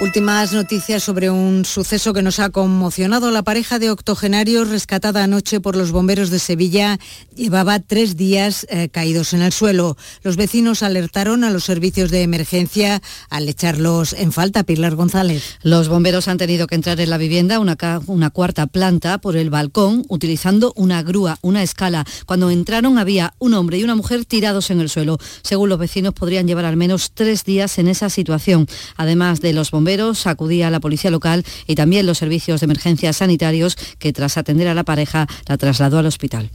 Últimas 0.00 0.52
noticias 0.52 1.04
sobre 1.04 1.30
un 1.30 1.64
suceso 1.64 2.12
que 2.12 2.20
nos 2.20 2.40
ha 2.40 2.50
conmocionado. 2.50 3.30
La 3.30 3.44
pareja 3.44 3.78
de 3.78 3.92
octogenarios 3.92 4.68
rescatada 4.68 5.22
anoche 5.22 5.60
por 5.60 5.76
los 5.76 5.92
bomberos 5.92 6.30
de 6.30 6.40
Sevilla 6.40 6.98
llevaba 7.36 7.78
tres 7.78 8.16
días 8.16 8.66
eh, 8.70 8.88
caídos 8.88 9.34
en 9.34 9.42
el 9.42 9.52
suelo. 9.52 9.96
Los 10.24 10.36
vecinos 10.36 10.82
alertaron 10.82 11.44
a 11.44 11.50
los 11.50 11.62
servicios 11.62 12.10
de 12.10 12.22
emergencia 12.22 13.02
al 13.30 13.48
echarlos 13.48 14.14
en 14.14 14.32
falta. 14.32 14.64
Pilar 14.64 14.96
González. 14.96 15.58
Los 15.62 15.88
bomberos 15.88 16.26
han 16.26 16.38
tenido 16.38 16.66
que 16.66 16.74
entrar 16.74 16.98
en 17.00 17.08
la 17.08 17.16
vivienda, 17.16 17.60
una, 17.60 17.76
una 18.06 18.30
cuarta 18.30 18.66
planta, 18.66 19.18
por 19.18 19.36
el 19.36 19.48
balcón, 19.48 20.04
utilizando 20.08 20.72
una 20.74 21.04
grúa, 21.04 21.38
una 21.40 21.62
escala. 21.62 22.04
Cuando 22.26 22.50
entraron 22.50 22.98
había 22.98 23.34
un 23.38 23.54
hombre 23.54 23.78
y 23.78 23.84
una 23.84 23.94
mujer 23.94 24.24
tirados 24.24 24.70
en 24.70 24.80
el 24.80 24.90
suelo. 24.90 25.18
Según 25.42 25.68
los 25.68 25.78
vecinos, 25.78 26.14
podrían 26.14 26.48
llevar 26.48 26.64
al 26.64 26.76
menos 26.76 27.12
tres 27.14 27.44
días 27.44 27.78
en 27.78 27.86
esa 27.86 28.10
situación. 28.10 28.66
Además 28.96 29.40
de 29.40 29.52
los 29.52 29.70
bomberos, 29.70 29.83
bomberos, 29.84 30.26
acudía 30.26 30.70
la 30.70 30.80
policía 30.80 31.10
local 31.10 31.44
y 31.66 31.74
también 31.74 32.06
los 32.06 32.16
servicios 32.16 32.60
de 32.60 32.64
emergencia 32.64 33.12
sanitarios 33.12 33.76
que 33.98 34.14
tras 34.14 34.38
atender 34.38 34.66
a 34.66 34.72
la 34.72 34.82
pareja 34.82 35.26
la 35.46 35.58
trasladó 35.58 35.98
al 35.98 36.06
hospital. 36.06 36.48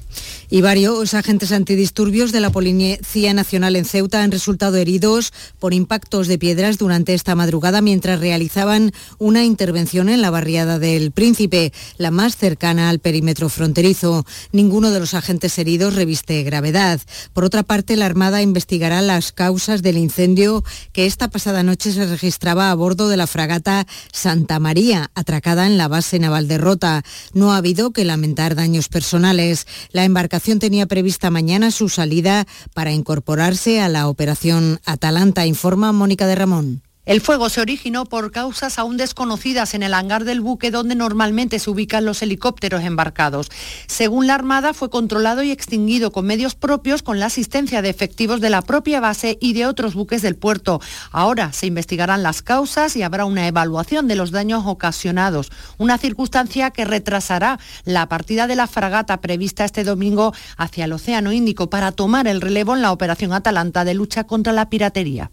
Y 0.50 0.62
varios 0.62 1.14
agentes 1.14 1.52
antidisturbios 1.52 2.32
de 2.32 2.40
la 2.40 2.50
Policía 2.50 3.36
Nacional 3.36 3.76
en 3.76 3.86
Ceuta 3.86 4.24
han 4.24 4.32
resultado 4.32 4.78
heridos 4.78 5.32
por 5.60 5.76
impactos 5.76 6.28
de 6.28 6.40
piedras 6.40 6.80
durante 6.80 7.14
esta 7.14 7.36
madrugada 7.36 7.82
mientras 7.82 8.20
realizaban 8.20 8.94
una 9.20 9.46
intervención 9.46 10.10
en 10.10 10.22
la 10.22 10.32
barriada 10.32 10.80
del 10.80 11.12
Príncipe, 11.12 11.72
la 12.00 12.10
más 12.10 12.36
cercana 12.36 12.90
al 12.90 12.98
perímetro 12.98 13.50
fronterizo. 13.50 14.26
Ninguno 14.52 14.90
de 14.90 15.00
los 15.00 15.14
agentes 15.14 15.56
heridos 15.60 15.94
reviste 15.94 16.42
gravedad. 16.42 17.00
Por 17.34 17.44
otra 17.44 17.62
parte, 17.62 17.96
la 17.96 18.08
Armada 18.08 18.42
investigará 18.42 19.04
las 19.04 19.32
causas 19.32 19.84
del 19.84 20.00
incendio 20.00 20.64
que 20.94 21.06
esta 21.06 21.28
pasada 21.28 21.62
noche 21.62 21.92
se 21.92 22.08
registraba 22.08 22.72
a 22.72 22.76
bordo 22.76 23.08
de 23.08 23.18
la 23.20 23.28
fragata 23.28 23.86
Santa 24.12 24.60
María, 24.60 25.12
atracada 25.14 25.68
en 25.68 25.78
la 25.78 25.88
base 25.88 26.18
naval 26.18 26.48
de 26.48 26.58
Rota. 26.58 27.04
No 27.34 27.54
ha 27.54 27.58
habido 27.58 27.92
que 27.92 28.06
lamentar 28.06 28.56
daños 28.56 28.88
personales. 28.88 29.68
La 29.92 30.06
embarcación 30.06 30.58
tenía 30.58 30.88
prevista 30.88 31.30
mañana 31.30 31.70
su 31.70 31.90
salida 31.90 32.48
para 32.74 32.94
incorporarse 32.94 33.82
a 33.82 33.90
la 33.90 34.08
operación 34.08 34.80
Atalanta, 34.86 35.46
informa 35.46 35.92
Mónica 35.92 36.26
de 36.26 36.36
Ramón. 36.36 36.89
El 37.06 37.22
fuego 37.22 37.50
se 37.50 37.62
originó 37.62 38.06
por 38.06 38.32
causas 38.32 38.78
aún 38.78 38.96
desconocidas 38.96 39.74
en 39.74 39.82
el 39.82 39.96
hangar 39.96 40.26
del 40.26 40.42
buque 40.42 40.70
donde 40.70 40.94
normalmente 40.94 41.58
se 41.58 41.72
ubican 41.72 42.06
los 42.06 42.22
helicópteros 42.22 42.84
embarcados. 42.84 43.50
Según 43.88 44.28
la 44.28 44.36
Armada, 44.36 44.76
fue 44.76 44.92
controlado 44.92 45.42
y 45.42 45.50
extinguido 45.50 46.12
con 46.12 46.28
medios 46.28 46.54
propios 46.54 47.02
con 47.02 47.20
la 47.20 47.26
asistencia 47.26 47.82
de 47.82 47.90
efectivos 47.90 48.42
de 48.42 48.52
la 48.52 48.62
propia 48.62 49.00
base 49.00 49.40
y 49.42 49.54
de 49.54 49.66
otros 49.66 49.96
buques 49.96 50.22
del 50.22 50.36
puerto. 50.36 50.82
Ahora 51.12 51.52
se 51.52 51.66
investigarán 51.66 52.22
las 52.22 52.44
causas 52.44 52.96
y 52.96 53.02
habrá 53.02 53.26
una 53.26 53.48
evaluación 53.48 54.08
de 54.08 54.16
los 54.16 54.30
daños 54.30 54.64
ocasionados, 54.68 55.52
una 55.80 55.98
circunstancia 55.98 56.70
que 56.70 56.86
retrasará 56.86 57.60
la 57.86 58.08
partida 58.08 58.46
de 58.46 58.56
la 58.56 58.68
fragata 58.68 59.20
prevista 59.20 59.66
este 59.66 59.84
domingo 59.84 60.34
hacia 60.58 60.86
el 60.86 60.94
Océano 60.94 61.32
Índico 61.32 61.72
para 61.72 61.92
tomar 61.92 62.28
el 62.28 62.42
relevo 62.42 62.76
en 62.76 62.84
la 62.84 62.92
operación 62.92 63.34
Atalanta 63.34 63.84
de 63.84 63.96
lucha 63.96 64.26
contra 64.26 64.54
la 64.54 64.70
piratería. 64.70 65.32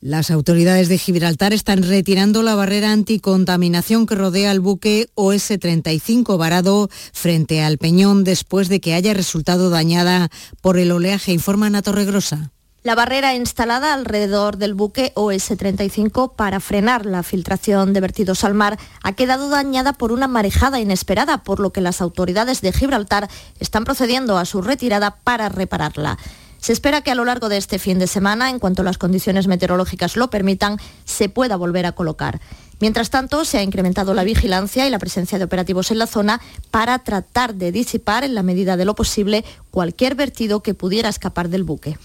Las 0.00 0.30
autoridades 0.30 0.88
de 0.88 0.98
Gibraltar 0.98 1.54
están 1.54 1.82
retirando 1.82 2.42
la 2.42 2.54
barrera 2.54 2.92
anticontaminación 2.92 4.06
que 4.06 4.14
rodea 4.14 4.50
al 4.50 4.60
buque 4.60 5.08
OS-35 5.14 6.36
varado 6.36 6.90
frente 7.12 7.62
al 7.62 7.78
Peñón 7.78 8.22
después 8.22 8.68
de 8.68 8.80
que 8.80 8.92
haya 8.92 9.14
resultado 9.14 9.70
dañada 9.70 10.28
por 10.60 10.78
el 10.78 10.92
oleaje, 10.92 11.32
informa 11.32 11.66
Ana 11.66 11.80
Torregrosa. 11.80 12.50
La 12.82 12.94
barrera 12.94 13.34
instalada 13.34 13.94
alrededor 13.94 14.58
del 14.58 14.74
buque 14.74 15.12
OS-35 15.16 16.36
para 16.36 16.60
frenar 16.60 17.04
la 17.06 17.22
filtración 17.24 17.92
de 17.92 18.00
vertidos 18.00 18.44
al 18.44 18.54
mar 18.54 18.78
ha 19.02 19.12
quedado 19.14 19.48
dañada 19.48 19.94
por 19.94 20.12
una 20.12 20.28
marejada 20.28 20.78
inesperada, 20.78 21.42
por 21.42 21.58
lo 21.58 21.72
que 21.72 21.80
las 21.80 22.00
autoridades 22.00 22.60
de 22.60 22.72
Gibraltar 22.72 23.28
están 23.58 23.84
procediendo 23.84 24.38
a 24.38 24.44
su 24.44 24.60
retirada 24.62 25.16
para 25.24 25.48
repararla. 25.48 26.18
Se 26.66 26.72
espera 26.72 27.00
que 27.00 27.12
a 27.12 27.14
lo 27.14 27.24
largo 27.24 27.48
de 27.48 27.58
este 27.58 27.78
fin 27.78 28.00
de 28.00 28.08
semana, 28.08 28.50
en 28.50 28.58
cuanto 28.58 28.82
las 28.82 28.98
condiciones 28.98 29.46
meteorológicas 29.46 30.16
lo 30.16 30.30
permitan, 30.30 30.78
se 31.04 31.28
pueda 31.28 31.54
volver 31.54 31.86
a 31.86 31.92
colocar. 31.92 32.40
Mientras 32.78 33.08
tanto, 33.08 33.44
se 33.46 33.58
ha 33.58 33.62
incrementado 33.62 34.12
la 34.12 34.24
vigilancia 34.24 34.86
y 34.86 34.90
la 34.90 34.98
presencia 34.98 35.38
de 35.38 35.44
operativos 35.44 35.90
en 35.90 35.98
la 35.98 36.06
zona 36.06 36.42
para 36.70 36.98
tratar 36.98 37.54
de 37.54 37.72
disipar, 37.72 38.22
en 38.22 38.34
la 38.34 38.42
medida 38.42 38.76
de 38.76 38.84
lo 38.84 38.94
posible, 38.94 39.44
cualquier 39.70 40.14
vertido 40.14 40.62
que 40.62 40.74
pudiera 40.74 41.08
escapar 41.08 41.48
del 41.48 41.64
buque. 41.64 41.96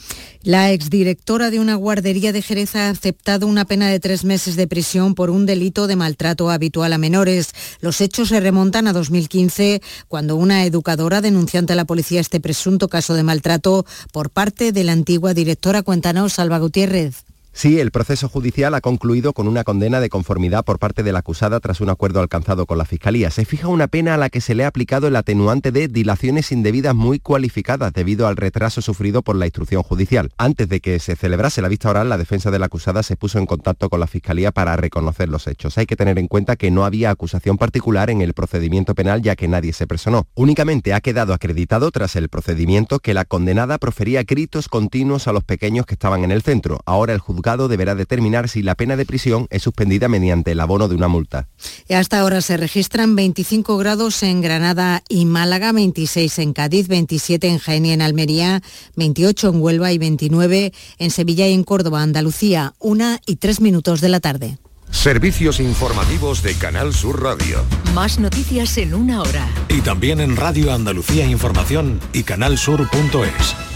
La 0.44 0.72
exdirectora 0.72 1.52
de 1.52 1.60
una 1.60 1.76
guardería 1.76 2.32
de 2.32 2.42
Jerez 2.42 2.76
ha 2.76 2.90
aceptado 2.90 3.48
una 3.48 3.66
pena 3.66 3.90
de 3.90 4.00
tres 4.00 4.24
meses 4.24 4.56
de 4.56 4.66
prisión 4.66 5.14
por 5.14 5.30
un 5.30 5.46
delito 5.46 5.88
de 5.88 5.98
maltrato 5.98 6.50
habitual 6.50 6.94
a 6.94 6.98
menores. 6.98 7.50
Los 7.82 8.00
hechos 8.00 8.30
se 8.30 8.40
remontan 8.40 8.88
a 8.88 8.94
2015, 8.94 9.82
cuando 10.08 10.38
una 10.38 10.66
educadora 10.66 11.22
denunció 11.22 11.60
ante 11.60 11.76
la 11.76 11.86
policía 11.86 12.22
este 12.22 12.40
presunto 12.40 12.88
caso 12.88 13.14
de 13.14 13.24
maltrato 13.24 13.86
por 14.14 14.30
parte 14.30 14.72
de 14.72 14.84
la 14.84 14.94
antigua 14.94 15.34
directora. 15.34 15.84
Cuéntanos, 15.84 16.34
Salva 16.34 16.60
Gutiérrez. 16.60 17.31
Sí, 17.54 17.82
el 17.82 17.92
proceso 17.92 18.30
judicial 18.30 18.74
ha 18.76 18.82
concluido 18.82 19.34
con 19.34 19.46
una 19.50 19.66
condena 19.66 20.00
de 20.00 20.08
conformidad 20.08 20.64
por 20.64 20.80
parte 20.80 21.04
de 21.04 21.12
la 21.12 21.20
acusada 21.20 21.60
tras 21.60 21.82
un 21.82 21.90
acuerdo 21.90 22.22
alcanzado 22.22 22.66
con 22.66 22.78
la 22.78 22.86
Fiscalía. 22.86 23.30
Se 23.30 23.44
fija 23.44 23.68
una 23.68 23.88
pena 23.88 24.14
a 24.14 24.18
la 24.18 24.30
que 24.30 24.40
se 24.40 24.56
le 24.56 24.64
ha 24.64 24.68
aplicado 24.68 25.08
el 25.08 25.16
atenuante 25.18 25.74
de 25.74 25.90
dilaciones 25.90 26.54
indebidas 26.54 26.96
muy 26.96 27.20
cualificadas 27.20 27.92
debido 27.92 28.26
al 28.28 28.38
retraso 28.38 28.82
sufrido 28.82 29.22
por 29.22 29.36
la 29.36 29.48
instrucción 29.48 29.84
judicial. 29.84 30.32
Antes 30.38 30.70
de 30.70 30.80
que 30.80 30.98
se 31.00 31.18
celebrase 31.18 31.62
la 31.62 31.68
vista 31.68 31.90
oral, 31.90 32.08
la 32.08 32.18
defensa 32.18 32.52
de 32.52 32.60
la 32.60 32.68
acusada 32.68 33.04
se 33.04 33.18
puso 33.18 33.38
en 33.38 33.46
contacto 33.46 33.90
con 33.90 34.00
la 34.00 34.08
Fiscalía 34.08 34.54
para 34.54 34.78
reconocer 34.78 35.28
los 35.28 35.46
hechos. 35.48 35.78
Hay 35.78 35.86
que 35.86 35.98
tener 35.98 36.18
en 36.20 36.30
cuenta 36.30 36.56
que 36.56 36.72
no 36.72 36.86
había 36.86 37.12
acusación 37.12 37.58
particular 37.58 38.10
en 38.10 38.22
el 38.22 38.34
procedimiento 38.34 38.96
penal 38.96 39.22
ya 39.22 39.36
que 39.36 39.50
nadie 39.50 39.74
se 39.74 39.88
personó. 39.88 40.26
Únicamente 40.36 40.94
ha 40.94 41.02
quedado 41.02 41.34
acreditado 41.34 41.92
tras 41.92 42.16
el 42.16 42.30
procedimiento 42.30 43.00
que 43.00 43.14
la 43.14 43.26
condenada 43.26 43.78
profería 43.78 44.24
gritos 44.24 44.70
continuos 44.70 45.28
a 45.28 45.34
los 45.34 45.44
pequeños 45.44 45.86
que 45.86 45.96
estaban 45.96 46.24
en 46.24 46.32
el 46.32 46.44
centro. 46.44 46.80
Ahora 46.86 47.12
el 47.12 47.20
juzgado 47.20 47.41
deberá 47.42 47.96
determinar 47.96 48.50
si 48.50 48.62
la 48.62 48.76
pena 48.76 48.96
de 48.96 49.06
prisión 49.06 49.48
es 49.50 49.64
suspendida 49.64 50.08
mediante 50.08 50.52
el 50.52 50.60
abono 50.60 50.88
de 50.88 50.96
una 50.96 51.08
multa. 51.08 51.48
Y 51.88 51.94
hasta 51.94 52.20
ahora 52.20 52.42
se 52.42 52.58
registran 52.58 53.16
25 53.16 53.78
grados 53.78 54.24
en 54.24 54.42
Granada 54.42 55.04
y 55.10 55.26
Málaga, 55.26 55.72
26 55.72 56.40
en 56.40 56.54
Cádiz, 56.54 56.88
27 56.88 57.48
en 57.48 57.58
Jaén 57.58 57.86
y 57.86 57.92
en 57.92 58.02
Almería, 58.02 58.62
28 58.96 59.50
en 59.50 59.62
Huelva 59.62 59.92
y 59.92 59.98
29 59.98 60.74
en 60.98 61.12
Sevilla 61.12 61.48
y 61.48 61.54
en 61.54 61.64
Córdoba, 61.64 62.02
Andalucía, 62.02 62.74
una 62.80 63.20
y 63.26 63.38
tres 63.38 63.62
minutos 63.62 64.02
de 64.02 64.10
la 64.10 64.20
tarde. 64.20 64.58
Servicios 64.92 65.60
informativos 65.60 66.44
de 66.44 66.54
Canal 66.56 66.94
Sur 66.94 67.24
Radio. 67.24 67.64
Más 67.96 68.20
noticias 68.20 68.78
en 68.78 68.94
una 68.94 69.22
hora. 69.22 69.48
Y 69.70 69.82
también 69.82 70.20
en 70.20 70.36
Radio 70.36 70.74
Andalucía 70.74 71.26
Información 71.26 72.00
y 72.14 72.24
canalsur.es. 72.24 73.71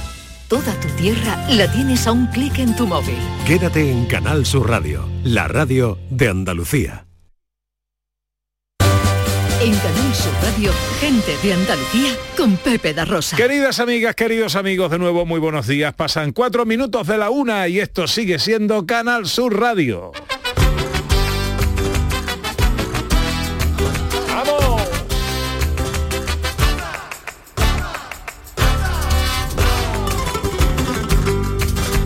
Toda 0.47 0.79
tu 0.79 0.88
tierra 0.89 1.44
la 1.50 1.72
tienes 1.72 2.06
a 2.06 2.11
un 2.11 2.28
clic 2.28 2.59
en 2.59 2.75
tu 2.75 2.85
móvil. 2.85 3.17
Quédate 3.47 3.89
en 3.89 4.06
Canal 4.06 4.45
Sur 4.45 4.69
Radio, 4.69 5.09
la 5.23 5.47
radio 5.47 5.97
de 6.11 6.29
Andalucía. 6.29 7.07
En 9.59 9.73
Canal 9.73 10.13
Sur 10.13 10.34
Radio, 10.44 10.72
gente 11.00 11.35
de 11.41 11.53
Andalucía 11.53 12.11
con 12.38 12.57
Pepe 12.57 12.94
da 12.94 13.05
Rosa. 13.05 13.35
Queridas 13.35 13.79
amigas, 13.79 14.13
queridos 14.13 14.55
amigos, 14.55 14.91
de 14.91 15.00
nuevo 15.00 15.25
muy 15.25 15.39
buenos 15.39 15.66
días. 15.66 15.95
Pasan 15.95 16.31
cuatro 16.31 16.63
minutos 16.63 17.07
de 17.07 17.17
la 17.17 17.31
una 17.31 17.67
y 17.67 17.79
esto 17.79 18.05
sigue 18.05 18.38
siendo 18.38 18.85
Canal 18.85 19.25
Sur 19.25 19.59
Radio. 19.59 20.11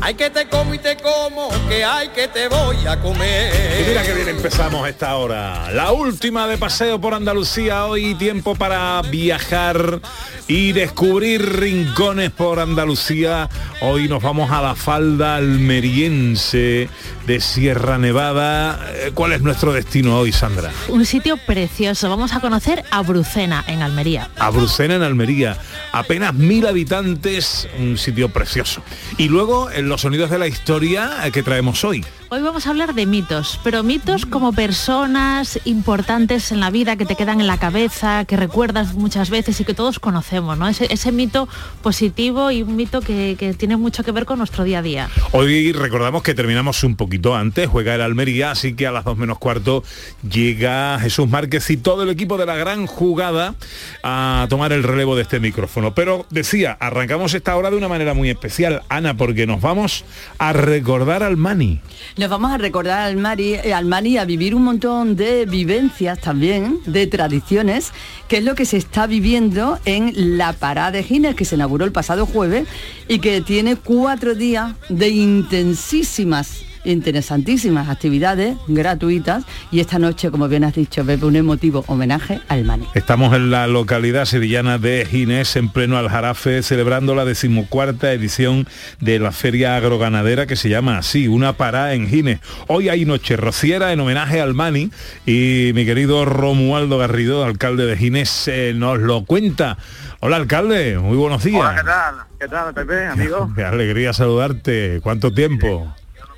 Hay 0.09 0.15
que 0.15 0.31
te 0.31 0.47
como 0.47 0.73
y 0.73 0.79
te 0.79 0.97
como, 0.97 1.49
que 1.67 1.85
hay 1.85 2.07
que 2.07 2.27
te 2.27 2.47
voy 2.47 2.77
a 2.87 2.99
comer. 2.99 3.53
Y 3.79 3.89
mira 3.89 4.01
que 4.01 4.15
bien 4.15 4.29
empezamos 4.29 4.89
esta 4.89 5.15
hora. 5.15 5.69
La 5.71 5.91
última 5.91 6.47
de 6.47 6.57
paseo 6.57 6.99
por 6.99 7.13
Andalucía 7.13 7.85
hoy, 7.85 8.15
tiempo 8.15 8.55
para 8.55 9.03
viajar 9.03 9.99
y 10.47 10.71
descubrir 10.71 11.59
rincones 11.59 12.31
por 12.31 12.59
Andalucía. 12.59 13.49
Hoy 13.81 14.07
nos 14.07 14.23
vamos 14.23 14.49
a 14.49 14.63
la 14.63 14.73
falda 14.73 15.35
almeriense 15.35 16.89
de 17.27 17.39
Sierra 17.39 17.99
Nevada. 17.99 18.79
Eh, 18.91 19.11
¿Cuál 19.13 19.33
es 19.33 19.43
nuestro 19.43 19.73
destino 19.73 20.17
hoy, 20.17 20.31
Sandra? 20.31 20.71
Un 20.87 21.05
sitio 21.05 21.37
precioso. 21.37 22.09
Vamos 22.09 22.33
a 22.33 22.39
conocer 22.39 22.83
a 22.89 23.03
Brucena, 23.03 23.63
en 23.67 23.83
Almería. 23.83 24.31
A 24.39 24.49
Brucena, 24.49 24.95
en 24.95 25.03
Almería. 25.03 25.55
Apenas 25.91 26.33
mil 26.33 26.65
habitantes, 26.65 27.69
un 27.77 27.99
sitio 27.99 28.29
precioso. 28.29 28.81
Y 29.17 29.27
luego, 29.27 29.69
en 29.69 29.87
los 29.87 29.98
sonidos 29.99 30.29
de 30.29 30.39
la 30.39 30.47
historia 30.47 31.29
que 31.31 31.43
traemos 31.43 31.83
hoy. 31.83 32.03
Hoy 32.31 32.43
vamos 32.43 32.67
a 32.67 32.69
hablar 32.69 32.93
de 32.93 33.07
mitos, 33.07 33.59
pero 33.63 33.81
mitos 33.81 34.27
como 34.27 34.53
personas 34.53 35.59
importantes 35.65 36.51
en 36.51 36.59
la 36.59 36.69
vida 36.69 36.95
que 36.95 37.07
te 37.07 37.15
quedan 37.15 37.41
en 37.41 37.47
la 37.47 37.57
cabeza, 37.57 38.23
que 38.25 38.37
recuerdas 38.37 38.93
muchas 38.93 39.31
veces 39.31 39.59
y 39.59 39.65
que 39.65 39.73
todos 39.73 39.97
conocemos, 39.97 40.55
¿no? 40.55 40.67
Ese, 40.67 40.93
ese 40.93 41.11
mito 41.11 41.49
positivo 41.81 42.51
y 42.51 42.61
un 42.61 42.75
mito 42.75 43.01
que, 43.01 43.35
que 43.39 43.55
tiene 43.55 43.77
mucho 43.77 44.03
que 44.03 44.11
ver 44.11 44.25
con 44.25 44.37
nuestro 44.37 44.63
día 44.63 44.77
a 44.77 44.81
día. 44.83 45.09
Hoy 45.31 45.71
recordamos 45.71 46.21
que 46.21 46.35
terminamos 46.35 46.83
un 46.83 46.95
poquito 46.95 47.35
antes, 47.35 47.67
juega 47.67 47.95
el 47.95 48.01
Almería, 48.01 48.51
así 48.51 48.75
que 48.75 48.85
a 48.85 48.91
las 48.91 49.05
dos 49.05 49.17
menos 49.17 49.39
cuarto 49.39 49.83
llega 50.21 50.99
Jesús 50.99 51.27
Márquez 51.27 51.67
y 51.71 51.77
todo 51.77 52.03
el 52.03 52.09
equipo 52.09 52.37
de 52.37 52.45
la 52.45 52.55
gran 52.55 52.85
jugada 52.85 53.55
a 54.03 54.45
tomar 54.51 54.71
el 54.71 54.83
relevo 54.83 55.15
de 55.15 55.23
este 55.23 55.39
micrófono. 55.39 55.95
Pero 55.95 56.27
decía, 56.29 56.77
arrancamos 56.79 57.33
esta 57.33 57.57
hora 57.57 57.71
de 57.71 57.77
una 57.77 57.87
manera 57.87 58.13
muy 58.13 58.29
especial, 58.29 58.83
Ana, 58.87 59.17
porque 59.17 59.47
nos 59.47 59.61
vamos 59.61 60.05
a 60.37 60.53
recordar 60.53 61.23
al 61.23 61.35
Mani. 61.35 61.81
Nos 62.19 62.29
vamos 62.29 62.51
a 62.51 62.57
recordar 62.57 62.99
al 62.99 63.15
Mari, 63.15 63.53
eh, 63.53 63.73
al 63.73 63.85
Mani 63.85 64.17
a 64.17 64.25
vivir 64.25 64.53
un 64.53 64.63
montón 64.63 65.15
de 65.15 65.45
vivencias 65.45 66.19
también, 66.19 66.81
de 66.85 67.07
tradiciones, 67.07 67.93
que 68.27 68.39
es 68.39 68.43
lo 68.43 68.55
que 68.55 68.65
se 68.65 68.75
está 68.75 69.07
viviendo 69.07 69.79
en 69.85 70.37
la 70.37 70.51
parada 70.51 70.91
de 70.91 71.03
Gines, 71.03 71.35
que 71.35 71.45
se 71.45 71.55
inauguró 71.55 71.85
el 71.85 71.93
pasado 71.93 72.25
jueves 72.25 72.67
y 73.07 73.19
que 73.19 73.39
tiene 73.39 73.77
cuatro 73.77 74.35
días 74.35 74.73
de 74.89 75.07
intensísimas 75.07 76.65
interesantísimas 76.89 77.89
actividades 77.89 78.57
gratuitas 78.67 79.43
y 79.71 79.79
esta 79.79 79.99
noche, 79.99 80.31
como 80.31 80.47
bien 80.47 80.63
has 80.63 80.73
dicho, 80.73 81.05
Pepe, 81.05 81.25
un 81.25 81.35
emotivo 81.35 81.83
homenaje 81.87 82.39
al 82.47 82.65
Mani. 82.65 82.87
Estamos 82.93 83.33
en 83.35 83.51
la 83.51 83.67
localidad 83.67 84.25
sevillana 84.25 84.77
de 84.77 85.05
Ginés, 85.09 85.55
en 85.55 85.69
pleno 85.69 85.97
Aljarafe, 85.97 86.63
celebrando 86.63 87.15
la 87.15 87.25
decimocuarta 87.25 88.11
edición 88.13 88.67
de 88.99 89.19
la 89.19 89.31
feria 89.31 89.75
agroganadera 89.75 90.47
que 90.47 90.55
se 90.55 90.69
llama 90.69 90.97
así, 90.97 91.27
una 91.27 91.53
parada 91.53 91.93
en 91.93 92.07
Ginés. 92.07 92.39
Hoy 92.67 92.89
hay 92.89 93.05
noche 93.05 93.37
rociera 93.37 93.93
en 93.93 93.99
homenaje 93.99 94.41
al 94.41 94.53
Mani 94.53 94.91
y 95.25 95.71
mi 95.75 95.85
querido 95.85 96.25
Romualdo 96.25 96.97
Garrido, 96.97 97.43
alcalde 97.45 97.85
de 97.85 97.97
Ginés, 97.97 98.47
eh, 98.47 98.73
nos 98.75 98.99
lo 98.99 99.25
cuenta. 99.25 99.77
Hola 100.21 100.35
alcalde, 100.35 100.97
muy 100.97 101.15
buenos 101.15 101.43
días. 101.43 101.61
Hola, 101.61 101.75
¿qué 101.75 101.83
tal? 101.83 102.15
¿Qué 102.39 102.47
tal, 102.47 102.73
Pepe, 102.73 103.05
amigo? 103.05 103.51
Qué 103.55 103.63
alegría 103.63 104.13
saludarte. 104.13 104.99
¿Cuánto 105.01 105.31
tiempo? 105.33 105.93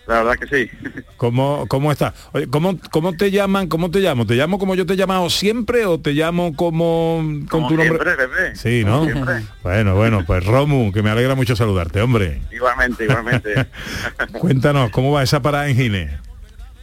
La 0.08 0.24
verdad 0.24 0.36
que 0.38 0.48
sí. 0.66 0.72
¿Cómo, 1.16 1.66
cómo 1.68 1.92
estás? 1.92 2.14
¿cómo, 2.50 2.78
¿cómo 2.92 3.14
te 3.14 3.30
llaman? 3.32 3.68
¿Cómo 3.68 3.92
te 3.92 4.00
llamo? 4.00 4.26
¿Te 4.26 4.34
llamo 4.36 4.58
como 4.60 4.76
yo 4.76 4.86
te 4.86 4.94
he 4.94 4.98
llamado 4.98 5.30
siempre 5.30 5.86
o 5.86 6.00
te 6.00 6.12
llamo 6.14 6.56
como 6.56 7.18
con 7.18 7.46
Como 7.48 7.68
tu 7.68 7.76
nombre? 7.78 8.00
siempre. 8.04 8.56
Sí, 8.56 8.84
¿no? 8.84 9.04
siempre. 9.06 9.44
Bueno, 9.64 9.96
bueno, 9.96 10.24
pues 10.26 10.44
Romu, 10.46 10.92
que 10.92 11.04
me 11.04 11.12
alegra 11.12 11.36
mucho 11.36 11.56
saludarte, 11.56 12.02
hombre. 12.02 12.42
Igualmente, 12.52 13.04
igualmente. 13.06 13.68
Cuéntanos, 14.40 14.90
¿cómo 14.92 15.12
va 15.12 15.24
esa 15.24 15.42
parada 15.42 15.70
en 15.70 15.76
Gine? 15.78 16.20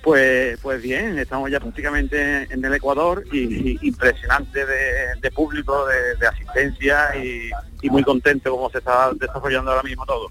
pues, 0.01 0.59
pues 0.63 0.81
bien, 0.81 1.19
estamos 1.19 1.51
ya 1.51 1.61
prácticamente 1.61 2.47
en 2.51 2.65
el 2.65 2.73
Ecuador 2.73 3.25
y, 3.31 3.73
y 3.73 3.79
impresionante 3.83 4.65
de, 4.65 5.17
de 5.21 5.31
público, 5.33 5.87
de, 5.87 6.17
de 6.19 6.27
asistencia 6.27 7.15
y, 7.23 7.51
y 7.83 7.91
muy 7.91 8.03
contento 8.05 8.51
como 8.53 8.71
se 8.71 8.79
está 8.79 9.11
desarrollando 9.21 9.71
ahora 9.73 9.83
mismo 9.83 10.07
todo. 10.07 10.31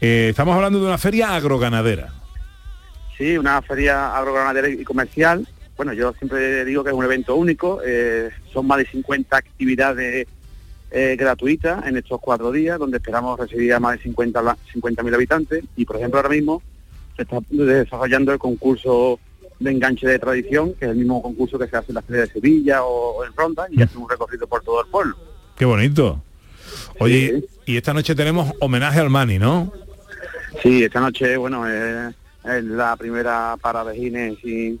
Eh, 0.00 0.28
estamos 0.30 0.54
hablando 0.54 0.78
de 0.80 0.86
una 0.86 0.98
feria 0.98 1.34
agroganadera. 1.34 2.12
Sí, 3.18 3.36
una 3.38 3.60
feria 3.62 4.14
agroganadera 4.16 4.68
y 4.68 4.84
comercial. 4.84 5.46
Bueno, 5.76 5.92
yo 5.92 6.12
siempre 6.14 6.64
digo 6.64 6.82
que 6.84 6.90
es 6.90 6.96
un 6.96 7.04
evento 7.04 7.34
único. 7.36 7.80
eh, 7.84 8.30
son 8.52 8.66
más 8.66 8.78
de 8.78 8.86
50 8.86 9.36
actividades 9.36 10.26
eh, 10.90 11.16
gratuitas 11.18 11.84
en 11.86 11.96
estos 11.96 12.20
cuatro 12.20 12.50
días, 12.52 12.78
donde 12.78 12.98
esperamos 12.98 13.38
recibir 13.38 13.74
a 13.74 13.80
más 13.80 13.96
de 13.96 14.02
50 14.04 14.40
la- 14.42 14.56
50.000 14.74 15.14
habitantes. 15.14 15.64
Y, 15.76 15.84
por 15.84 15.96
ejemplo, 15.96 16.18
ahora 16.18 16.28
mismo 16.30 16.62
se 17.16 17.22
está 17.22 17.38
desarrollando 17.50 18.32
el 18.32 18.38
concurso 18.38 19.18
de 19.58 19.70
enganche 19.72 20.06
de 20.06 20.18
tradición, 20.18 20.74
que 20.74 20.84
es 20.84 20.90
el 20.90 20.98
mismo 20.98 21.22
concurso 21.22 21.58
que 21.58 21.66
se 21.66 21.76
hace 21.76 21.90
en 21.90 21.94
la 21.96 22.02
Feria 22.02 22.22
de 22.22 22.28
Sevilla 22.28 22.84
o, 22.84 23.16
o 23.18 23.24
en 23.24 23.32
Ronda, 23.34 23.66
y 23.70 23.82
hace 23.82 23.96
un 23.98 24.08
recorrido 24.08 24.46
por 24.46 24.62
todo 24.62 24.82
el 24.84 24.90
pueblo. 24.90 25.16
Qué 25.56 25.64
bonito. 25.64 26.22
Oye, 27.00 27.42
y 27.66 27.76
esta 27.76 27.92
noche 27.92 28.14
tenemos 28.14 28.52
homenaje 28.60 29.00
al 29.00 29.10
Mani, 29.10 29.38
¿no? 29.38 29.72
Sí, 30.62 30.84
esta 30.84 31.00
noche, 31.00 31.36
bueno, 31.36 31.68
es, 31.68 32.14
es 32.44 32.64
la 32.64 32.96
primera 32.96 33.56
parada 33.60 33.90
de 33.92 33.98
Gine 33.98 34.36
sin, 34.42 34.80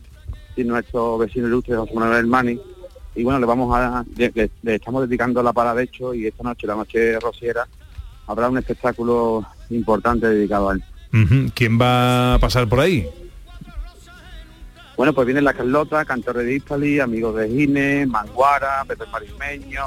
sin 0.54 0.66
nuestro 0.68 1.18
vecino 1.18 1.46
ilustre 1.48 1.76
José 1.76 1.92
Manuel 1.94 2.26
Mani. 2.26 2.58
Y 3.14 3.22
bueno, 3.24 3.38
le 3.40 3.46
vamos 3.46 3.74
a, 3.76 4.04
le, 4.16 4.30
le- 4.34 4.50
le 4.62 4.74
estamos 4.76 5.06
dedicando 5.08 5.42
la 5.42 5.52
parada 5.52 5.76
de 5.76 5.84
hecho 5.84 6.14
y 6.14 6.26
esta 6.26 6.42
noche, 6.42 6.66
la 6.66 6.74
noche 6.76 7.18
rociera, 7.20 7.66
habrá 8.26 8.48
un 8.48 8.58
espectáculo 8.58 9.44
importante 9.70 10.26
dedicado 10.28 10.70
a 10.70 10.74
él. 10.74 10.82
¿Quién 11.54 11.80
va 11.80 12.34
a 12.34 12.38
pasar 12.38 12.68
por 12.68 12.80
ahí? 12.80 13.08
Bueno, 14.96 15.12
pues 15.12 15.26
viene 15.26 15.42
la 15.42 15.52
Carlota, 15.52 16.04
Cantor 16.06 16.38
de 16.38 16.44
Dispali, 16.44 17.00
amigos 17.00 17.36
de 17.36 17.48
Gine, 17.48 18.06
Manguara, 18.06 18.82
Pepe 18.86 19.04
Marismeño, 19.12 19.82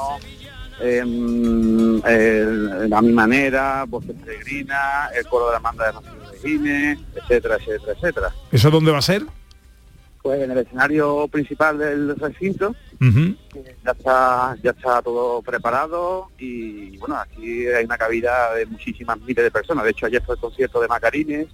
em, 0.81 2.01
el- 2.05 2.93
a 2.93 3.01
mi 3.01 3.11
manera, 3.11 3.85
Voces 3.87 4.15
Peregrinas, 4.23 5.11
el 5.15 5.25
coro 5.27 5.47
de 5.47 5.53
la 5.53 5.59
banda 5.59 5.85
de 5.85 5.91
Rocío 5.93 6.31
de 6.31 6.39
Gine, 6.39 6.99
etcétera, 7.15 7.55
etcétera, 7.55 7.93
etcétera. 7.93 8.29
¿Eso 8.51 8.69
dónde 8.71 8.91
va 8.91 8.99
a 8.99 9.01
ser? 9.01 9.23
Pues 10.21 10.41
en 10.41 10.51
el 10.51 10.57
escenario 10.57 11.27
principal 11.29 11.77
del 11.77 12.15
recinto 12.17 12.75
Ujú. 12.99 13.35
ya 13.85 13.91
está 13.91 14.57
ya 14.61 14.71
está 14.71 15.01
todo 15.01 15.41
preparado 15.41 16.27
y 16.37 16.97
bueno, 16.97 17.15
aquí 17.15 17.65
hay 17.67 17.85
una 17.85 17.97
cabida 17.97 18.53
de 18.55 18.65
muchísimas 18.65 19.17
miles 19.21 19.43
de 19.45 19.49
personas. 19.51 19.85
De 19.85 19.91
hecho, 19.91 20.05
ayer 20.07 20.21
fue 20.25 20.35
el 20.35 20.41
concierto 20.41 20.81
de 20.81 20.89
Macarines, 20.89 21.47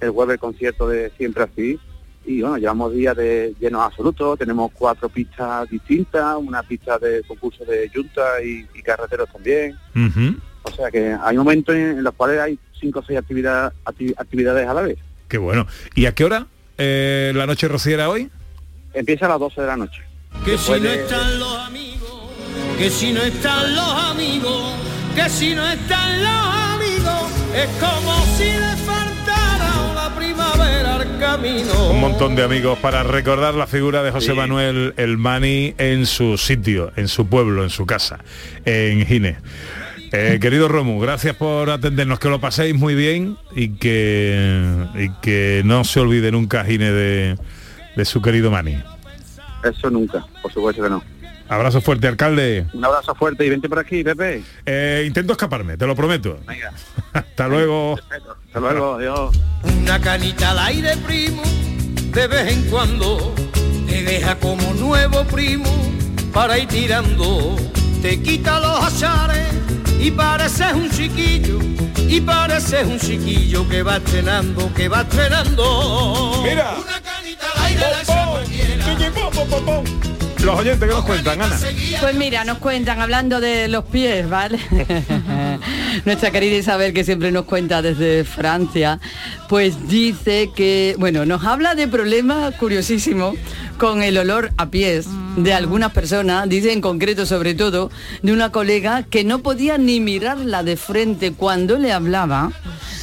el 0.00 0.10
jueves 0.10 0.34
el 0.34 0.40
concierto 0.40 0.88
de 0.88 1.12
Siempre 1.16 1.44
Así 1.44 1.78
y 2.26 2.40
bueno, 2.40 2.56
llevamos 2.58 2.92
días 2.92 3.16
de 3.16 3.54
llenos 3.60 3.82
absolutos, 3.82 4.38
tenemos 4.38 4.70
cuatro 4.72 5.08
pistas 5.08 5.68
distintas, 5.68 6.36
una 6.38 6.62
pista 6.62 6.98
de 6.98 7.22
concurso 7.22 7.64
de 7.64 7.90
yunta 7.94 8.42
y, 8.42 8.66
y 8.74 8.82
carreteros 8.82 9.28
también. 9.30 9.76
O 10.62 10.70
sea 10.74 10.90
que 10.90 11.14
hay 11.22 11.36
momentos 11.36 11.74
en, 11.74 11.98
en 11.98 12.02
los 12.04 12.14
cuales 12.14 12.40
hay 12.40 12.58
cinco 12.80 13.00
o 13.00 13.04
seis 13.04 13.18
actividad- 13.18 13.72
acti- 13.84 14.14
actividades 14.16 14.66
a 14.66 14.74
la 14.74 14.80
vez. 14.82 14.98
Qué 15.28 15.38
bueno. 15.38 15.66
¿Y 15.94 16.06
a 16.06 16.14
qué 16.14 16.24
hora 16.24 16.46
eh, 16.78 17.32
la 17.34 17.46
noche 17.46 17.68
rociera 17.68 18.08
hoy? 18.08 18.30
Empieza 18.94 19.26
a 19.26 19.30
las 19.30 19.40
12 19.40 19.60
de 19.60 19.66
la 19.66 19.76
noche. 19.76 20.02
Que 20.44 20.56
si 20.56 20.70
no 20.72 20.78
de- 20.80 20.94
están 21.02 21.38
los 21.38 21.58
amigos, 21.58 22.30
que 22.78 22.90
si 22.90 23.12
no 23.12 23.20
están 23.22 23.74
los 23.74 23.94
amigos, 24.10 24.72
que 25.14 25.28
si 25.28 25.54
no 25.54 25.66
están 25.66 26.22
los 26.22 26.54
amigos, 26.74 27.30
es 27.54 27.66
como 27.78 28.24
si 28.36 28.44
camino. 31.18 31.90
Un 31.90 32.00
montón 32.00 32.34
de 32.34 32.42
amigos 32.42 32.78
para 32.78 33.02
recordar 33.02 33.54
la 33.54 33.66
figura 33.66 34.02
de 34.02 34.10
José 34.10 34.32
Sí. 34.32 34.36
Manuel 34.36 34.94
El 34.96 35.18
Mani 35.18 35.74
en 35.78 36.06
su 36.06 36.38
sitio, 36.38 36.92
en 36.96 37.08
su 37.08 37.26
pueblo, 37.26 37.62
en 37.62 37.70
su 37.70 37.86
casa, 37.86 38.18
en 38.64 39.06
Gine. 39.06 39.36
Eh, 40.12 40.38
querido 40.42 40.68
Romu, 40.68 41.00
gracias 41.00 41.36
por 41.36 41.70
atendernos, 41.70 42.18
que 42.18 42.28
lo 42.28 42.40
paséis 42.40 42.74
muy 42.74 42.94
bien 42.94 43.36
y 43.54 43.70
que, 43.70 44.62
y 44.94 45.10
que 45.20 45.62
no 45.64 45.84
se 45.84 46.00
olvide 46.00 46.30
nunca 46.30 46.64
Gine 46.64 46.90
de, 46.92 47.36
de 47.96 48.04
su 48.04 48.22
querido 48.22 48.50
Mani. 48.50 48.76
Eso 49.62 49.90
nunca, 49.90 50.24
por 50.42 50.52
supuesto 50.52 50.82
que 50.82 50.90
no. 50.90 51.02
Abrazo 51.48 51.80
fuerte, 51.80 52.08
alcalde. 52.08 52.66
Un 52.72 52.84
abrazo 52.84 53.14
fuerte 53.14 53.44
y 53.44 53.50
vente 53.50 53.68
por 53.68 53.78
aquí, 53.78 54.02
Pepe. 54.02 54.42
Eh, 54.64 55.04
intento 55.06 55.32
escaparme, 55.32 55.76
te 55.76 55.86
lo 55.86 55.94
prometo. 55.94 56.38
Venga. 56.46 56.72
Hasta 57.12 57.48
luego. 57.48 57.98
Hasta 58.46 58.60
luego, 58.60 58.94
adiós. 58.94 59.36
Una 59.62 60.00
canita 60.00 60.50
al 60.50 60.58
aire, 60.60 60.96
primo, 60.98 61.42
de 62.12 62.26
vez 62.26 62.52
en 62.52 62.62
cuando 62.70 63.34
te 63.86 64.02
deja 64.02 64.36
como 64.36 64.72
nuevo 64.74 65.24
primo 65.24 65.70
para 66.32 66.58
ir 66.58 66.68
tirando. 66.68 67.56
Te 68.00 68.20
quita 68.20 68.60
los 68.60 68.84
achares 68.84 69.48
y 70.00 70.10
pareces 70.10 70.72
un 70.74 70.90
chiquillo, 70.90 71.58
y 71.96 72.20
pareces 72.20 72.86
un 72.86 72.98
chiquillo 72.98 73.66
que 73.68 73.82
va 73.82 73.96
estrenando, 73.96 74.72
que 74.74 74.88
va 74.88 75.02
estrenando. 75.02 76.42
Mira. 76.42 76.74
Una 76.78 77.00
canita 77.00 77.46
al 77.56 77.64
aire 77.64 77.86
de 77.86 78.02
esa 78.02 78.26
cualquiera. 78.26 78.74
Los 80.44 80.58
oyentes 80.58 80.86
que 80.88 80.94
nos 80.94 81.04
cuentan, 81.06 81.40
Ana. 81.40 81.58
Pues 82.00 82.14
mira, 82.16 82.44
nos 82.44 82.58
cuentan, 82.58 83.00
hablando 83.00 83.40
de 83.40 83.66
los 83.68 83.84
pies, 83.86 84.28
¿vale? 84.28 84.58
Nuestra 86.04 86.30
querida 86.30 86.56
Isabel, 86.56 86.92
que 86.92 87.02
siempre 87.02 87.32
nos 87.32 87.46
cuenta 87.46 87.80
desde 87.80 88.24
Francia, 88.24 89.00
pues 89.48 89.88
dice 89.88 90.50
que, 90.54 90.96
bueno, 90.98 91.24
nos 91.24 91.44
habla 91.44 91.74
de 91.74 91.88
problemas 91.88 92.54
curiosísimos 92.56 93.36
con 93.78 94.02
el 94.02 94.18
olor 94.18 94.52
a 94.58 94.68
pies 94.68 95.06
de 95.36 95.54
algunas 95.54 95.92
personas, 95.92 96.46
dice 96.46 96.72
en 96.72 96.82
concreto 96.82 97.24
sobre 97.24 97.54
todo 97.54 97.90
de 98.20 98.32
una 98.32 98.52
colega 98.52 99.02
que 99.02 99.24
no 99.24 99.38
podía 99.38 99.78
ni 99.78 99.98
mirarla 99.98 100.62
de 100.62 100.76
frente 100.76 101.32
cuando 101.32 101.78
le 101.78 101.90
hablaba 101.90 102.52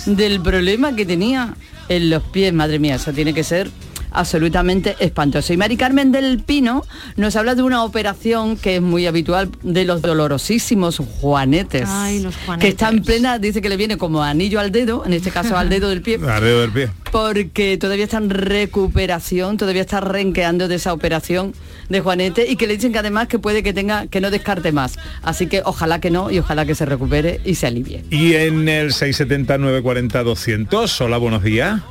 del 0.05 0.41
problema 0.41 0.95
que 0.95 1.07
tenía 1.07 1.55
en 1.89 2.12
los 2.12 2.21
pies, 2.21 2.53
madre 2.53 2.77
mía, 2.77 2.95
eso 2.95 3.12
tiene 3.12 3.33
que 3.33 3.43
ser 3.43 3.71
absolutamente 4.12 4.96
espantoso. 5.00 5.53
Y 5.53 5.58
Mari 5.58 5.77
Carmen 5.77 6.12
del 6.12 6.39
Pino 6.44 6.84
nos 7.15 7.36
habla 7.36 7.56
de 7.56 7.63
una 7.63 7.84
operación 7.84 8.58
que 8.58 8.75
es 8.77 8.82
muy 8.82 9.06
habitual 9.08 9.50
de 9.63 9.86
los 9.86 10.01
dolorosísimos 10.01 10.98
juanetes. 11.20 11.88
Ay, 11.89 12.22
los 12.22 12.36
Que 12.36 12.46
juanetes. 12.46 12.70
está 12.70 12.89
en 12.89 13.03
plena, 13.03 13.39
dice 13.39 13.62
que 13.62 13.70
le 13.70 13.77
viene 13.77 13.98
como 13.98 14.22
anillo 14.24 14.60
al 14.60 14.72
dedo, 14.72 15.03
en 15.06 15.13
este 15.13 15.32
caso 15.32 15.58
al 15.58 15.70
dedo 15.70 15.89
del 15.89 16.01
pie. 16.01 16.20
Al 16.32 16.41
dedo 16.44 16.62
del 16.62 16.72
pie. 16.72 16.89
Porque 17.12 17.77
todavía 17.77 18.06
está 18.06 18.18
en 18.18 18.30
recuperación, 18.30 19.58
todavía 19.58 19.82
está 19.82 20.00
renqueando 20.00 20.70
de 20.70 20.75
esa 20.75 20.94
operación 20.94 21.53
de 21.89 22.00
Juanete 22.00 22.50
y 22.50 22.56
que 22.56 22.68
le 22.68 22.75
dicen 22.75 22.94
que 22.94 23.00
además 23.00 23.27
que 23.27 23.38
puede 23.38 23.63
que 23.63 23.74
tenga, 23.74 24.08
que 24.08 24.22
no 24.22 24.32
descarte 24.32 24.72
más. 24.72 24.98
Así 25.22 25.48
que 25.48 25.62
ojalá 25.65 26.00
que 26.00 26.10
no 26.10 26.32
y 26.32 26.39
ojalá 26.39 26.65
que 26.65 26.74
se 26.74 26.86
recupere 26.86 27.41
y 27.44 27.56
se 27.56 27.68
alivie. 27.68 28.06
Y 28.10 28.36
en 28.36 28.70
el 28.70 28.94
670-940-200, 28.94 31.01
hola, 31.01 31.18
buenos 31.18 31.44
días. 31.44 31.82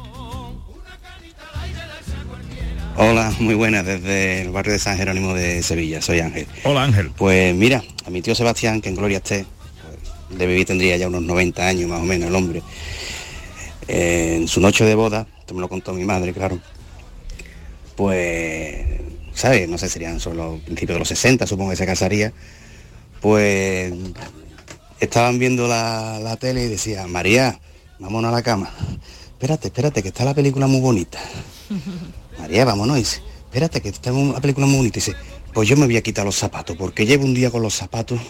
Hola, 3.02 3.32
muy 3.38 3.54
buenas, 3.54 3.86
desde 3.86 4.42
el 4.42 4.50
barrio 4.50 4.74
de 4.74 4.78
San 4.78 4.94
Jerónimo 4.94 5.32
de 5.32 5.62
Sevilla, 5.62 6.02
soy 6.02 6.20
Ángel. 6.20 6.46
Hola 6.64 6.84
Ángel. 6.84 7.10
Pues 7.16 7.54
mira, 7.54 7.82
a 8.04 8.10
mi 8.10 8.20
tío 8.20 8.34
Sebastián, 8.34 8.82
que 8.82 8.90
en 8.90 8.94
gloria 8.94 9.16
esté, 9.16 9.46
pues, 10.28 10.38
de 10.38 10.46
vivir 10.46 10.66
tendría 10.66 10.98
ya 10.98 11.08
unos 11.08 11.22
90 11.22 11.66
años 11.66 11.88
más 11.88 12.02
o 12.02 12.04
menos 12.04 12.28
el 12.28 12.34
hombre. 12.34 12.62
Eh, 13.88 14.34
en 14.36 14.48
su 14.48 14.60
noche 14.60 14.84
de 14.84 14.94
boda, 14.94 15.26
esto 15.38 15.54
me 15.54 15.62
lo 15.62 15.68
contó 15.70 15.94
mi 15.94 16.04
madre, 16.04 16.34
claro, 16.34 16.60
pues, 17.96 18.84
¿sabes? 19.32 19.66
No 19.66 19.78
sé, 19.78 19.88
serían 19.88 20.20
solo 20.20 20.60
principios 20.62 20.96
de 20.96 20.98
los 20.98 21.08
60, 21.08 21.46
supongo 21.46 21.70
que 21.70 21.76
se 21.76 21.86
casaría. 21.86 22.34
Pues 23.22 23.94
estaban 25.00 25.38
viendo 25.38 25.66
la, 25.66 26.20
la 26.22 26.36
tele 26.36 26.64
y 26.64 26.68
decía, 26.68 27.06
María, 27.06 27.60
vámonos 27.98 28.28
a 28.28 28.32
la 28.34 28.42
cama. 28.42 28.70
Espérate, 29.32 29.68
espérate, 29.68 30.02
que 30.02 30.08
está 30.08 30.26
la 30.26 30.34
película 30.34 30.66
muy 30.66 30.82
bonita. 30.82 31.18
María, 32.40 32.64
vámonos. 32.64 32.96
Dice, 32.96 33.22
espérate, 33.44 33.80
que 33.80 33.88
está 33.90 34.12
una 34.12 34.40
película 34.40 34.66
muy 34.66 34.78
bonita. 34.78 34.98
Y 34.98 35.02
dice, 35.02 35.16
pues 35.52 35.68
yo 35.68 35.76
me 35.76 35.86
voy 35.86 35.96
a 35.96 36.02
quitar 36.02 36.24
los 36.24 36.36
zapatos, 36.36 36.76
porque 36.76 37.06
llevo 37.06 37.24
un 37.24 37.34
día 37.34 37.50
con 37.50 37.62
los 37.62 37.74
zapatos 37.74 38.20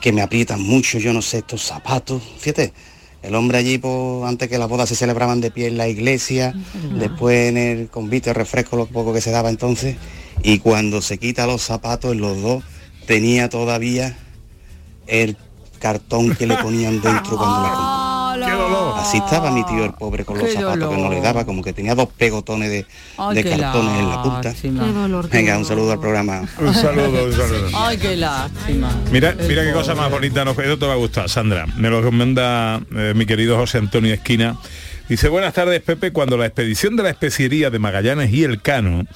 que 0.00 0.12
me 0.12 0.22
aprietan 0.22 0.62
mucho, 0.62 0.98
yo 0.98 1.12
no 1.12 1.22
sé, 1.22 1.38
estos 1.38 1.62
zapatos. 1.62 2.22
Fíjate, 2.38 2.72
el 3.22 3.34
hombre 3.34 3.58
allí, 3.58 3.78
pues, 3.78 4.24
antes 4.28 4.48
que 4.48 4.58
las 4.58 4.68
bodas 4.68 4.88
se 4.88 4.96
celebraban 4.96 5.40
de 5.40 5.50
pie 5.50 5.66
en 5.68 5.76
la 5.76 5.88
iglesia, 5.88 6.54
después 6.98 7.48
en 7.50 7.56
el 7.56 7.88
convite, 7.88 8.30
el 8.30 8.36
refresco, 8.36 8.76
lo 8.76 8.86
poco 8.86 9.12
que 9.12 9.20
se 9.20 9.30
daba 9.30 9.50
entonces, 9.50 9.96
y 10.42 10.58
cuando 10.58 11.02
se 11.02 11.18
quita 11.18 11.46
los 11.46 11.62
zapatos, 11.62 12.12
en 12.12 12.20
los 12.20 12.40
dos, 12.40 12.64
tenía 13.06 13.48
todavía 13.48 14.16
el 15.06 15.36
cartón 15.78 16.34
que 16.34 16.46
le 16.46 16.56
ponían 16.56 17.00
dentro 17.00 17.36
cuando 17.36 17.62
la 17.62 17.68
compró. 17.70 18.79
Así 19.00 19.16
estaba 19.18 19.50
mi 19.50 19.64
tío 19.64 19.84
el 19.84 19.92
pobre 19.92 20.24
con 20.24 20.38
los 20.38 20.46
Qué 20.46 20.54
zapatos 20.54 20.94
que 20.94 21.00
no 21.00 21.10
le 21.10 21.20
daba, 21.20 21.44
como 21.44 21.62
que 21.62 21.72
tenía 21.72 21.94
dos 21.94 22.08
pegotones 22.08 22.70
de, 22.70 22.86
Ay, 23.16 23.36
de 23.36 23.44
cartones 23.44 23.98
en 23.98 24.08
la 24.08 24.22
punta. 24.22 24.54
Qué 24.54 24.70
dolor, 24.70 25.28
qué 25.28 25.36
Venga, 25.38 25.58
un 25.58 25.64
saludo 25.64 25.92
al 25.92 26.00
programa. 26.00 26.42
Un 26.58 26.74
saludo, 26.74 27.24
un 27.24 27.32
saludo. 27.32 27.68
Ay, 27.74 27.96
qué 27.96 28.16
lástima. 28.16 28.90
Mira, 29.10 29.30
El 29.30 29.48
mira 29.48 29.64
qué 29.64 29.72
cosa 29.72 29.94
más 29.94 30.10
bonita 30.10 30.44
nos 30.44 30.56
te 30.56 30.86
va 30.86 30.92
a 30.92 30.96
gustar, 30.96 31.28
Sandra. 31.28 31.66
Me 31.76 31.88
lo 31.88 32.00
recomienda 32.00 32.80
eh, 32.94 33.12
mi 33.16 33.26
querido 33.26 33.56
José 33.56 33.78
Antonio 33.78 34.12
Esquina. 34.12 34.56
Dice, 35.10 35.28
buenas 35.28 35.54
tardes, 35.54 35.82
Pepe. 35.82 36.12
Cuando 36.12 36.36
la 36.36 36.46
expedición 36.46 36.94
de 36.94 37.02
la 37.02 37.10
especiería 37.10 37.70
de 37.70 37.80
Magallanes 37.80 38.32
y 38.32 38.44
Elcano 38.44 39.06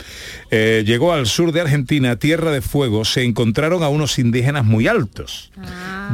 eh, 0.50 0.82
llegó 0.84 1.12
al 1.12 1.26
sur 1.26 1.52
de 1.52 1.60
Argentina, 1.60 2.16
Tierra 2.16 2.50
de 2.50 2.62
Fuego, 2.62 3.04
se 3.04 3.22
encontraron 3.22 3.84
a 3.84 3.88
unos 3.88 4.18
indígenas 4.18 4.64
muy 4.64 4.88
altos. 4.88 5.52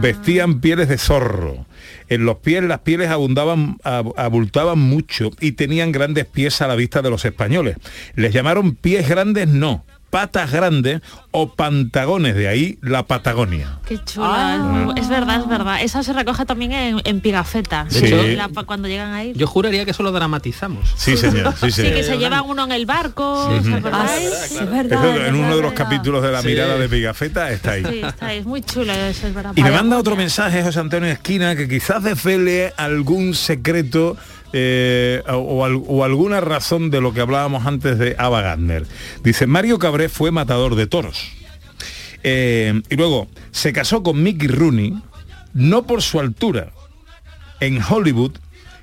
Vestían 0.03 0.61
pieles 0.61 0.91
de 0.91 0.99
zorro. 0.99 1.65
En 2.11 2.27
los 2.27 2.37
pies 2.39 2.63
las 2.65 2.81
pieles 2.81 3.09
abundaban, 3.09 3.79
ab- 3.85 4.13
abultaban 4.17 4.79
mucho 4.79 5.31
y 5.41 5.53
tenían 5.53 5.93
grandes 5.93 6.27
pies 6.27 6.61
a 6.61 6.69
la 6.69 6.75
vista 6.77 7.01
de 7.01 7.09
los 7.09 7.25
españoles. 7.25 7.77
Les 8.17 8.33
llamaron 8.35 8.75
pies 8.75 9.09
grandes, 9.09 9.49
no, 9.49 9.85
patas 10.11 10.51
grandes 10.51 11.01
o 11.31 11.55
pantagones, 11.55 12.35
de 12.35 12.49
ahí 12.49 12.79
la 12.83 13.05
Patagonia. 13.05 13.79
Qué 13.87 13.99
chula. 14.05 14.55
es 14.57 14.61
bu- 14.61 14.99
Es 14.99 15.09
verdad, 15.09 15.41
es 15.41 15.49
verdad. 15.49 15.83
Eso 15.83 16.03
se 16.03 16.13
recoge 16.13 16.45
también 16.45 16.73
en, 16.73 17.01
en 17.05 17.21
Pigafetta. 17.21 17.85
De 17.85 17.99
hecho- 18.07 18.23
La- 18.37 18.49
pa- 18.49 18.65
cuando 18.65 18.89
llegan 18.89 19.13
ahí. 19.15 19.33
Yo 19.37 19.47
juraría 19.47 19.85
que 19.85 19.93
eso 19.93 20.03
lo 20.03 20.11
dramatizamos. 20.13 20.93
Sí, 20.97 21.17
señor, 21.17 21.55
sí, 21.61 21.71
Sí, 21.71 21.83
que 21.83 22.03
se 22.03 22.19
llevan 22.19 22.43
uno 22.47 22.65
en 22.65 22.73
el 22.73 22.87
barco. 22.87 23.49
Sí. 23.63 23.73
Ah, 23.93 24.09
Sí, 24.49 24.55
Eso 24.57 25.15
en 25.27 25.35
uno 25.37 25.57
de 25.57 25.63
los 25.63 25.73
capítulos 25.73 26.23
de 26.23 26.33
la 26.33 26.43
Sí. 26.43 26.49
mirada 26.49 26.77
de 26.77 26.89
Pigafetta 26.89 27.51
está 27.51 27.73
ahí. 27.73 27.85
Sí, 27.89 28.01
está 28.05 28.27
ahí. 28.27 28.39
Es 28.39 28.47
muy 28.47 28.63
chulo 28.63 28.93
eso, 28.93 29.27
es 29.29 29.35
verdad. 29.35 29.53
Y 29.55 29.63
me 29.63 29.71
manda 29.71 29.97
otro 29.99 30.17
mensaje 30.17 30.63
José 30.63 30.81
Antonio 30.81 31.09
Esquina 31.11 31.55
que 31.55 31.69
quizás 31.69 32.03
desvele 32.03 32.73
algún 32.77 33.35
secreto 33.35 34.17
eh, 34.53 35.23
o, 35.29 35.35
o 35.37 35.65
al- 35.65 35.83
o 35.87 36.05
alguna 36.05 36.41
razón 36.41 36.91
de 36.91 37.01
lo 37.01 37.13
que 37.13 37.21
hablábamos 37.21 37.67
antes 37.67 37.99
de 37.99 38.17
Ava 38.19 38.43
Gardner. 38.43 38.87
Dice, 39.23 39.47
Mario 39.47 39.79
Cabré 39.79 40.09
fue 40.09 40.31
matador 40.31 40.75
de 40.75 40.87
toros. 40.87 41.31
Eh, 42.23 42.83
y 42.91 42.97
luego 42.97 43.29
se 43.51 43.73
casó 43.73 44.03
con 44.03 44.23
Mickey 44.23 44.49
Rooney, 44.49 44.95
no 45.55 45.85
por 45.85 46.03
su 46.03 46.21
altura. 46.21 46.71
En 47.61 47.81
Hollywood 47.83 48.33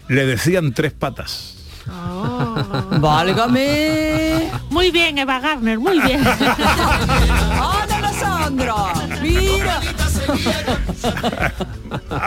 le 0.07 0.25
decían 0.25 0.73
tres 0.73 0.93
patas. 0.93 1.53
¡Válgame! 2.99 4.49
Muy 4.69 4.91
bien, 4.91 5.17
Eva 5.17 5.39
Gardner, 5.39 5.79
muy 5.79 5.99
bien. 6.01 6.21
¡Hola, 6.25 8.13
Sandra! 8.19 8.75
¡Mira! 9.21 9.79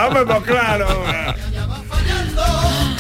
¡Hombre, 0.06 0.24
pues 0.26 0.42
claro! 0.44 0.86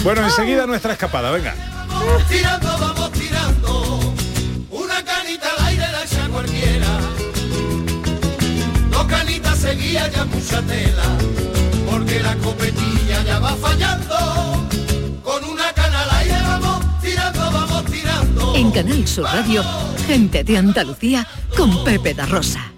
Bueno, 0.02 0.24
enseguida 0.24 0.66
nuestra 0.66 0.94
escapada, 0.94 1.30
venga. 1.30 1.54
Vamos 1.88 2.26
tirando, 2.26 2.68
vamos 2.78 3.12
tirando. 3.12 4.14
Una 4.70 5.04
canita 5.04 5.48
al 5.58 5.66
aire 5.66 5.84
la 5.92 6.04
echa 6.04 6.26
cualquiera. 6.28 7.00
Dos 8.90 9.04
canitas 9.04 9.58
seguía 9.58 10.08
ya 10.10 10.24
mucha 10.24 10.62
tela. 10.62 11.02
Porque 11.90 12.20
la 12.20 12.34
copetilla 12.36 13.22
ya 13.24 13.38
va 13.40 13.54
fallando. 13.56 14.68
Con 15.22 15.44
una 15.44 15.70
cana 15.74 16.02
al 16.02 16.10
aire 16.20 16.38
vamos 16.46 17.00
tirando, 17.02 17.50
vamos 17.50 17.84
tirando. 17.84 18.56
En 18.56 18.70
Canal 18.70 19.06
Sur 19.06 19.24
Radio, 19.24 19.62
gente 20.06 20.44
de 20.44 20.56
Andalucía 20.56 21.26
con 21.54 21.84
Pepe 21.84 22.14
da 22.14 22.24
Rosa. 22.24 22.72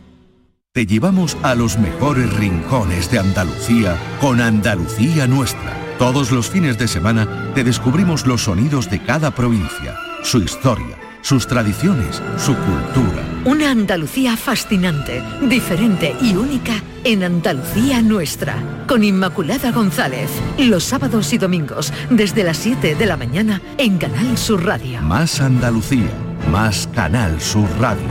Te 0.72 0.86
llevamos 0.86 1.36
a 1.42 1.54
los 1.54 1.78
mejores 1.78 2.32
rincones 2.32 3.10
de 3.12 3.20
Andalucía 3.20 3.96
con 4.20 4.40
Andalucía 4.40 5.28
Nuestra. 5.28 5.81
Todos 5.99 6.32
los 6.32 6.49
fines 6.49 6.78
de 6.78 6.88
semana 6.88 7.52
te 7.54 7.64
descubrimos 7.64 8.26
los 8.26 8.42
sonidos 8.44 8.90
de 8.90 9.02
cada 9.02 9.30
provincia, 9.30 9.96
su 10.22 10.38
historia, 10.42 10.99
sus 11.20 11.46
tradiciones, 11.46 12.20
su 12.37 12.54
cultura. 12.56 13.22
Una 13.44 13.70
Andalucía 13.70 14.37
fascinante, 14.37 15.22
diferente 15.42 16.14
y 16.20 16.34
única 16.34 16.75
en 17.04 17.22
Andalucía 17.22 18.02
Nuestra. 18.02 18.56
Con 18.87 19.04
Inmaculada 19.04 19.70
González, 19.70 20.30
los 20.58 20.84
sábados 20.84 21.32
y 21.32 21.38
domingos, 21.38 21.92
desde 22.11 22.44
las 22.44 22.56
7 22.58 22.94
de 22.94 23.06
la 23.06 23.16
mañana 23.16 23.61
en 23.78 23.99
Canal 23.99 24.37
Sur 24.37 24.64
Radio. 24.64 25.00
Más 25.02 25.40
Andalucía, 25.40 26.11
más 26.50 26.88
Canal 26.94 27.40
Sur 27.40 27.68
Radio. 27.80 28.06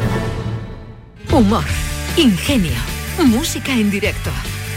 Humor, 1.31 1.63
ingenio, 2.17 2.77
música 3.25 3.73
en 3.73 3.89
directo, 3.89 4.31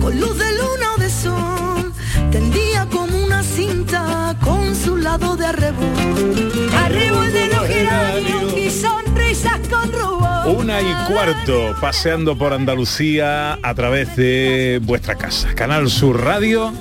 Con 0.00 0.18
luz 0.18 0.38
de 0.38 0.50
luna 0.52 0.94
o 0.96 1.00
de 1.00 1.10
sol, 1.10 1.92
tendía 2.30 2.86
como 2.86 3.24
una 3.24 3.42
cinta 3.42 4.34
con 4.40 4.74
su 4.74 4.96
lado 4.96 5.36
de 5.36 5.46
arrebol. 5.46 6.70
Arrebol 6.84 7.32
de 7.32 7.46
los 7.48 7.66
geranios 7.66 8.56
y 8.56 8.70
sonrisas 8.70 9.60
con 9.68 9.92
rubor. 9.92 10.56
Una 10.56 10.80
y 10.80 10.92
cuarto, 11.06 11.76
paseando 11.80 12.36
por 12.36 12.52
Andalucía 12.52 13.58
a 13.62 13.74
través 13.74 14.16
de 14.16 14.80
vuestra 14.82 15.16
casa. 15.16 15.54
Canal 15.54 15.90
Sur 15.90 16.22
Radio. 16.24 16.72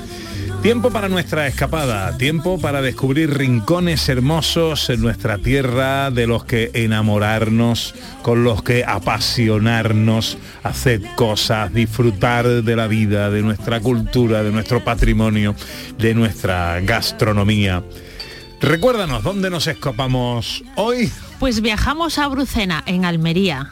Tiempo 0.61 0.91
para 0.91 1.07
nuestra 1.07 1.47
escapada, 1.47 2.17
tiempo 2.17 2.59
para 2.59 2.81
descubrir 2.81 3.33
rincones 3.37 4.09
hermosos 4.09 4.89
en 4.89 5.01
nuestra 5.01 5.37
tierra, 5.37 6.11
de 6.11 6.27
los 6.27 6.43
que 6.43 6.69
enamorarnos, 6.73 7.95
con 8.21 8.43
los 8.43 8.61
que 8.61 8.83
apasionarnos, 8.83 10.37
hacer 10.61 11.01
cosas, 11.15 11.73
disfrutar 11.73 12.45
de 12.45 12.75
la 12.75 12.87
vida, 12.87 13.29
de 13.29 13.41
nuestra 13.41 13.79
cultura, 13.79 14.43
de 14.43 14.51
nuestro 14.51 14.83
patrimonio, 14.83 15.55
de 15.97 16.13
nuestra 16.13 16.81
gastronomía. 16.81 17.81
Recuérdanos, 18.59 19.23
¿dónde 19.23 19.49
nos 19.49 19.65
escapamos 19.67 20.65
hoy? 20.75 21.09
Pues 21.39 21.61
viajamos 21.61 22.17
a 22.17 22.27
Brucena, 22.27 22.83
en 22.85 23.05
Almería. 23.05 23.71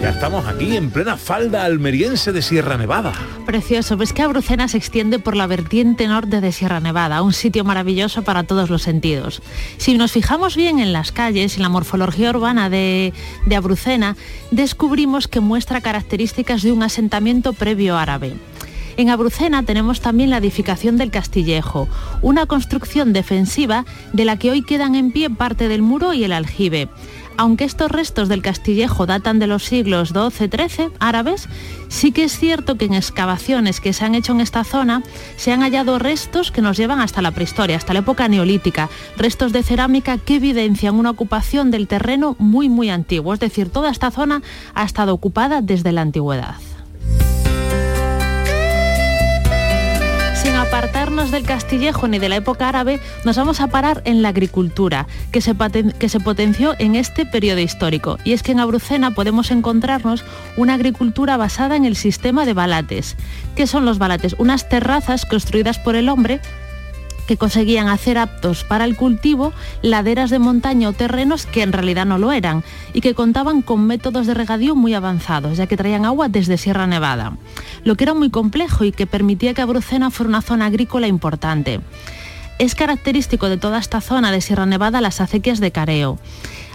Pues 0.00 0.14
ya 0.14 0.18
estamos 0.18 0.46
aquí 0.46 0.78
en 0.78 0.90
plena 0.90 1.18
falda 1.18 1.62
almeriense 1.66 2.32
de 2.32 2.40
Sierra 2.40 2.78
Nevada. 2.78 3.12
Precioso, 3.44 3.98
ves 3.98 4.14
que 4.14 4.22
Abrucena 4.22 4.66
se 4.66 4.78
extiende 4.78 5.18
por 5.18 5.36
la 5.36 5.46
vertiente 5.46 6.06
norte 6.06 6.40
de 6.40 6.52
Sierra 6.52 6.80
Nevada, 6.80 7.20
un 7.20 7.34
sitio 7.34 7.64
maravilloso 7.64 8.22
para 8.22 8.44
todos 8.44 8.70
los 8.70 8.80
sentidos. 8.80 9.42
Si 9.76 9.98
nos 9.98 10.12
fijamos 10.12 10.56
bien 10.56 10.78
en 10.78 10.94
las 10.94 11.12
calles 11.12 11.58
y 11.58 11.60
la 11.60 11.68
morfología 11.68 12.30
urbana 12.30 12.70
de, 12.70 13.12
de 13.44 13.56
Abrucena, 13.56 14.16
descubrimos 14.50 15.28
que 15.28 15.40
muestra 15.40 15.82
características 15.82 16.62
de 16.62 16.72
un 16.72 16.82
asentamiento 16.82 17.52
previo 17.52 17.98
árabe. 17.98 18.36
En 18.96 19.08
Abrucena 19.08 19.62
tenemos 19.64 20.00
también 20.00 20.30
la 20.30 20.38
edificación 20.38 20.96
del 20.96 21.10
Castillejo, 21.10 21.88
una 22.22 22.46
construcción 22.46 23.12
defensiva 23.12 23.84
de 24.12 24.24
la 24.24 24.38
que 24.38 24.50
hoy 24.50 24.62
quedan 24.62 24.94
en 24.94 25.12
pie 25.12 25.30
parte 25.30 25.68
del 25.68 25.82
muro 25.82 26.12
y 26.12 26.24
el 26.24 26.32
aljibe. 26.32 26.88
Aunque 27.40 27.64
estos 27.64 27.90
restos 27.90 28.28
del 28.28 28.42
Castillejo 28.42 29.06
datan 29.06 29.38
de 29.38 29.46
los 29.46 29.64
siglos 29.64 30.10
XII-XIII 30.10 30.90
árabes, 30.98 31.48
sí 31.88 32.12
que 32.12 32.24
es 32.24 32.38
cierto 32.38 32.76
que 32.76 32.84
en 32.84 32.92
excavaciones 32.92 33.80
que 33.80 33.94
se 33.94 34.04
han 34.04 34.14
hecho 34.14 34.32
en 34.32 34.42
esta 34.42 34.62
zona 34.62 35.02
se 35.36 35.50
han 35.50 35.62
hallado 35.62 35.98
restos 35.98 36.50
que 36.50 36.60
nos 36.60 36.76
llevan 36.76 37.00
hasta 37.00 37.22
la 37.22 37.30
prehistoria, 37.30 37.78
hasta 37.78 37.94
la 37.94 38.00
época 38.00 38.28
neolítica, 38.28 38.90
restos 39.16 39.54
de 39.54 39.62
cerámica 39.62 40.18
que 40.18 40.36
evidencian 40.36 40.96
una 40.96 41.08
ocupación 41.08 41.70
del 41.70 41.88
terreno 41.88 42.36
muy 42.38 42.68
muy 42.68 42.90
antiguo, 42.90 43.32
es 43.32 43.40
decir, 43.40 43.70
toda 43.70 43.90
esta 43.90 44.10
zona 44.10 44.42
ha 44.74 44.84
estado 44.84 45.14
ocupada 45.14 45.62
desde 45.62 45.92
la 45.92 46.02
antigüedad. 46.02 46.56
Apartarnos 50.80 51.30
del 51.30 51.44
castillejo 51.44 52.08
ni 52.08 52.18
de 52.18 52.30
la 52.30 52.36
época 52.36 52.66
árabe, 52.66 53.00
nos 53.26 53.36
vamos 53.36 53.60
a 53.60 53.66
parar 53.66 54.00
en 54.06 54.22
la 54.22 54.30
agricultura, 54.30 55.06
que 55.30 55.42
se, 55.42 55.54
que 55.98 56.08
se 56.08 56.20
potenció 56.20 56.74
en 56.78 56.96
este 56.96 57.26
periodo 57.26 57.60
histórico. 57.60 58.16
Y 58.24 58.32
es 58.32 58.42
que 58.42 58.52
en 58.52 58.60
Abrucena 58.60 59.10
podemos 59.10 59.50
encontrarnos 59.50 60.24
una 60.56 60.72
agricultura 60.72 61.36
basada 61.36 61.76
en 61.76 61.84
el 61.84 61.96
sistema 61.96 62.46
de 62.46 62.54
balates. 62.54 63.16
¿Qué 63.56 63.66
son 63.66 63.84
los 63.84 63.98
balates? 63.98 64.34
Unas 64.38 64.70
terrazas 64.70 65.26
construidas 65.26 65.78
por 65.78 65.96
el 65.96 66.08
hombre 66.08 66.40
que 67.30 67.36
conseguían 67.36 67.86
hacer 67.86 68.18
aptos 68.18 68.64
para 68.64 68.84
el 68.84 68.96
cultivo 68.96 69.52
laderas 69.82 70.30
de 70.30 70.40
montaña 70.40 70.88
o 70.88 70.92
terrenos 70.92 71.46
que 71.46 71.62
en 71.62 71.72
realidad 71.72 72.04
no 72.04 72.18
lo 72.18 72.32
eran 72.32 72.64
y 72.92 73.02
que 73.02 73.14
contaban 73.14 73.62
con 73.62 73.86
métodos 73.86 74.26
de 74.26 74.34
regadío 74.34 74.74
muy 74.74 74.94
avanzados, 74.94 75.56
ya 75.56 75.68
que 75.68 75.76
traían 75.76 76.04
agua 76.04 76.28
desde 76.28 76.58
Sierra 76.58 76.88
Nevada, 76.88 77.36
lo 77.84 77.94
que 77.94 78.02
era 78.02 78.14
muy 78.14 78.30
complejo 78.30 78.82
y 78.82 78.90
que 78.90 79.06
permitía 79.06 79.54
que 79.54 79.62
Abrucena 79.62 80.10
fuera 80.10 80.28
una 80.28 80.42
zona 80.42 80.66
agrícola 80.66 81.06
importante. 81.06 81.80
Es 82.58 82.74
característico 82.74 83.48
de 83.48 83.58
toda 83.58 83.78
esta 83.78 84.00
zona 84.00 84.32
de 84.32 84.40
Sierra 84.40 84.66
Nevada 84.66 85.00
las 85.00 85.20
acequias 85.20 85.60
de 85.60 85.70
careo. 85.70 86.18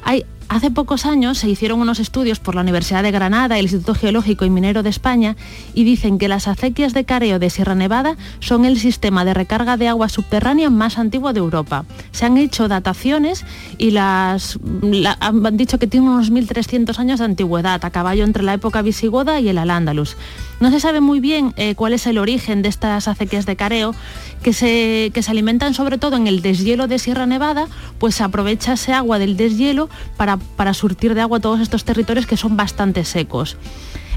Hay, 0.06 0.24
hace 0.48 0.72
pocos 0.72 1.06
años 1.06 1.38
se 1.40 1.50
hicieron 1.50 1.82
unos 1.82 2.00
estudios 2.00 2.40
por 2.40 2.56
la 2.56 2.62
Universidad 2.62 3.04
de 3.04 3.12
Granada 3.12 3.56
y 3.56 3.60
el 3.60 3.66
Instituto 3.66 3.96
Geológico 3.96 4.46
y 4.46 4.50
Minero 4.50 4.84
de 4.84 4.90
España 4.90 5.36
y 5.74 5.84
dicen 5.84 6.18
que 6.18 6.28
las 6.28 6.48
acequias 6.48 6.94
de 6.94 7.04
careo 7.04 7.40
de 7.40 7.50
Sierra 7.50 7.76
Nevada 7.76 8.16
son 8.40 8.64
el 8.66 8.78
sistema 8.80 9.26
de 9.26 9.34
recarga 9.34 9.76
de 9.78 9.88
agua 9.88 10.08
subterránea 10.08 10.70
más 10.70 10.98
antiguo 10.98 11.34
de 11.34 11.40
Europa. 11.40 11.86
Se 12.12 12.26
han 12.26 12.38
hecho 12.38 12.68
dataciones 12.68 13.44
y 13.78 13.92
las 13.92 14.60
la- 14.82 15.18
han 15.20 15.58
dicho 15.58 15.80
que 15.80 15.88
tienen 15.88 16.10
unos 16.10 16.32
1.300 16.32 17.00
años 17.00 17.20
de 17.20 17.26
antigüedad, 17.26 17.84
a 17.84 17.90
caballo 17.90 18.24
entre 18.24 18.44
la 18.44 18.54
época 18.54 18.82
visigoda 18.82 19.40
y 19.40 19.50
el 19.50 19.58
al-Ándalus. 19.58 20.16
No 20.60 20.72
se 20.72 20.80
sabe 20.80 21.02
muy 21.02 21.20
bien 21.20 21.54
eh, 21.58 21.76
cuál 21.76 21.94
es 21.94 22.08
el 22.08 22.18
origen 22.18 22.62
de 22.62 22.70
estas 22.70 23.08
acequias 23.08 23.46
de 23.46 23.56
careo, 23.56 23.94
que 24.42 24.54
se, 24.54 25.12
que 25.14 25.22
se 25.22 25.32
alimentan 25.32 25.74
sobre 25.74 25.98
todo 25.98 26.16
en 26.16 26.28
el 26.28 26.42
deshielo 26.42 26.88
de 26.88 26.98
Sierra 27.00 27.26
Nevada, 27.26 27.68
pues 28.00 28.16
se 28.16 28.24
aprovecha 28.24 28.74
ese 28.74 28.94
agua 28.94 29.20
del 29.20 29.36
deshielo 29.36 29.90
para, 30.18 30.38
para 30.38 30.74
surtir 30.74 31.14
de 31.14 31.22
agua 31.22 31.40
todos 31.40 31.60
estos 31.60 31.84
territorios 31.84 32.26
que 32.26 32.38
son 32.38 32.56
bastante 32.56 33.04
secos. 33.04 33.58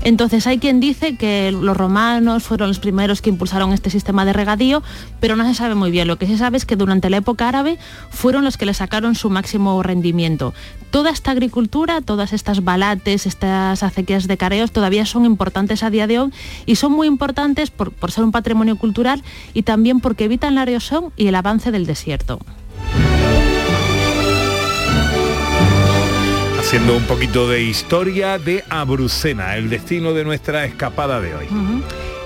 Entonces 0.02 0.46
hay 0.46 0.58
quien 0.58 0.80
dice 0.80 1.16
que 1.16 1.52
los 1.52 1.76
romanos 1.76 2.44
fueron 2.44 2.68
los 2.68 2.78
primeros 2.78 3.20
que 3.20 3.30
impulsaron 3.30 3.72
este 3.72 3.90
sistema 3.90 4.24
de 4.24 4.32
regadío, 4.32 4.82
pero 5.20 5.36
no 5.36 5.44
se 5.44 5.54
sabe 5.54 5.74
muy 5.74 5.90
bien. 5.90 6.08
Lo 6.08 6.16
que 6.16 6.26
se 6.26 6.38
sabe 6.38 6.56
es 6.56 6.64
que 6.64 6.76
durante 6.76 7.10
la 7.10 7.18
época 7.18 7.48
árabe 7.48 7.78
fueron 8.10 8.44
los 8.44 8.56
que 8.56 8.66
le 8.66 8.74
sacaron 8.74 9.14
su 9.14 9.30
máximo 9.30 9.82
rendimiento. 9.82 10.54
Toda 10.90 11.10
esta 11.10 11.32
agricultura, 11.32 12.00
todas 12.00 12.32
estas 12.32 12.64
balates, 12.64 13.26
estas 13.26 13.82
acequias 13.82 14.26
de 14.26 14.36
careos 14.36 14.72
todavía 14.72 15.04
son 15.04 15.24
importantes 15.24 15.82
a 15.82 15.90
día 15.90 16.06
de 16.06 16.20
hoy 16.20 16.32
y 16.64 16.76
son 16.76 16.92
muy 16.92 17.06
importantes 17.06 17.70
por, 17.70 17.92
por 17.92 18.10
ser 18.10 18.24
un 18.24 18.32
patrimonio 18.32 18.76
cultural 18.76 19.22
y 19.52 19.62
también 19.62 20.00
porque 20.00 20.24
evitan 20.24 20.54
la 20.54 20.62
erosión 20.62 21.12
y 21.16 21.26
el 21.26 21.34
avance 21.34 21.70
del 21.70 21.86
desierto. 21.86 22.38
Haciendo 26.68 26.98
un 26.98 27.04
poquito 27.04 27.48
de 27.48 27.62
historia 27.62 28.38
de 28.38 28.62
Abrucena, 28.68 29.56
el 29.56 29.70
destino 29.70 30.12
de 30.12 30.22
nuestra 30.22 30.66
escapada 30.66 31.18
de 31.18 31.34
hoy. 31.34 31.46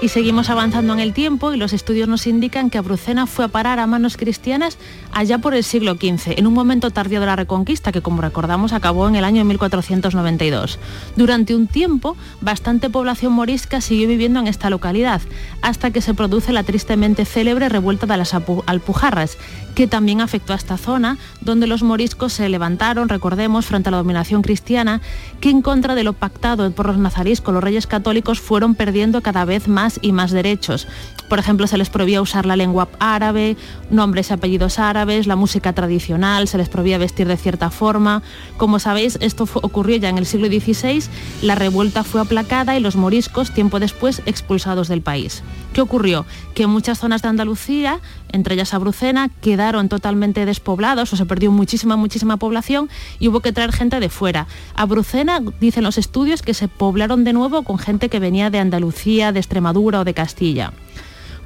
Y 0.03 0.09
seguimos 0.09 0.51
avanzando 0.51 0.93
en 0.95 0.99
el 0.99 1.13
tiempo 1.13 1.53
y 1.53 1.57
los 1.57 1.73
estudios 1.73 2.09
nos 2.09 2.27
indican 2.27 2.69
que 2.69 2.77
Abrucena 2.77 3.29
fue 3.29 3.45
a 3.45 3.49
parar 3.49 3.79
a 3.79 3.87
manos 3.87 4.17
cristianas 4.17 4.79
allá 5.13 5.39
por 5.39 5.55
el 5.55 5.63
siglo 5.63 5.95
XV, 5.95 6.37
en 6.37 6.49
un 6.49 6.55
momento 6.55 6.91
tardío 6.91 7.21
de 7.21 7.27
la 7.27 7.37
Reconquista, 7.37 7.93
que 7.93 8.03
como 8.03 8.21
recordamos 8.21 8.73
acabó 8.73 9.07
en 9.07 9.15
el 9.15 9.23
año 9.23 9.45
1492. 9.45 10.81
Durante 11.15 11.55
un 11.55 11.69
tiempo, 11.69 12.17
bastante 12.41 12.91
población 12.91 13.33
morisca 13.35 13.81
siguió 13.81 14.09
viviendo 14.09 14.41
en 14.41 14.49
esta 14.49 14.71
localidad, 14.71 15.23
hasta 15.61 15.93
que 15.93 16.01
se 16.01 16.15
produce 16.15 16.53
la 16.53 16.65
tristemente 16.65 17.25
célebre 17.25 17.69
revuelta 17.69 18.07
de 18.07 18.17
las 18.17 18.35
Alpujarras, 18.35 19.39
que 19.75 19.87
también 19.87 20.21
afectó 20.21 20.53
a 20.53 20.57
esta 20.57 20.77
zona, 20.77 21.19
donde 21.41 21.67
los 21.67 21.83
moriscos 21.83 22.33
se 22.33 22.49
levantaron, 22.49 23.09
recordemos, 23.09 23.67
frente 23.67 23.89
a 23.89 23.93
la 23.93 23.99
dominación 23.99 24.43
cristiana, 24.43 25.01
que 25.41 25.51
en 25.51 25.63
contra 25.63 25.95
de 25.95 26.05
lo 26.05 26.13
pactado 26.13 26.71
por 26.73 26.87
los 26.87 26.99
nazarís 26.99 27.41
con 27.41 27.55
los 27.55 27.65
reyes 27.65 27.87
católicos 27.87 28.41
fueron 28.41 28.75
perdiendo 28.75 29.23
cada 29.23 29.45
vez 29.45 29.69
más 29.69 29.99
y 30.03 30.13
más 30.13 30.31
derechos. 30.31 30.87
Por 31.29 31.39
ejemplo, 31.39 31.67
se 31.67 31.79
les 31.79 31.89
prohibía 31.89 32.21
usar 32.21 32.45
la 32.45 32.57
lengua 32.57 32.89
árabe, 32.99 33.57
nombres 33.91 34.31
y 34.31 34.35
apellidos 34.35 34.79
árabes, 34.79 35.27
la 35.27 35.37
música 35.37 35.73
tradicional, 35.73 36.49
se 36.49 36.59
les 36.59 36.69
prohibía 36.69 36.99
vestir 36.99 37.27
de 37.27 37.37
cierta 37.37 37.71
forma. 37.71 38.23
Como 38.57 38.79
sabéis, 38.79 39.19
esto 39.21 39.49
ocurrió 39.55 39.97
ya 39.97 40.09
en 40.11 40.19
el 40.19 40.27
siglo 40.27 40.49
XVI, 40.49 41.03
la 41.41 41.55
revuelta 41.55 42.05
fue 42.05 42.21
aplacada 42.21 42.77
y 42.77 42.81
los 42.81 42.97
moriscos, 42.97 43.53
tiempo 43.53 43.81
después, 43.81 44.23
expulsados 44.27 44.89
del 44.89 45.01
país. 45.01 45.43
¿Qué 45.73 45.81
ocurrió? 45.81 46.27
Que 46.55 46.67
muchas 46.67 46.99
zonas 46.99 47.23
de 47.23 47.29
Andalucía, 47.29 48.01
entre 48.33 48.55
ellas 48.55 48.75
Abrucena, 48.75 49.29
quedaron 49.41 49.89
totalmente 49.89 50.45
despoblados 50.45 51.13
o 51.13 51.17
se 51.17 51.27
perdió 51.27 51.53
muchísima, 51.53 51.97
muchísima 51.97 52.37
población 52.37 52.89
y 53.19 53.29
hubo 53.29 53.41
que 53.41 53.53
traer 53.53 53.73
gente 53.73 54.01
de 54.01 54.09
fuera. 54.09 54.47
Abrucena, 54.75 55.41
dicen 55.61 55.85
los 55.85 55.99
estudios, 55.99 56.43
que 56.43 56.55
se 56.55 56.69
poblaron 56.69 57.25
de 57.25 57.33
nuevo 57.33 57.63
con 57.63 57.79
gente 57.79 58.09
que 58.09 58.19
venía 58.19 58.51
de 58.51 58.59
Andalucía, 58.59 59.33
de 59.33 59.41
Extremadura 59.41 60.01
o 60.01 60.05
de 60.05 60.15
Castilla. 60.15 60.73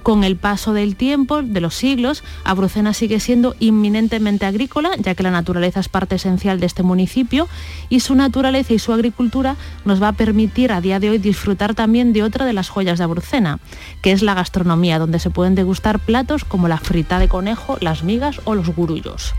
Con 0.06 0.22
el 0.22 0.36
paso 0.36 0.72
del 0.72 0.94
tiempo, 0.94 1.42
de 1.42 1.60
los 1.60 1.74
siglos, 1.74 2.22
Abrucena 2.44 2.94
sigue 2.94 3.18
siendo 3.18 3.56
inminentemente 3.58 4.46
agrícola, 4.46 4.90
ya 4.98 5.16
que 5.16 5.24
la 5.24 5.32
naturaleza 5.32 5.80
es 5.80 5.88
parte 5.88 6.14
esencial 6.14 6.60
de 6.60 6.66
este 6.66 6.84
municipio 6.84 7.48
y 7.88 7.98
su 7.98 8.14
naturaleza 8.14 8.72
y 8.72 8.78
su 8.78 8.92
agricultura 8.92 9.56
nos 9.84 10.00
va 10.00 10.06
a 10.06 10.12
permitir 10.12 10.70
a 10.70 10.80
día 10.80 11.00
de 11.00 11.10
hoy 11.10 11.18
disfrutar 11.18 11.74
también 11.74 12.12
de 12.12 12.22
otra 12.22 12.44
de 12.44 12.52
las 12.52 12.68
joyas 12.68 12.98
de 12.98 13.04
Abrucena, 13.04 13.58
que 14.00 14.12
es 14.12 14.22
la 14.22 14.34
gastronomía, 14.34 15.00
donde 15.00 15.18
se 15.18 15.30
pueden 15.30 15.56
degustar 15.56 15.98
platos 15.98 16.44
como 16.44 16.68
la 16.68 16.78
frita 16.78 17.18
de 17.18 17.26
conejo, 17.26 17.76
las 17.80 18.04
migas 18.04 18.40
o 18.44 18.54
los 18.54 18.68
gurullos. 18.76 19.34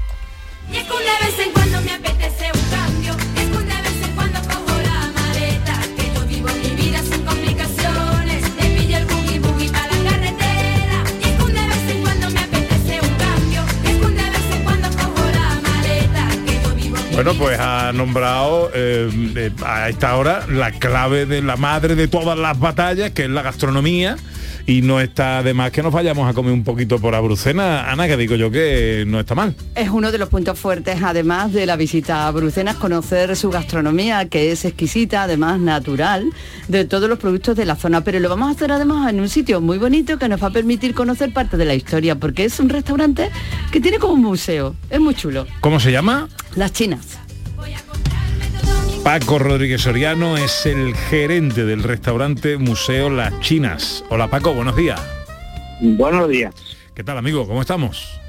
Bueno, 17.17 17.33
pues 17.33 17.59
ha 17.59 17.93
nombrado 17.93 18.69
eh, 18.75 19.09
eh, 19.35 19.51
a 19.65 19.89
esta 19.89 20.15
hora 20.17 20.45
la 20.47 20.71
clave 20.71 21.25
de 21.25 21.41
la 21.41 21.57
madre 21.57 21.95
de 21.95 22.07
todas 22.07 22.37
las 22.37 22.59
batallas, 22.59 23.09
que 23.09 23.23
es 23.23 23.29
la 23.31 23.41
gastronomía. 23.41 24.17
Y 24.69 24.81
no 24.81 24.99
está 24.99 25.43
de 25.43 25.53
más 25.53 25.71
que 25.71 25.81
nos 25.81 25.93
vayamos 25.93 26.29
a 26.29 26.33
comer 26.33 26.51
un 26.51 26.65
poquito 26.65 26.99
por 26.99 27.15
Abrucena. 27.15 27.89
Ana, 27.89 28.05
que 28.05 28.17
digo 28.17 28.35
yo 28.35 28.51
que 28.51 29.05
no 29.07 29.17
está 29.17 29.33
mal. 29.33 29.55
Es 29.75 29.89
uno 29.89 30.11
de 30.11 30.17
los 30.17 30.27
puntos 30.27 30.59
fuertes, 30.59 31.01
además 31.01 31.53
de 31.53 31.65
la 31.65 31.77
visita 31.77 32.27
a 32.27 32.31
Brucenas, 32.31 32.75
conocer 32.75 33.37
su 33.37 33.49
gastronomía, 33.49 34.27
que 34.27 34.51
es 34.51 34.65
exquisita, 34.65 35.23
además 35.23 35.61
natural, 35.61 36.33
de 36.67 36.83
todos 36.83 37.07
los 37.07 37.17
productos 37.17 37.55
de 37.55 37.63
la 37.63 37.77
zona. 37.77 38.01
Pero 38.01 38.19
lo 38.19 38.27
vamos 38.27 38.49
a 38.49 38.51
hacer 38.51 38.73
además 38.73 39.09
en 39.09 39.21
un 39.21 39.29
sitio 39.29 39.61
muy 39.61 39.77
bonito 39.77 40.19
que 40.19 40.27
nos 40.27 40.43
va 40.43 40.47
a 40.47 40.51
permitir 40.51 40.93
conocer 40.93 41.31
parte 41.31 41.55
de 41.55 41.63
la 41.63 41.73
historia, 41.73 42.15
porque 42.15 42.43
es 42.43 42.59
un 42.59 42.67
restaurante 42.67 43.29
que 43.71 43.79
tiene 43.79 43.99
como 43.99 44.15
un 44.15 44.21
museo. 44.21 44.75
Es 44.89 44.99
muy 44.99 45.15
chulo. 45.15 45.47
¿Cómo 45.61 45.79
se 45.79 45.93
llama? 45.93 46.27
Las 46.57 46.73
chinas. 46.73 47.17
Paco 49.07 49.39
Rodríguez 49.39 49.83
Soriano 49.83 50.35
es 50.35 50.65
el 50.65 50.93
gerente 50.93 51.63
del 51.63 51.81
restaurante 51.81 52.57
Museo 52.57 53.09
Las 53.09 53.39
Chinas. 53.39 54.03
Hola 54.09 54.27
Paco, 54.27 54.53
buenos 54.53 54.75
días. 54.75 54.99
Buenos 55.79 56.27
días. 56.27 56.53
¿Qué 56.93 57.05
tal 57.05 57.17
amigo? 57.17 57.47
¿Cómo 57.47 57.61
estamos? 57.61 58.19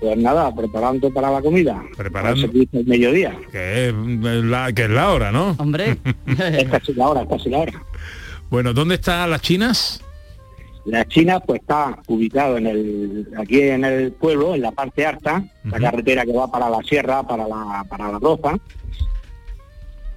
Pues 0.00 0.18
nada, 0.18 0.52
preparando 0.52 1.14
para 1.14 1.30
la 1.30 1.40
comida. 1.40 1.80
Preparando. 1.96 2.44
el 2.44 2.86
mediodía. 2.86 3.38
Que 3.52 3.90
es 3.90 3.94
la, 3.94 4.72
que 4.72 4.86
es 4.86 4.90
la 4.90 5.12
hora, 5.12 5.30
¿no? 5.30 5.54
Hombre. 5.58 5.96
es 6.26 6.68
casi 6.70 6.92
la 6.94 7.06
hora, 7.06 7.22
es 7.22 7.28
casi 7.28 7.48
la 7.48 7.58
hora. 7.58 7.84
Bueno, 8.50 8.72
¿dónde 8.72 8.96
están 8.96 9.30
las 9.30 9.42
chinas? 9.42 10.02
La 10.86 11.06
China 11.06 11.38
pues 11.38 11.60
está 11.60 12.00
ubicado 12.08 12.56
en 12.58 12.66
el 12.66 13.28
aquí 13.38 13.60
en 13.60 13.84
el 13.84 14.10
pueblo, 14.10 14.56
en 14.56 14.62
la 14.62 14.72
parte 14.72 15.06
alta, 15.06 15.44
la 15.62 15.78
carretera 15.78 16.24
que 16.24 16.32
va 16.32 16.50
para 16.50 16.68
la 16.68 16.82
sierra, 16.82 17.22
para 17.22 17.46
la 17.46 17.84
para 17.88 18.10
la 18.10 18.18
Roza. 18.18 18.56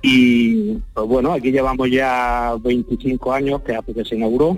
Y 0.02 0.76
pues 0.94 1.08
bueno, 1.08 1.34
aquí 1.34 1.52
llevamos 1.52 1.90
ya 1.92 2.56
25 2.62 3.34
años 3.34 3.62
que 3.62 3.76
hace 3.76 3.94
que 3.94 4.06
se 4.06 4.16
inauguró. 4.16 4.58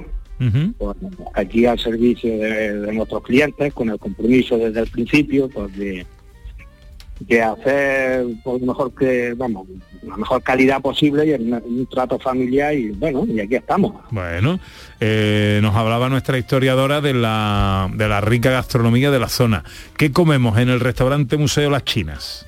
Pues, 0.77 0.97
aquí 1.35 1.67
al 1.67 1.77
servicio 1.77 2.35
de, 2.35 2.91
nuestros 2.93 3.21
clientes, 3.21 3.73
con 3.73 3.89
el 3.89 3.99
compromiso 3.99 4.57
desde 4.57 4.79
el 4.79 4.87
principio, 4.87 5.47
pues 5.49 5.77
de, 5.77 6.05
de 7.19 7.41
hacer 7.43 8.25
por 8.43 8.59
lo 8.59 8.65
mejor 8.65 8.95
que, 8.95 9.35
vamos, 9.35 9.67
la 10.01 10.17
mejor 10.17 10.41
calidad 10.41 10.81
posible 10.81 11.27
y 11.27 11.33
en 11.33 11.53
un 11.53 11.87
trato 11.87 12.17
familiar 12.17 12.73
y 12.73 12.89
bueno, 12.89 13.25
y 13.27 13.39
aquí 13.39 13.55
estamos. 13.55 13.93
Bueno, 14.09 14.59
eh, 14.99 15.59
nos 15.61 15.75
hablaba 15.75 16.09
nuestra 16.09 16.39
historiadora 16.39 17.01
de 17.01 17.13
la, 17.13 17.89
de 17.93 18.07
la 18.07 18.21
rica 18.21 18.49
gastronomía 18.49 19.11
de 19.11 19.19
la 19.19 19.29
zona. 19.29 19.63
¿Qué 19.95 20.11
comemos 20.11 20.57
en 20.57 20.69
el 20.69 20.79
restaurante 20.79 21.37
Museo 21.37 21.69
Las 21.69 21.83
Chinas? 21.83 22.47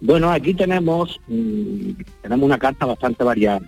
Bueno, 0.00 0.30
aquí 0.30 0.54
tenemos, 0.54 1.20
mm, 1.26 1.90
tenemos 2.22 2.44
una 2.44 2.58
carta 2.58 2.86
bastante 2.86 3.24
variada, 3.24 3.60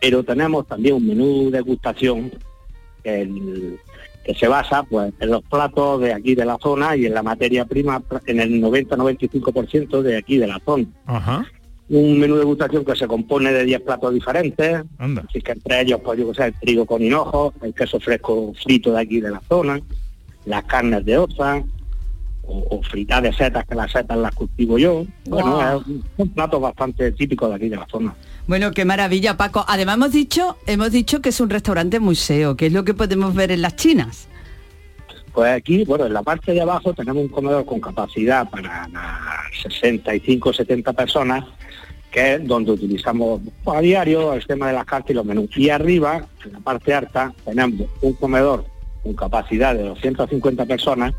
pero 0.00 0.22
tenemos 0.22 0.66
también 0.66 0.96
un 0.96 1.06
menú 1.06 1.50
de 1.50 1.58
degustación 1.58 2.30
que, 3.02 3.78
que 4.28 4.34
se 4.34 4.46
basa 4.46 4.82
pues, 4.82 5.12
en 5.20 5.30
los 5.30 5.42
platos 5.42 6.00
de 6.02 6.12
aquí 6.12 6.34
de 6.34 6.44
la 6.44 6.58
zona 6.58 6.94
y 6.94 7.06
en 7.06 7.14
la 7.14 7.22
materia 7.22 7.64
prima 7.64 8.02
en 8.26 8.40
el 8.40 8.62
90-95% 8.62 10.02
de 10.02 10.18
aquí 10.18 10.36
de 10.36 10.46
la 10.46 10.60
zona. 10.64 10.86
Un 11.88 12.18
menú 12.18 12.34
de 12.34 12.40
degustación 12.40 12.84
que 12.84 12.94
se 12.94 13.06
compone 13.06 13.50
de 13.50 13.64
10 13.64 13.80
platos 13.80 14.12
diferentes, 14.12 14.84
así 14.98 15.40
que 15.40 15.52
entre 15.52 15.80
ellos, 15.80 16.00
pues 16.04 16.18
yo 16.18 16.28
que 16.28 16.34
sé, 16.34 16.44
el 16.44 16.54
trigo 16.60 16.84
con 16.84 17.02
hinojo, 17.02 17.54
el 17.62 17.72
queso 17.72 17.98
fresco 17.98 18.52
frito 18.62 18.92
de 18.92 19.00
aquí 19.00 19.22
de 19.22 19.30
la 19.30 19.40
zona, 19.48 19.80
las 20.44 20.64
carnes 20.64 21.06
de 21.06 21.16
osa, 21.16 21.64
o, 22.48 22.82
fritas 22.82 23.22
de 23.22 23.32
setas, 23.32 23.66
que 23.66 23.74
las 23.74 23.92
setas 23.92 24.16
las 24.16 24.34
cultivo 24.34 24.78
yo. 24.78 25.04
Bueno, 25.26 25.80
es 25.80 25.86
un, 26.16 26.28
plato 26.30 26.58
bastante 26.58 27.12
típico 27.12 27.48
de 27.48 27.54
aquí 27.56 27.68
de 27.68 27.76
la 27.76 27.86
zona. 27.86 28.14
Bueno, 28.46 28.70
qué 28.72 28.84
maravilla, 28.84 29.36
Paco. 29.36 29.64
Además 29.68 29.96
hemos 29.96 30.12
dicho, 30.12 30.56
hemos 30.66 30.90
dicho 30.90 31.20
que 31.20 31.28
es 31.28 31.40
un 31.40 31.50
restaurante 31.50 32.00
museo, 32.00 32.56
que 32.56 32.66
es 32.66 32.72
lo 32.72 32.84
que 32.84 32.94
podemos 32.94 33.34
ver 33.34 33.52
en 33.52 33.62
las 33.62 33.76
chinas. 33.76 34.28
Pues 35.32 35.52
aquí, 35.52 35.84
bueno, 35.84 36.06
en 36.06 36.14
la 36.14 36.22
parte 36.22 36.52
de 36.52 36.60
abajo 36.60 36.94
tenemos 36.94 37.22
un 37.22 37.28
comedor 37.28 37.64
con 37.64 37.80
capacidad 37.80 38.48
para 38.48 38.88
65 39.62 40.52
70 40.52 40.92
personas, 40.94 41.44
que 42.10 42.34
es 42.34 42.46
donde 42.46 42.72
utilizamos 42.72 43.42
a 43.66 43.80
diario 43.80 44.32
el 44.32 44.46
tema 44.46 44.68
de 44.68 44.72
las 44.72 44.86
cartas 44.86 45.10
y 45.10 45.14
los 45.14 45.26
menús. 45.26 45.56
Y 45.56 45.68
arriba, 45.68 46.26
en 46.44 46.52
la 46.54 46.60
parte 46.60 46.94
alta, 46.94 47.32
tenemos 47.44 47.86
un 48.00 48.14
comedor 48.14 48.64
con 49.02 49.14
capacidad 49.14 49.74
de 49.74 49.82
250 49.82 50.64
personas, 50.64 51.12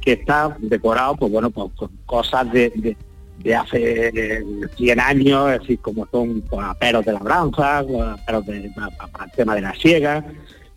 que 0.00 0.12
está 0.12 0.56
decorado, 0.58 1.16
pues 1.16 1.32
bueno, 1.32 1.50
pues, 1.50 1.70
con 1.76 1.90
cosas 2.06 2.50
de, 2.52 2.96
de, 3.38 3.54
hace 3.54 4.44
100 4.76 5.00
años, 5.00 5.52
es 5.52 5.60
decir, 5.60 5.78
como 5.80 6.06
son 6.10 6.42
pues, 6.42 6.64
aperos 6.64 7.04
de 7.04 7.12
labranza, 7.12 7.78
aperos 7.78 8.46
de, 8.46 8.70
para, 8.76 9.24
el 9.24 9.30
tema 9.32 9.54
de 9.54 9.60
la 9.60 9.74
siega, 9.74 10.24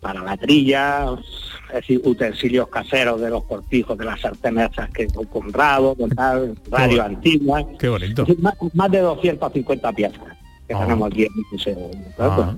para 0.00 0.22
la 0.22 0.36
trilla, 0.36 1.06
es 1.68 1.74
decir, 1.74 2.00
utensilios 2.04 2.68
caseros 2.68 3.20
de 3.20 3.30
los 3.30 3.44
cortijos, 3.44 3.96
de 3.96 4.04
las 4.04 4.20
sartenes 4.20 4.70
que 4.92 5.08
son 5.08 5.24
con 5.26 5.52
rabo, 5.52 5.94
con 5.94 6.10
tal, 6.10 6.54
radio 6.70 7.02
antigua. 7.02 7.66
Qué 7.78 7.88
bonito. 7.88 8.26
más, 8.74 8.90
de 8.90 8.98
250 8.98 9.92
piezas 9.92 10.20
que 10.68 10.74
ah. 10.74 10.80
tenemos 10.80 11.10
aquí 11.10 11.22
en 11.24 11.32
el 11.36 11.44
museo. 11.50 11.90
Ah. 12.18 12.54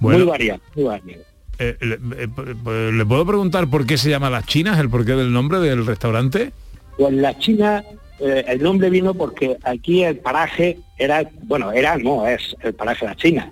Muy 0.00 0.22
variado, 0.22 0.60
muy 0.74 0.84
variado. 0.84 1.35
Eh, 1.58 1.76
eh, 1.80 1.98
eh, 2.16 2.90
le, 2.92 3.06
puedo 3.06 3.24
preguntar 3.24 3.68
por 3.68 3.86
qué 3.86 3.96
se 3.96 4.10
llama 4.10 4.28
Las 4.28 4.46
Chinas, 4.46 4.78
el 4.78 4.90
porqué 4.90 5.12
del 5.12 5.32
nombre 5.32 5.58
del 5.60 5.86
restaurante? 5.86 6.52
Pues 6.98 7.12
Las 7.14 7.38
Chinas, 7.38 7.84
el 8.20 8.62
nombre 8.62 8.90
vino 8.90 9.14
porque 9.14 9.56
aquí 9.64 10.02
el 10.02 10.18
paraje 10.18 10.78
era, 10.98 11.28
bueno, 11.44 11.72
era, 11.72 11.96
no, 11.96 12.26
es 12.26 12.56
el 12.62 12.74
paraje 12.74 13.06
Las 13.06 13.16
Chinas, 13.16 13.48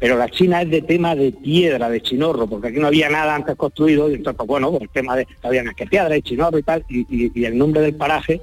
pero 0.00 0.16
la 0.16 0.28
China 0.28 0.62
es 0.62 0.70
de 0.70 0.82
tema 0.82 1.14
de 1.14 1.30
piedra, 1.30 1.90
de 1.90 2.00
chinorro, 2.00 2.46
porque 2.46 2.68
aquí 2.68 2.78
no 2.78 2.86
había 2.86 3.10
nada 3.10 3.34
antes 3.34 3.54
construido, 3.54 4.10
y 4.10 4.14
entonces, 4.14 4.36
pues, 4.38 4.48
bueno, 4.48 4.70
pues, 4.70 4.82
el 4.82 4.88
tema 4.88 5.14
de, 5.14 5.26
había 5.42 5.62
que 5.74 5.86
piedra 5.86 6.16
y 6.16 6.22
chinorro 6.22 6.58
y 6.58 6.62
tal, 6.62 6.84
y, 6.88 7.44
el 7.44 7.58
nombre 7.58 7.82
del 7.82 7.94
paraje 7.94 8.40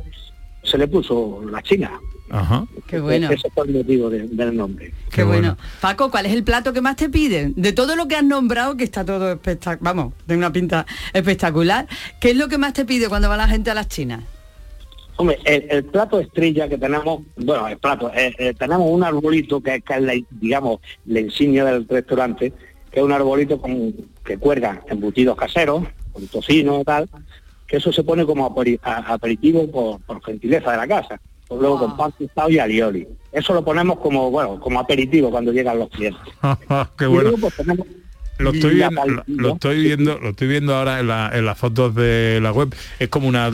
se 0.64 0.78
le 0.78 0.88
puso 0.88 1.42
La 1.50 1.62
China. 1.64 2.00
Ajá. 2.30 2.66
Qué 2.88 3.00
bueno. 3.00 3.30
Ese 3.32 3.50
fue 3.52 3.66
el 3.68 3.74
motivo 3.74 4.10
del 4.10 4.56
nombre. 4.56 4.94
Qué, 5.12 5.24
bueno. 5.24 5.58
Paco, 5.82 6.12
¿cuál 6.12 6.26
es 6.26 6.34
el 6.34 6.44
plato 6.44 6.74
que 6.74 6.82
más 6.82 6.96
te 6.96 7.10
piden? 7.10 7.54
De 7.56 7.72
todo 7.74 7.96
lo 7.96 8.08
que 8.08 8.16
has 8.16 8.24
nombrado, 8.24 8.76
que 8.76 8.84
está 8.84 9.06
todo 9.06 9.32
espectacular, 9.32 9.80
vamos, 9.82 10.14
de 10.26 10.36
una 10.36 10.52
pinta 10.52 10.86
espectacular, 11.14 11.88
¿qué 12.20 12.32
es 12.32 12.38
lo 12.38 12.48
que 12.48 12.58
más 12.58 12.74
te 12.74 12.86
pide 12.86 13.08
cuando 13.08 13.30
va 13.30 13.38
la 13.38 13.48
gente 13.48 13.72
a 13.72 13.74
las 13.74 13.88
chinas? 13.88 14.24
Hombre, 15.16 15.40
el, 15.46 15.84
plato 15.86 16.20
estrella 16.20 16.70
que 16.70 16.78
tenemos, 16.78 17.24
bueno, 17.38 17.68
el 17.68 17.78
plato, 17.78 18.12
eh, 18.14 18.34
eh, 18.38 18.54
tenemos 18.54 18.88
un 18.92 19.04
arbolito 19.04 19.62
que, 19.62 19.76
es, 19.76 20.02
la, 20.02 20.14
digamos, 20.30 20.80
la 21.06 21.22
insignia 21.22 21.66
del 21.66 21.88
restaurante, 21.88 22.54
que 22.92 23.00
es 23.00 23.06
un 23.06 23.12
arbolito 23.12 23.60
con, 23.60 23.94
que 24.24 24.38
cuelga 24.38 24.84
embutidos 24.88 25.36
caseros, 25.36 25.84
con 26.12 26.28
tocino 26.28 26.82
y 26.82 26.84
tal, 26.84 27.10
que 27.66 27.78
eso 27.78 27.92
se 27.92 28.04
pone 28.04 28.26
como 28.26 28.46
aperitivo 28.46 29.72
por, 29.72 30.02
por 30.02 30.24
gentileza 30.24 30.72
de 30.72 30.78
la 30.78 30.88
casa 30.88 31.20
luego 31.50 31.80
con 31.80 31.98
pan 31.98 32.14
tostado 32.18 32.50
y 32.50 32.60
alioli. 32.60 33.08
Eso 33.32 33.54
lo 33.54 33.64
ponemos 33.64 34.00
como, 34.00 34.32
bueno, 34.32 34.60
como 34.60 34.80
aperitivo 34.80 35.30
cuando 35.30 35.52
llegan 35.52 35.80
los 35.80 35.90
clientes. 35.90 36.22
Qué 36.98 37.06
bueno. 37.06 37.32
Pues, 37.40 37.54
lo 38.40 38.52
estoy, 38.52 38.76
viendo, 38.76 39.02
lo, 39.26 39.54
estoy 39.54 39.84
viendo, 39.84 40.20
lo 40.20 40.30
estoy 40.30 40.48
viendo 40.48 40.76
ahora 40.76 41.00
en, 41.00 41.08
la, 41.08 41.32
en 41.34 41.46
las 41.46 41.58
fotos 41.58 41.96
de 41.96 42.40
la 42.42 42.52
web. 42.52 42.74
Es 43.00 43.10
como 43.10 43.28
una 43.28 43.52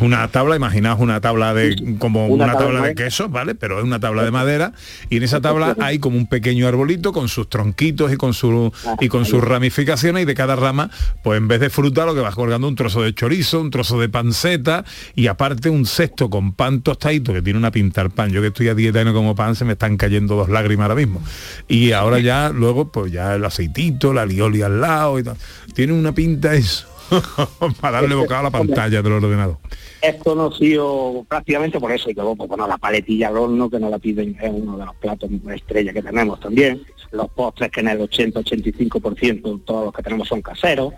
una 0.00 0.26
tabla, 0.28 0.56
imaginaos 0.56 1.00
una 1.00 1.20
tabla 1.20 1.54
de 1.54 1.96
como 1.98 2.26
una, 2.26 2.56
tabla, 2.56 2.82
de 2.82 2.94
queso, 2.94 3.28
¿vale? 3.28 3.54
Pero 3.54 3.78
es 3.78 3.84
una 3.84 4.00
tabla 4.00 4.24
de 4.24 4.32
madera 4.32 4.72
y 5.08 5.18
en 5.18 5.22
esa 5.22 5.40
tabla 5.40 5.76
hay 5.80 5.98
como 6.00 6.16
un 6.16 6.26
pequeño 6.26 6.66
arbolito 6.66 7.12
con 7.12 7.28
sus 7.28 7.48
tronquitos 7.48 8.12
y 8.12 8.16
con 8.16 8.34
su 8.34 8.72
y 9.00 9.08
con 9.08 9.24
sus 9.24 9.42
ramificaciones 9.42 10.24
y 10.24 10.26
de 10.26 10.34
cada 10.34 10.56
rama, 10.56 10.90
pues 11.22 11.38
en 11.38 11.46
vez 11.46 11.60
de 11.60 11.70
fruta 11.70 12.04
lo 12.06 12.14
que 12.14 12.20
vas 12.20 12.34
colgando 12.34 12.66
un 12.66 12.74
trozo 12.74 13.02
de 13.02 13.14
chorizo, 13.14 13.60
un 13.60 13.70
trozo 13.70 14.00
de 14.00 14.08
panceta 14.08 14.84
y 15.14 15.28
aparte 15.28 15.70
un 15.70 15.86
cesto 15.86 16.28
con 16.28 16.52
pan 16.54 16.82
tostadito 16.82 17.32
que 17.32 17.42
tiene 17.42 17.58
una 17.58 17.70
pinta 17.70 18.00
al 18.00 18.10
pan. 18.10 18.30
Yo 18.30 18.40
que 18.40 18.48
estoy 18.48 18.68
a 18.68 18.74
dieta 18.74 19.00
y 19.00 19.04
no 19.04 19.14
como 19.14 19.36
pan 19.36 19.54
se 19.54 19.64
me 19.64 19.74
están 19.74 19.96
cayendo 19.96 20.34
dos 20.34 20.48
lágrimas 20.48 20.84
ahora 20.84 20.96
mismo. 20.96 21.22
Y 21.68 21.92
ahora 21.92 22.18
ya 22.18 22.50
luego 22.50 22.90
pues 22.90 23.12
ya 23.12 23.36
el 23.36 23.44
aceitito, 23.44 24.12
la 24.12 24.26
lioli 24.26 24.62
al 24.62 24.80
lado 24.80 25.18
y 25.20 25.22
tal. 25.22 25.36
Tiene 25.72 25.92
una 25.92 26.12
pinta 26.12 26.54
eso 26.54 26.88
para 27.80 28.00
darle 28.00 28.14
bocado 28.14 28.40
a 28.40 28.44
la 28.44 28.50
pantalla 28.50 29.02
del 29.02 29.12
ordenador. 29.12 29.58
Es 30.04 30.16
conocido 30.16 31.24
prácticamente 31.26 31.80
por 31.80 31.90
eso, 31.90 32.10
y 32.10 32.14
luego 32.14 32.36
pues, 32.36 32.46
bueno, 32.46 32.68
la 32.68 32.76
paletilla 32.76 33.28
al 33.28 33.38
horno, 33.38 33.70
que 33.70 33.78
no 33.78 33.88
la 33.88 33.98
piden, 33.98 34.36
es 34.38 34.50
uno 34.52 34.76
de 34.76 34.84
los 34.84 34.94
platos 34.96 35.30
estrella 35.54 35.94
que 35.94 36.02
tenemos 36.02 36.38
también. 36.40 36.82
Los 37.10 37.30
postres 37.30 37.70
que 37.70 37.80
en 37.80 37.88
el 37.88 38.00
80-85% 38.00 39.62
todos 39.64 39.86
los 39.86 39.94
que 39.94 40.02
tenemos 40.02 40.28
son 40.28 40.42
caseros. 40.42 40.92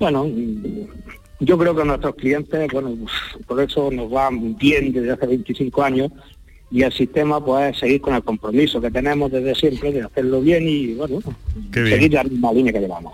Bueno, 0.00 0.26
yo 1.38 1.58
creo 1.58 1.76
que 1.76 1.84
nuestros 1.84 2.16
clientes, 2.16 2.68
bueno, 2.72 2.96
por 3.46 3.60
eso 3.60 3.88
nos 3.92 4.10
van 4.10 4.56
bien 4.56 4.92
desde 4.92 5.12
hace 5.12 5.26
25 5.28 5.82
años 5.84 6.10
y 6.72 6.82
el 6.82 6.92
sistema 6.92 7.44
puede 7.44 7.72
seguir 7.74 8.00
con 8.00 8.14
el 8.14 8.24
compromiso 8.24 8.80
que 8.80 8.90
tenemos 8.90 9.30
desde 9.30 9.54
siempre 9.54 9.92
de 9.92 10.02
hacerlo 10.02 10.40
bien 10.40 10.66
y 10.66 10.94
bueno, 10.94 11.20
seguir 11.72 12.14
la 12.14 12.24
misma 12.24 12.52
línea 12.52 12.72
que 12.72 12.80
llevamos. 12.80 13.12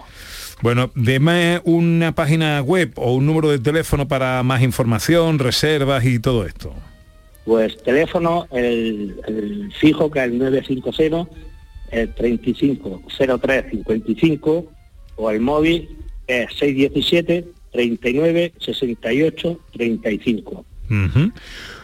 Bueno, 0.62 0.90
deme 0.94 1.60
una 1.64 2.12
página 2.12 2.62
web 2.62 2.92
o 2.96 3.12
un 3.14 3.26
número 3.26 3.50
de 3.50 3.58
teléfono 3.58 4.08
para 4.08 4.42
más 4.42 4.62
información, 4.62 5.38
reservas 5.38 6.06
y 6.06 6.18
todo 6.18 6.46
esto. 6.46 6.72
Pues 7.44 7.76
teléfono, 7.82 8.46
el, 8.50 9.70
fijo 9.78 10.10
que 10.10 10.20
es 10.20 10.24
el 10.24 10.38
950, 10.38 11.30
el 11.90 12.14
350355 12.14 14.66
o 15.16 15.30
el 15.30 15.40
móvil 15.40 15.98
es 16.26 16.46
617 16.58 17.48
39 17.72 18.54
68 18.58 19.60
35. 19.72 20.64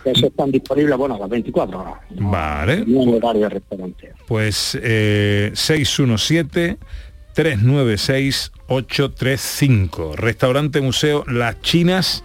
Eso 0.04 0.26
están 0.26 0.50
disponibles, 0.50 0.96
bueno, 0.96 1.16
a 1.16 1.18
las 1.18 1.28
24 1.28 1.80
horas. 1.80 1.94
Vale. 2.10 2.82
un 2.82 3.14
horario 3.14 3.42
de 3.42 3.48
restaurante. 3.48 4.12
Pues 4.26 4.78
eh, 4.82 5.50
617 5.54 6.78
396 7.34 8.52
835. 8.68 10.16
Restaurante 10.16 10.80
Museo 10.80 11.24
Las 11.26 11.60
Chinas 11.60 12.24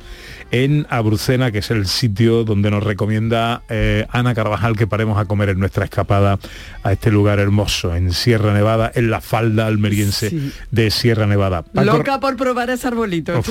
en 0.51 0.87
Abrucena, 0.89 1.51
que 1.51 1.57
es 1.59 1.71
el 1.71 1.87
sitio 1.87 2.45
donde 2.45 2.71
nos 2.71 2.81
recomienda 2.83 3.63
eh, 3.69 4.05
Ana 4.11 4.33
Carvajal 4.33 4.77
que 4.77 4.87
paremos 4.87 5.19
a 5.19 5.25
comer 5.25 5.49
en 5.49 5.59
nuestra 5.59 5.83
escapada 5.83 6.39
a 6.83 6.93
este 6.93 7.11
lugar 7.11 7.39
hermoso, 7.39 7.93
en 7.95 8.13
Sierra 8.13 8.53
Nevada, 8.53 8.89
en 8.95 9.09
la 9.11 9.19
falda 9.19 9.67
almeriense 9.67 10.29
Sí. 10.29 10.53
de 10.71 10.89
Sierra 10.89 11.27
Nevada. 11.27 11.63
Paco- 11.63 11.85
Loca 11.97 12.19
por 12.21 12.37
probar 12.37 12.69
ese 12.69 12.87
arbolito. 12.87 13.37
Uf, 13.39 13.49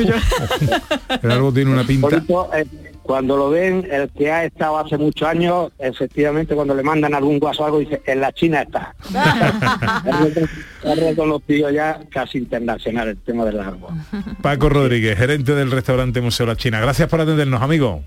el 1.22 1.30
árbol 1.30 1.52
tiene 1.52 1.70
una 1.70 1.84
pinta. 1.84 2.08
Bonito, 2.08 2.50
eh, 2.54 2.64
cuando 3.06 3.36
lo 3.36 3.50
ven, 3.50 3.86
el 3.90 4.10
que 4.10 4.30
ha 4.30 4.44
estado 4.44 4.78
hace 4.78 4.98
muchos 4.98 5.26
años, 5.28 5.70
efectivamente 5.78 6.54
cuando 6.54 6.74
le 6.74 6.82
mandan 6.82 7.14
algún 7.14 7.38
guaso 7.38 7.64
algo, 7.64 7.78
dice, 7.78 8.02
en 8.04 8.20
la 8.20 8.32
China 8.32 8.62
está. 8.62 8.94
Es 10.84 10.98
reconocido 11.00 11.70
ya 11.70 12.00
casi 12.10 12.38
internacional 12.38 13.08
el 13.08 13.16
tema 13.18 13.44
del 13.44 13.58
árbol. 13.60 13.90
Paco 14.42 14.68
Rodríguez, 14.68 15.16
gerente 15.18 15.54
del 15.54 15.70
restaurante 15.70 16.20
Museo 16.20 16.46
La 16.46 16.56
China. 16.56 16.80
Gracias 16.80 17.08
por 17.08 17.20
atendernos, 17.20 17.60
amigo. 17.62 18.02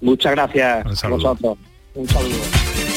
Muchas 0.00 0.32
gracias 0.32 0.84
Un 0.84 0.92
a 0.92 0.96
saludo. 0.96 1.16
vosotros. 1.18 1.58
Un 1.94 2.08
saludo. 2.08 2.87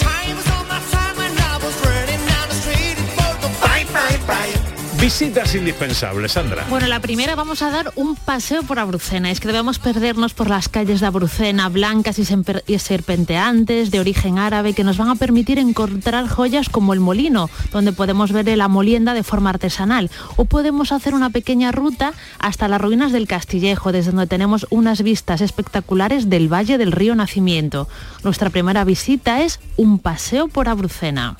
Visitas 5.02 5.56
indispensables, 5.56 6.34
Sandra. 6.34 6.68
Bueno, 6.70 6.86
la 6.86 7.00
primera 7.00 7.34
vamos 7.34 7.64
a 7.64 7.72
dar 7.72 7.92
un 7.96 8.16
paseo 8.16 8.62
por 8.62 8.78
Abrucena. 8.78 9.32
Es 9.32 9.40
que 9.40 9.48
debemos 9.48 9.80
perdernos 9.80 10.36
por 10.36 10.48
las 10.48 10.70
calles 10.70 11.00
de 11.00 11.08
Abrucena, 11.08 11.70
blancas 11.70 12.20
y, 12.20 12.78
serpenteantes, 12.78 13.90
de 13.90 14.00
origen 14.00 14.38
árabe, 14.38 14.74
que 14.74 14.84
nos 14.84 14.98
van 14.98 15.10
a 15.10 15.16
permitir 15.16 15.58
encontrar 15.58 16.30
joyas 16.30 16.70
como 16.70 16.94
el 16.94 17.00
molino, 17.00 17.50
donde 17.72 17.94
podemos 17.94 18.32
ver 18.32 18.56
la 18.56 18.68
molienda 18.68 19.16
de 19.16 19.24
forma 19.24 19.50
artesanal. 19.50 20.12
O 20.36 20.46
podemos 20.46 20.92
hacer 20.92 21.16
una 21.16 21.32
pequeña 21.32 21.72
ruta 21.72 22.14
hasta 22.38 22.68
las 22.68 22.80
ruinas 22.80 23.12
del 23.12 23.28
Castillejo, 23.28 23.92
desde 23.92 24.12
donde 24.12 24.28
tenemos 24.28 24.68
unas 24.70 25.02
vistas 25.02 25.42
espectaculares 25.42 26.30
del 26.30 26.48
Valle 26.48 26.78
del 26.78 26.92
Río 26.92 27.16
Nacimiento. 27.16 27.90
Nuestra 28.24 28.52
primera 28.52 28.84
visita 28.84 29.42
es 29.42 29.60
un 29.78 29.98
paseo 29.98 30.48
por 30.48 30.70
Abrucena. 30.70 31.38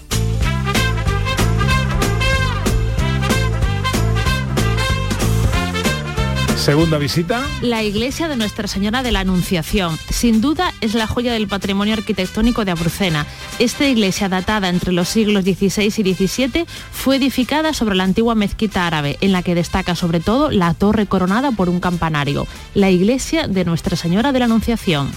Segunda 6.62 7.00
visita. 7.00 7.42
La 7.64 7.82
iglesia 7.82 8.28
de 8.28 8.36
Nuestra 8.36 8.68
Señora 8.68 9.02
de 9.02 9.12
la 9.12 9.22
Anunciación, 9.22 9.98
sin 10.12 10.42
duda 10.42 10.72
es 10.80 10.94
la 10.94 11.08
joya 11.08 11.34
del 11.34 11.48
patrimonio 11.48 11.96
arquitectónico 11.96 12.66
de 12.66 12.72
Abrucena. 12.72 13.26
Esta 13.58 13.88
iglesia 13.88 14.30
datada 14.30 14.70
entre 14.70 14.92
los 14.92 15.10
siglos 15.10 15.44
XVI 15.44 15.86
y 15.86 16.14
XVII 16.14 16.68
fue 16.92 17.16
edificada 17.16 17.74
sobre 17.74 17.96
la 17.96 18.04
antigua 18.04 18.36
mezquita 18.36 18.86
árabe, 18.86 19.18
en 19.22 19.32
la 19.32 19.42
que 19.42 19.56
destaca 19.56 19.96
sobre 19.96 20.20
todo 20.20 20.52
la 20.52 20.76
torre 20.76 21.08
coronada 21.08 21.52
por 21.52 21.68
un 21.68 21.80
campanario, 21.80 22.46
la 22.76 22.92
iglesia 22.92 23.48
de 23.48 23.66
Nuestra 23.66 23.98
Señora 23.98 24.32
de 24.32 24.38
la 24.38 24.46
Anunciación. 24.46 25.10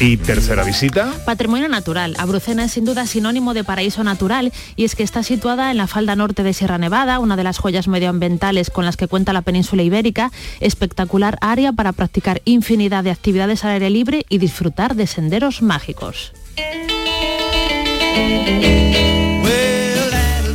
Y 0.00 0.16
tercera 0.16 0.62
visita. 0.62 1.12
Patrimonio 1.26 1.68
natural. 1.68 2.14
Abrucena 2.18 2.64
es 2.64 2.72
sin 2.72 2.84
duda 2.84 3.04
sinónimo 3.04 3.52
de 3.52 3.64
paraíso 3.64 4.04
natural 4.04 4.52
y 4.76 4.84
es 4.84 4.94
que 4.94 5.02
está 5.02 5.24
situada 5.24 5.72
en 5.72 5.76
la 5.76 5.88
falda 5.88 6.14
norte 6.14 6.44
de 6.44 6.52
Sierra 6.52 6.78
Nevada, 6.78 7.18
una 7.18 7.36
de 7.36 7.42
las 7.42 7.58
joyas 7.58 7.88
medioambientales 7.88 8.70
con 8.70 8.84
las 8.84 8.96
que 8.96 9.08
cuenta 9.08 9.32
la 9.32 9.42
península 9.42 9.82
ibérica, 9.82 10.30
espectacular 10.60 11.36
área 11.40 11.72
para 11.72 11.92
practicar 11.92 12.42
infinidad 12.44 13.02
de 13.02 13.10
actividades 13.10 13.64
al 13.64 13.72
aire 13.72 13.90
libre 13.90 14.24
y 14.28 14.38
disfrutar 14.38 14.94
de 14.94 15.08
senderos 15.08 15.62
mágicos. 15.62 16.32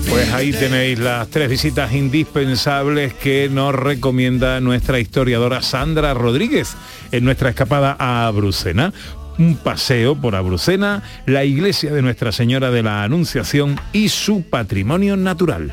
Pues 0.09 0.31
ahí 0.31 0.53
tenéis 0.53 0.99
las 0.99 1.27
tres 1.27 1.49
visitas 1.49 1.91
indispensables 1.91 3.13
que 3.13 3.49
nos 3.51 3.75
recomienda 3.75 4.61
nuestra 4.61 4.99
historiadora 4.99 5.61
Sandra 5.61 6.13
Rodríguez 6.13 6.77
en 7.11 7.25
nuestra 7.25 7.49
escapada 7.49 7.97
a 7.99 8.25
Abrucena. 8.27 8.93
Un 9.37 9.55
paseo 9.55 10.15
por 10.15 10.35
Abrucena, 10.35 11.03
la 11.25 11.43
iglesia 11.43 11.91
de 11.91 12.01
Nuestra 12.01 12.31
Señora 12.31 12.71
de 12.71 12.83
la 12.83 13.03
Anunciación 13.03 13.79
y 13.91 14.09
su 14.09 14.43
patrimonio 14.43 15.17
natural. 15.17 15.71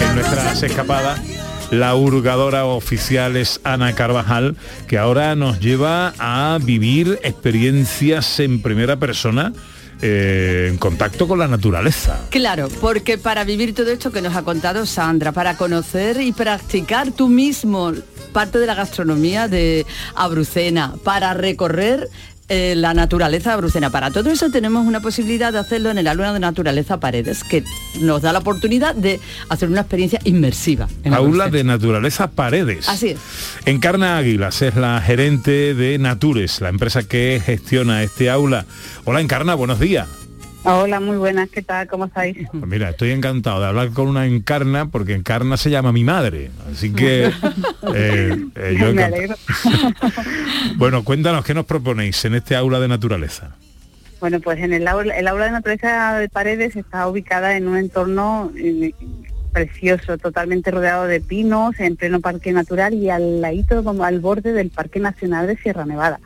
En 0.00 0.14
nuestras 0.14 0.62
escapadas 0.62 1.20
la 1.70 1.94
hurgadora 1.94 2.64
oficial 2.64 3.36
es 3.36 3.60
Ana 3.62 3.94
Carvajal, 3.94 4.56
que 4.88 4.98
ahora 4.98 5.36
nos 5.36 5.60
lleva 5.60 6.14
a 6.18 6.58
vivir 6.60 7.20
experiencias 7.22 8.40
en 8.40 8.60
primera 8.60 8.96
persona 8.96 9.52
eh, 10.02 10.68
en 10.70 10.78
contacto 10.78 11.28
con 11.28 11.38
la 11.38 11.48
naturaleza. 11.48 12.26
Claro, 12.30 12.68
porque 12.80 13.18
para 13.18 13.44
vivir 13.44 13.74
todo 13.74 13.90
esto 13.90 14.10
que 14.10 14.22
nos 14.22 14.34
ha 14.34 14.42
contado 14.42 14.86
Sandra, 14.86 15.32
para 15.32 15.56
conocer 15.56 16.20
y 16.20 16.32
practicar 16.32 17.12
tú 17.12 17.28
mismo 17.28 17.92
parte 18.32 18.58
de 18.58 18.66
la 18.66 18.74
gastronomía 18.74 19.48
de 19.48 19.86
Abrucena, 20.14 20.94
para 21.04 21.34
recorrer 21.34 22.08
eh, 22.52 22.74
la 22.76 22.94
naturaleza 22.94 23.50
de 23.50 23.54
Abrucena. 23.54 23.90
Para 23.90 24.10
todo 24.10 24.28
eso 24.28 24.50
tenemos 24.50 24.84
una 24.84 25.00
posibilidad 25.00 25.52
de 25.52 25.60
hacerlo 25.60 25.88
en 25.90 25.98
el 25.98 26.08
aula 26.08 26.32
de 26.32 26.40
naturaleza 26.40 26.98
Paredes, 26.98 27.44
que 27.44 27.62
nos 28.00 28.22
da 28.22 28.32
la 28.32 28.40
oportunidad 28.40 28.94
de 28.94 29.20
hacer 29.48 29.68
una 29.68 29.82
experiencia 29.82 30.18
inmersiva. 30.24 30.88
en 31.04 31.14
Aula 31.14 31.48
de 31.48 31.62
Naturaleza 31.62 32.28
Paredes. 32.32 32.88
Así 32.88 33.10
es. 33.10 33.18
Encarna 33.66 34.18
Águilas 34.18 34.62
es 34.62 34.74
la 34.74 35.00
gerente 35.00 35.74
de 35.74 35.96
Natures, 35.98 36.60
la 36.60 36.70
empresa 36.70 37.04
que 37.04 37.40
gestiona 37.44 38.02
este 38.02 38.28
aula. 38.30 38.66
Hola 39.04 39.20
Encarna, 39.20 39.54
buenos 39.54 39.78
días. 39.78 40.08
Hola, 40.62 41.00
muy 41.00 41.16
buenas, 41.16 41.48
¿qué 41.48 41.62
tal? 41.62 41.86
¿Cómo 41.88 42.04
estáis? 42.04 42.36
Pues 42.52 42.66
mira, 42.66 42.90
estoy 42.90 43.12
encantado 43.12 43.60
de 43.60 43.66
hablar 43.66 43.90
con 43.90 44.08
una 44.08 44.26
encarna 44.26 44.86
porque 44.90 45.14
encarna 45.14 45.56
se 45.56 45.70
llama 45.70 45.90
mi 45.90 46.04
madre. 46.04 46.50
Así 46.70 46.92
que 46.92 47.24
eh, 47.94 48.36
eh, 48.54 48.76
yo 48.78 48.92
Me 48.92 49.02
encantado. 49.04 49.14
alegro. 49.14 49.36
Bueno, 50.76 51.02
cuéntanos 51.02 51.44
qué 51.44 51.54
nos 51.54 51.64
proponéis 51.64 52.22
en 52.26 52.34
este 52.34 52.56
aula 52.56 52.78
de 52.78 52.88
naturaleza. 52.88 53.56
Bueno, 54.20 54.38
pues 54.40 54.58
en 54.58 54.74
el 54.74 54.86
aula, 54.86 55.16
el 55.16 55.28
aula 55.28 55.46
de 55.46 55.50
naturaleza 55.52 56.18
de 56.18 56.28
Paredes 56.28 56.76
está 56.76 57.08
ubicada 57.08 57.56
en 57.56 57.66
un 57.66 57.78
entorno 57.78 58.52
eh, 58.54 58.92
precioso, 59.52 60.18
totalmente 60.18 60.70
rodeado 60.70 61.06
de 61.06 61.20
pinos, 61.20 61.80
en 61.80 61.96
pleno 61.96 62.20
parque 62.20 62.52
natural 62.52 62.92
y 62.92 63.08
al 63.08 63.40
ladito, 63.40 63.82
como 63.82 64.04
al 64.04 64.20
borde 64.20 64.52
del 64.52 64.68
Parque 64.68 65.00
Nacional 65.00 65.46
de 65.46 65.56
Sierra 65.56 65.86
Nevada. 65.86 66.20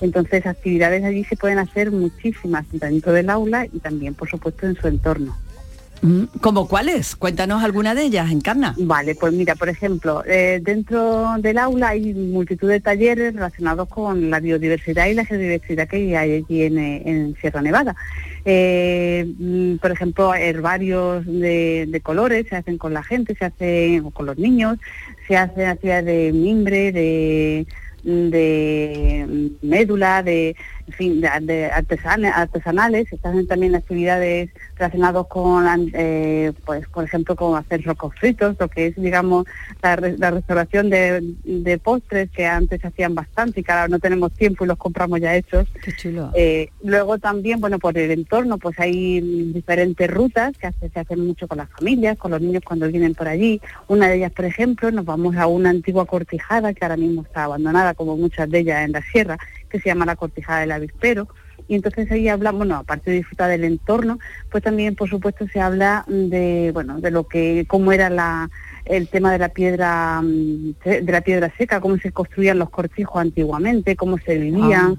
Entonces, 0.00 0.46
actividades 0.46 1.04
allí 1.04 1.24
se 1.24 1.36
pueden 1.36 1.58
hacer 1.58 1.90
muchísimas 1.90 2.66
dentro 2.70 3.12
del 3.12 3.30
aula 3.30 3.66
y 3.66 3.78
también, 3.78 4.14
por 4.14 4.28
supuesto, 4.28 4.66
en 4.66 4.76
su 4.76 4.88
entorno. 4.88 5.36
Mm, 6.02 6.24
¿Cómo 6.40 6.68
cuáles? 6.68 7.16
Cuéntanos 7.16 7.62
alguna 7.62 7.94
de 7.94 8.04
ellas, 8.04 8.30
Encarna. 8.30 8.74
Vale, 8.78 9.14
pues 9.14 9.32
mira, 9.32 9.54
por 9.54 9.68
ejemplo, 9.68 10.22
eh, 10.26 10.60
dentro 10.62 11.34
del 11.38 11.58
aula 11.58 11.88
hay 11.88 12.12
multitud 12.12 12.68
de 12.68 12.80
talleres 12.80 13.34
relacionados 13.34 13.88
con 13.88 14.30
la 14.30 14.40
biodiversidad 14.40 15.06
y 15.06 15.14
la 15.14 15.24
geodiversidad 15.24 15.88
que 15.88 16.16
hay 16.16 16.34
allí 16.34 16.62
en, 16.62 16.78
eh, 16.78 17.02
en 17.06 17.36
Sierra 17.40 17.62
Nevada. 17.62 17.96
Eh, 18.44 19.26
mm, 19.38 19.76
por 19.76 19.90
ejemplo, 19.90 20.34
herbarios 20.34 21.24
de, 21.26 21.86
de 21.88 22.00
colores 22.00 22.46
se 22.48 22.56
hacen 22.56 22.78
con 22.78 22.92
la 22.92 23.02
gente, 23.02 23.34
se 23.34 23.46
hacen 23.46 24.10
con 24.10 24.26
los 24.26 24.38
niños, 24.38 24.78
se 25.26 25.36
hacen 25.36 25.66
actividades 25.66 26.04
de 26.04 26.32
mimbre, 26.32 26.92
de 26.92 27.66
de 28.06 29.50
médula, 29.62 30.22
de, 30.22 30.56
en 30.86 30.92
fin, 30.94 31.20
de, 31.20 31.28
de 31.42 31.70
artesana- 31.70 32.30
artesanales, 32.34 33.08
hacen 33.22 33.46
también 33.46 33.74
actividades 33.74 34.50
relacionadas 34.76 35.26
con, 35.28 35.64
eh, 35.94 36.52
pues, 36.64 36.86
por 36.88 37.04
ejemplo, 37.04 37.34
con 37.36 37.56
hacer 37.56 37.82
rocos 37.84 38.14
fritos, 38.18 38.56
lo 38.58 38.68
que 38.68 38.86
es, 38.88 38.96
digamos, 38.96 39.46
la, 39.82 39.96
re- 39.96 40.16
la 40.18 40.30
restauración 40.30 40.90
de, 40.90 41.34
de 41.44 41.78
postres 41.78 42.30
que 42.30 42.46
antes 42.46 42.80
se 42.80 42.86
hacían 42.88 43.14
bastante 43.14 43.60
y 43.60 43.62
que 43.64 43.72
ahora 43.72 43.88
no 43.88 43.98
tenemos 43.98 44.32
tiempo 44.32 44.64
y 44.64 44.68
los 44.68 44.78
compramos 44.78 45.20
ya 45.20 45.34
hechos. 45.34 45.66
Qué 45.82 45.92
chulo. 45.96 46.30
Eh, 46.34 46.68
luego 46.82 47.18
también, 47.18 47.60
bueno, 47.60 47.78
por 47.78 47.96
el 47.98 48.10
entorno, 48.10 48.58
pues 48.58 48.78
hay 48.78 49.20
diferentes 49.52 50.08
rutas 50.10 50.56
que 50.58 50.68
hace- 50.68 50.88
se 50.90 51.00
hacen 51.00 51.26
mucho 51.26 51.48
con 51.48 51.58
las 51.58 51.68
familias, 51.70 52.16
con 52.18 52.30
los 52.30 52.40
niños 52.40 52.62
cuando 52.64 52.88
vienen 52.88 53.14
por 53.14 53.28
allí. 53.28 53.60
Una 53.88 54.08
de 54.08 54.16
ellas, 54.16 54.32
por 54.32 54.44
ejemplo, 54.44 54.90
nos 54.92 55.04
vamos 55.04 55.36
a 55.36 55.46
una 55.46 55.70
antigua 55.70 56.06
cortijada 56.06 56.72
que 56.74 56.84
ahora 56.84 56.96
mismo 56.96 57.22
está 57.22 57.44
abandonada, 57.44 57.94
como 57.96 58.16
muchas 58.16 58.48
de 58.50 58.60
ellas 58.60 58.84
en 58.84 58.92
la 58.92 59.02
sierra, 59.02 59.38
que 59.68 59.80
se 59.80 59.88
llama 59.88 60.06
la 60.06 60.16
cortijada 60.16 60.60
del 60.60 60.72
avispero. 60.72 61.28
Y 61.68 61.74
entonces 61.74 62.10
ahí 62.12 62.28
hablamos, 62.28 62.58
bueno, 62.60 62.76
aparte 62.76 63.10
de 63.10 63.16
disfrutar 63.16 63.50
del 63.50 63.64
entorno, 63.64 64.18
pues 64.50 64.62
también, 64.62 64.94
por 64.94 65.10
supuesto, 65.10 65.48
se 65.48 65.60
habla 65.60 66.04
de, 66.06 66.70
bueno, 66.72 67.00
de 67.00 67.10
lo 67.10 67.26
que, 67.26 67.64
cómo 67.66 67.90
era 67.90 68.08
la, 68.08 68.48
el 68.84 69.08
tema 69.08 69.32
de 69.32 69.38
la 69.38 69.48
piedra, 69.48 70.20
mm, 70.22 70.74
de 70.84 71.12
la 71.12 71.22
piedra 71.22 71.52
seca, 71.58 71.80
cómo 71.80 71.96
se 71.98 72.12
construían 72.12 72.60
los 72.60 72.70
cortijos 72.70 73.20
antiguamente, 73.20 73.96
cómo 73.96 74.18
se 74.18 74.38
vivían 74.38 74.96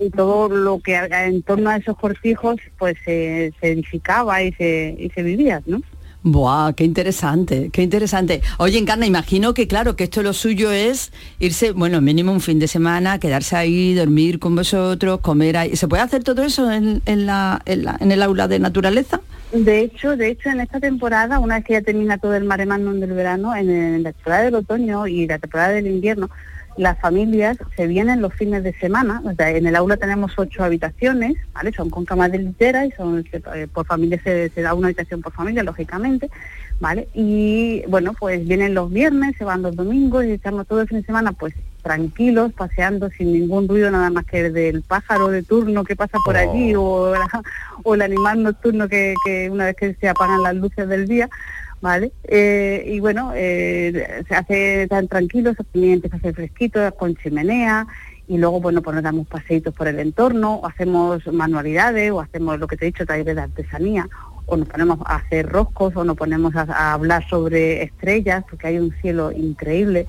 y 0.00 0.10
todo 0.10 0.48
lo 0.48 0.80
que 0.80 0.96
en 0.96 1.42
torno 1.42 1.70
a 1.70 1.76
esos 1.76 1.96
cortijos 1.96 2.56
pues 2.78 2.96
se, 3.04 3.52
se 3.60 3.72
edificaba 3.72 4.42
y 4.42 4.52
se, 4.52 4.94
y 4.98 5.10
se 5.10 5.22
vivía, 5.22 5.62
¿no? 5.66 5.82
Buah, 6.26 6.72
qué 6.72 6.84
interesante, 6.84 7.68
qué 7.70 7.82
interesante. 7.82 8.40
Oye, 8.56 8.78
Encarna, 8.78 9.04
imagino 9.04 9.52
que 9.52 9.68
claro, 9.68 9.94
que 9.94 10.04
esto 10.04 10.22
lo 10.22 10.32
suyo 10.32 10.72
es 10.72 11.12
irse, 11.38 11.72
bueno, 11.72 12.00
mínimo 12.00 12.32
un 12.32 12.40
fin 12.40 12.58
de 12.58 12.66
semana, 12.66 13.18
quedarse 13.18 13.56
ahí, 13.56 13.92
dormir 13.92 14.38
con 14.38 14.56
vosotros, 14.56 15.20
comer 15.20 15.58
ahí. 15.58 15.76
¿Se 15.76 15.86
puede 15.86 16.02
hacer 16.02 16.24
todo 16.24 16.42
eso 16.42 16.72
en, 16.72 17.02
en 17.04 17.26
la, 17.26 17.60
en, 17.66 18.10
el 18.10 18.22
aula 18.22 18.48
de 18.48 18.58
naturaleza? 18.58 19.20
De 19.52 19.80
hecho, 19.80 20.16
de 20.16 20.30
hecho, 20.30 20.48
en 20.48 20.60
esta 20.60 20.80
temporada, 20.80 21.38
una 21.40 21.56
vez 21.56 21.64
que 21.66 21.74
ya 21.74 21.82
termina 21.82 22.16
todo 22.16 22.34
el 22.34 22.44
mare 22.44 22.64
magnum 22.64 23.00
del 23.00 23.12
verano, 23.12 23.54
en 23.54 24.02
la 24.02 24.12
temporada 24.12 24.44
del 24.44 24.54
otoño 24.54 25.06
y 25.06 25.26
la 25.26 25.38
temporada 25.38 25.74
del 25.74 25.88
invierno, 25.88 26.30
las 26.76 26.98
familias 27.00 27.56
se 27.76 27.86
vienen 27.86 28.20
los 28.20 28.34
fines 28.34 28.62
de 28.64 28.72
semana. 28.74 29.22
O 29.24 29.32
sea, 29.34 29.50
en 29.50 29.66
el 29.66 29.76
aula 29.76 29.96
tenemos 29.96 30.32
ocho 30.36 30.64
habitaciones, 30.64 31.34
¿vale? 31.52 31.72
Son 31.72 31.90
con 31.90 32.04
camas 32.04 32.32
de 32.32 32.38
litera 32.38 32.84
y 32.86 32.90
son 32.92 33.24
eh, 33.32 33.66
por 33.72 33.86
familia 33.86 34.20
se, 34.22 34.48
se 34.50 34.62
da 34.62 34.74
una 34.74 34.88
habitación 34.88 35.20
por 35.22 35.32
familia, 35.32 35.62
lógicamente, 35.62 36.30
¿vale? 36.80 37.08
Y 37.14 37.82
bueno, 37.88 38.12
pues 38.18 38.46
vienen 38.46 38.74
los 38.74 38.90
viernes, 38.90 39.36
se 39.38 39.44
van 39.44 39.62
los 39.62 39.76
domingos 39.76 40.24
y 40.24 40.32
estamos 40.32 40.66
todo 40.66 40.80
el 40.80 40.88
fin 40.88 40.98
de 41.00 41.04
semana, 41.06 41.32
pues 41.32 41.54
tranquilos, 41.82 42.52
paseando 42.54 43.10
sin 43.10 43.32
ningún 43.32 43.68
ruido 43.68 43.90
nada 43.90 44.08
más 44.08 44.24
que 44.24 44.46
el 44.46 44.52
del 44.54 44.80
pájaro 44.82 45.28
de 45.28 45.42
turno 45.42 45.84
que 45.84 45.94
pasa 45.94 46.16
por 46.24 46.34
allí 46.36 46.74
o, 46.74 47.12
la- 47.12 47.42
o 47.82 47.94
el 47.94 48.00
animal 48.02 48.42
nocturno 48.42 48.88
que, 48.88 49.14
que 49.24 49.50
una 49.50 49.66
vez 49.66 49.76
que 49.76 49.94
se 49.94 50.08
apagan 50.08 50.42
las 50.42 50.54
luces 50.56 50.88
del 50.88 51.06
día, 51.06 51.28
¿vale? 51.84 52.12
Eh, 52.24 52.82
y 52.94 52.98
bueno, 52.98 53.32
eh, 53.36 54.24
se 54.26 54.34
hace 54.34 54.86
tan 54.88 55.06
tranquilo, 55.06 55.54
también 55.54 55.94
empieza 55.94 56.16
a 56.16 56.18
hacer 56.18 56.34
fresquito, 56.34 56.78
con 56.96 57.14
chimenea, 57.14 57.86
y 58.26 58.38
luego, 58.38 58.58
bueno, 58.62 58.80
pues 58.80 58.94
nos 58.94 59.04
damos 59.04 59.26
paseitos 59.26 59.74
por 59.74 59.86
el 59.86 59.98
entorno, 59.98 60.54
o 60.54 60.66
hacemos 60.66 61.26
manualidades, 61.26 62.10
o 62.10 62.20
hacemos 62.20 62.58
lo 62.58 62.66
que 62.66 62.78
te 62.78 62.86
he 62.86 62.90
dicho, 62.90 63.04
talleres 63.04 63.36
de 63.36 63.42
artesanía, 63.42 64.08
o 64.46 64.56
nos 64.56 64.66
ponemos 64.66 64.98
a 65.04 65.16
hacer 65.16 65.46
roscos, 65.46 65.94
o 65.94 66.04
nos 66.04 66.16
ponemos 66.16 66.56
a, 66.56 66.62
a 66.62 66.94
hablar 66.94 67.28
sobre 67.28 67.82
estrellas, 67.82 68.44
porque 68.48 68.68
hay 68.68 68.78
un 68.78 68.92
cielo 69.02 69.30
increíble, 69.30 70.06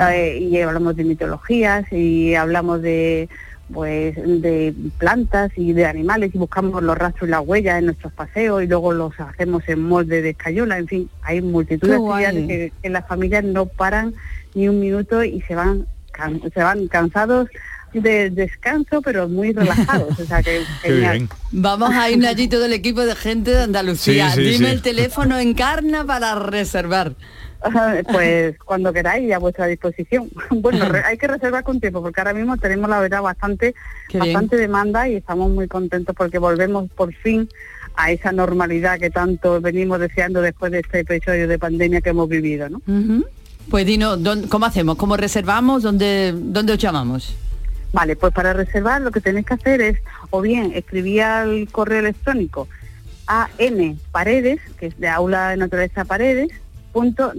Eh, 0.00 0.38
y 0.38 0.60
hablamos 0.60 0.94
de 0.94 1.02
mitologías, 1.02 1.90
y 1.90 2.36
hablamos 2.36 2.82
de 2.82 3.28
pues 3.72 4.14
de 4.16 4.72
plantas 4.98 5.50
y 5.56 5.72
de 5.72 5.86
animales 5.86 6.30
y 6.34 6.38
buscamos 6.38 6.82
los 6.82 6.96
rastros 6.96 7.28
y 7.28 7.30
las 7.32 7.40
huellas 7.44 7.78
en 7.80 7.86
nuestros 7.86 8.12
paseos 8.12 8.62
y 8.62 8.66
luego 8.66 8.92
los 8.92 9.18
hacemos 9.18 9.62
en 9.68 9.82
molde 9.82 10.22
de 10.22 10.30
escayola, 10.30 10.78
en 10.78 10.86
fin, 10.86 11.10
hay 11.22 11.42
multitud 11.42 11.88
de 11.88 11.96
actividades 11.96 12.46
que, 12.46 12.72
que 12.82 12.88
las 12.90 13.06
familias 13.08 13.42
no 13.44 13.66
paran 13.66 14.14
ni 14.54 14.68
un 14.68 14.78
minuto 14.80 15.24
y 15.24 15.40
se 15.42 15.54
van 15.56 15.86
can- 16.12 16.40
se 16.54 16.60
van 16.62 16.86
cansados 16.88 17.48
de 17.92 18.28
descanso 18.30 19.00
pero 19.02 19.26
muy 19.28 19.52
relajados, 19.52 20.18
o 20.20 20.24
sea 20.26 20.42
que 20.42 20.60
genial. 20.82 21.28
Vamos 21.50 21.90
a 21.94 22.10
ir 22.10 22.24
allí 22.26 22.46
todo 22.46 22.66
el 22.66 22.72
equipo 22.74 23.00
de 23.00 23.14
gente 23.16 23.50
de 23.52 23.62
Andalucía. 23.62 24.30
Sí, 24.30 24.44
sí, 24.44 24.50
Dime 24.52 24.68
sí. 24.68 24.72
el 24.74 24.82
teléfono 24.82 25.38
Encarna 25.38 26.04
para 26.04 26.34
reservar. 26.38 27.14
Pues 28.12 28.56
cuando 28.64 28.92
queráis 28.92 29.32
a 29.32 29.38
vuestra 29.38 29.66
disposición. 29.66 30.28
Bueno, 30.50 30.86
hay 31.04 31.16
que 31.18 31.26
reservar 31.26 31.64
con 31.64 31.80
tiempo 31.80 32.02
porque 32.02 32.20
ahora 32.20 32.34
mismo 32.34 32.56
tenemos 32.56 32.88
la 32.88 33.00
verdad 33.00 33.22
bastante, 33.22 33.74
Qué 34.08 34.18
bien. 34.20 34.32
bastante 34.34 34.56
demanda 34.56 35.08
y 35.08 35.16
estamos 35.16 35.50
muy 35.50 35.66
contentos 35.68 36.14
porque 36.16 36.38
volvemos 36.38 36.90
por 36.92 37.12
fin 37.14 37.48
a 37.96 38.10
esa 38.10 38.30
normalidad 38.32 38.98
que 38.98 39.10
tanto 39.10 39.60
venimos 39.60 39.98
deseando 40.00 40.42
después 40.42 40.70
de 40.72 40.80
este 40.80 41.00
episodio 41.00 41.48
de 41.48 41.58
pandemia 41.58 42.00
que 42.02 42.10
hemos 42.10 42.28
vivido, 42.28 42.68
¿no? 42.68 42.82
Ujú. 42.86 43.24
Pues 43.70 43.86
dinos, 43.86 44.22
¿dónde- 44.22 44.48
¿cómo 44.48 44.66
hacemos? 44.66 44.96
¿Cómo 44.96 45.16
reservamos? 45.16 45.82
¿Dónde, 45.82 46.32
dónde 46.36 46.74
os 46.74 46.78
llamamos? 46.78 47.34
Vale, 47.92 48.14
pues 48.14 48.32
para 48.34 48.52
reservar 48.52 49.00
lo 49.00 49.10
que 49.10 49.20
tenéis 49.20 49.46
que 49.46 49.54
hacer 49.54 49.80
es 49.80 49.98
o 50.30 50.40
bien 50.42 50.72
escribir 50.74 51.22
al 51.22 51.68
correo 51.72 52.00
electrónico 52.00 52.68
a 53.26 53.48
n 53.58 53.96
paredes, 54.12 54.60
que 54.78 54.86
es 54.86 55.00
de 55.00 55.08
aula 55.08 55.50
de 55.50 55.56
naturaleza 55.56 56.04
paredes, 56.04 56.48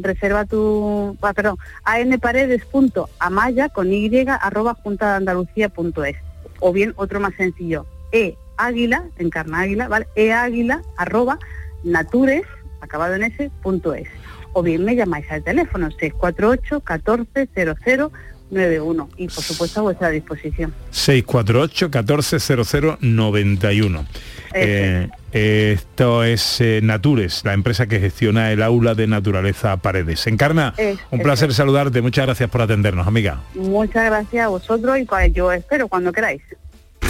reserva 0.02 0.46
tu, 0.46 1.18
ah, 1.22 1.34
perdón, 1.34 1.58
a 1.84 2.00
n 2.00 2.18
paredes 2.20 2.66
punto 2.66 3.10
amaya 3.20 3.70
con 3.70 3.92
y 3.92 4.10
arroba 4.28 4.76
junta 4.76 5.12
de 5.12 5.18
Andalucía 5.18 5.70
punto 5.70 6.04
es. 6.04 6.16
O 6.60 6.74
bien 6.74 6.94
otro 6.96 7.20
más 7.20 7.34
sencillo, 7.36 7.86
e 8.12 8.36
águila, 8.58 9.06
encarna 9.18 9.62
águila, 9.62 9.88
¿vale? 9.88 10.08
e 10.16 10.32
águila 10.32 10.82
arroba 10.98 11.40
natures, 11.84 12.44
acabado 12.82 13.16
en 13.16 13.24
s, 13.24 13.52
punto 13.62 13.94
es. 13.94 14.08
O 14.54 14.64
bien 14.64 14.84
me 14.84 14.96
llamáis 14.96 15.30
al 15.30 15.44
teléfono 15.44 15.90
648 15.92 16.82
14 16.82 17.50
00 17.54 18.12
91 18.50 19.10
y 19.18 19.28
por 19.28 19.44
supuesto 19.44 19.82
a 19.82 19.84
vuestra 19.84 20.10
disposición. 20.10 20.74
648 20.92 21.90
1400 21.90 22.98
91. 23.02 24.06
Eh, 24.54 25.10
esto 25.32 26.24
es 26.24 26.62
eh, 26.62 26.80
Natures, 26.84 27.44
la 27.46 27.54
empresa 27.54 27.88
que 27.88 28.00
gestiona 28.00 28.52
el 28.52 28.62
aula 28.64 28.96
de 28.96 29.08
naturaleza 29.08 29.78
Paredes. 29.78 30.26
Encarna, 30.28 30.74
Es- 30.78 30.98
un 31.12 31.20
es- 31.20 31.24
placer 31.24 31.54
saludarte. 31.54 32.02
Muchas 32.02 32.26
gracias 32.26 32.50
por 32.50 32.62
atendernos, 32.62 33.08
amiga. 33.08 33.42
Muchas 33.56 34.06
gracias 34.06 34.46
a 34.46 34.50
vosotros 34.50 34.98
y 35.00 35.04
pues, 35.06 35.32
yo 35.34 35.52
espero 35.52 35.88
cuando 35.88 36.12
queráis. 36.12 36.42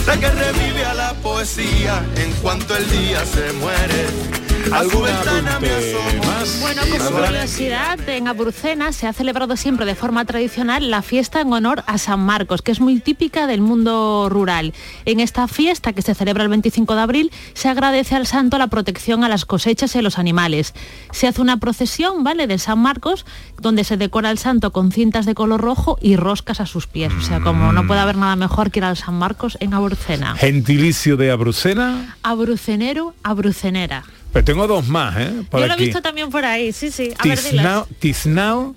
La 0.06 0.18
que 0.18 0.28
revive 0.30 0.86
a 0.86 0.94
la 0.94 1.14
poesía 1.16 2.02
en 2.16 2.32
cuanto 2.42 2.76
el 2.78 2.90
día 2.90 3.26
se 3.26 3.52
muere. 3.54 4.47
A 4.68 4.70
su 4.70 4.74
¿Algún 4.76 5.04
ventana 5.04 5.60
me 5.62 5.70
apunte 5.70 5.96
asomo. 5.96 6.24
más? 6.26 6.60
Bueno, 6.62 6.82
como 6.92 7.26
curiosidad, 7.26 8.10
en 8.10 8.28
Aburucena 8.28 8.92
se 8.92 9.08
ha 9.08 9.14
celebrado 9.14 9.56
siempre 9.56 9.86
de 9.86 9.96
forma 9.96 10.26
tradicional 10.26 10.92
la 10.92 11.02
fiesta 11.02 11.40
en 11.40 11.54
honor 11.54 11.84
a 11.88 11.98
San 11.98 12.20
Marcos, 12.20 12.62
que 12.62 12.72
es 12.72 12.82
muy 12.82 13.00
típica 13.00 13.48
del 13.48 13.62
mundo 13.62 14.28
rural. 14.30 14.74
En 15.06 15.20
esta 15.22 15.48
fiesta, 15.48 15.94
que 15.94 16.02
se 16.02 16.14
celebra 16.16 16.44
el 16.44 16.50
25 16.50 16.96
de 16.96 17.02
abril, 17.02 17.32
se 17.54 17.70
agradece 17.70 18.16
al 18.16 18.28
santo 18.28 18.58
la 18.58 18.68
protección 18.68 19.24
a 19.24 19.30
las 19.30 19.46
cosechas 19.46 19.96
y 19.96 20.00
a 20.00 20.02
los 20.02 20.20
animales. 20.20 20.74
Se 21.12 21.28
hace 21.28 21.42
una 21.42 21.58
procesión, 21.58 22.24
¿vale?, 22.24 22.46
de 22.48 22.58
San 22.58 22.80
Marcos, 22.80 23.26
donde 23.62 23.84
se 23.86 23.96
decora 23.96 24.30
al 24.30 24.38
santo 24.38 24.72
con 24.74 24.92
cintas 24.92 25.26
de 25.26 25.34
color 25.34 25.62
rojo 25.62 25.98
y 26.02 26.18
roscas 26.18 26.60
a 26.60 26.66
sus 26.66 26.88
pies. 26.88 27.14
O 27.18 27.22
sea, 27.22 27.40
como 27.40 27.72
no 27.72 27.88
puede 27.88 28.02
haber 28.02 28.18
nada 28.18 28.36
mejor 28.36 28.72
que 28.72 28.80
ir 28.80 28.86
al 28.86 28.98
San 28.98 29.16
Marcos 29.16 29.58
en 29.62 29.74
Aburucena. 29.74 30.36
Gentilicio 30.36 31.16
de 31.16 31.32
Abrucena. 31.32 32.18
Abrucenero, 32.24 33.14
abrucenera. 33.24 34.04
Pero 34.38 34.46
tengo 34.46 34.68
dos 34.68 34.88
más, 34.88 35.18
¿eh? 35.18 35.32
Por 35.50 35.62
Yo 35.62 35.66
lo 35.68 35.74
he 35.74 35.78
visto 35.78 36.00
también 36.00 36.30
por 36.30 36.46
ahí, 36.46 36.72
sí, 36.72 36.92
sí. 36.92 37.12
A 37.18 37.24
ver, 37.28 37.42
dilas. 37.42 37.42
Tiznao, 37.42 37.88
Tiznao 37.98 38.76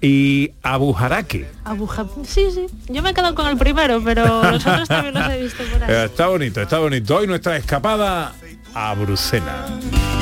y 0.00 0.52
Abujaraque. 0.62 1.48
Abuja- 1.64 2.06
Sí, 2.24 2.46
sí. 2.54 2.66
Yo 2.88 3.02
me 3.02 3.10
he 3.10 3.14
quedado 3.14 3.34
con 3.34 3.48
el 3.48 3.56
primero, 3.56 4.00
pero 4.04 4.48
los 4.48 4.64
otros 4.64 4.86
también 4.88 5.14
los 5.14 5.28
he 5.28 5.42
visto 5.42 5.64
por 5.64 5.82
ahí. 5.82 6.04
Está 6.04 6.28
bonito, 6.28 6.62
está 6.62 6.78
bonito. 6.78 7.16
Hoy 7.16 7.26
nuestra 7.26 7.56
escapada 7.56 8.32
a 8.74 8.94
Brucena. 8.94 9.66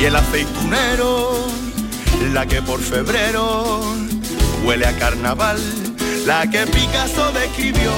Y 0.00 0.04
el 0.06 0.16
aceitunero, 0.16 1.46
la 2.32 2.46
que 2.46 2.62
por 2.62 2.80
febrero 2.80 3.82
huele 4.64 4.86
a 4.86 4.96
carnaval, 4.96 5.58
la 6.24 6.48
que 6.48 6.66
Picasso 6.68 7.30
describió 7.32 7.92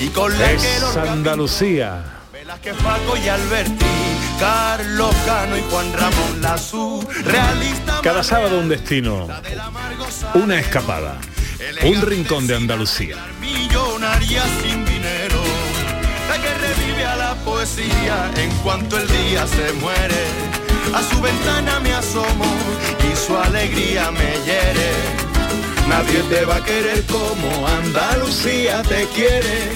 y 0.00 0.08
con 0.08 0.38
la 0.38 0.48
que 0.48 0.54
Es 0.56 0.80
los 0.82 0.96
Andalucía. 0.98 2.04
Velázquez, 2.30 2.74
Paco 2.82 3.16
y 3.16 3.26
Alberti, 3.26 3.86
Carlos 4.38 5.14
Cano 5.26 5.56
y 5.56 5.62
Juan 5.70 5.92
Ramón 5.92 6.40
Lazú, 6.40 7.06
realista 7.24 8.00
Cada 8.02 8.22
sábado 8.22 8.58
un 8.58 8.68
destino, 8.68 9.28
una 10.34 10.58
escapada, 10.58 11.18
un 11.84 12.02
rincón 12.02 12.46
de 12.46 12.56
Andalucía. 12.56 13.16
millonaria 13.40 14.42
sin 14.62 14.84
dinero, 14.84 15.40
la 16.28 16.36
que 16.42 16.54
revive 16.54 17.04
a 17.06 17.16
la 17.16 17.34
poesía 17.44 18.30
en 18.36 18.50
cuanto 18.62 18.98
el 18.98 19.06
día 19.08 19.46
se 19.46 19.72
muere. 19.74 20.24
A 20.94 21.02
su 21.02 21.20
ventana 21.20 21.80
me 21.80 21.94
asomo 21.94 22.44
y 23.10 23.16
su 23.16 23.36
alegría 23.36 24.10
me 24.10 24.32
hiere. 24.44 24.92
Nadie 25.88 26.22
te 26.28 26.44
va 26.44 26.56
a 26.56 26.64
querer 26.64 27.04
como 27.06 27.66
Andalucía 27.66 28.82
te 28.82 29.06
quiere. 29.14 29.72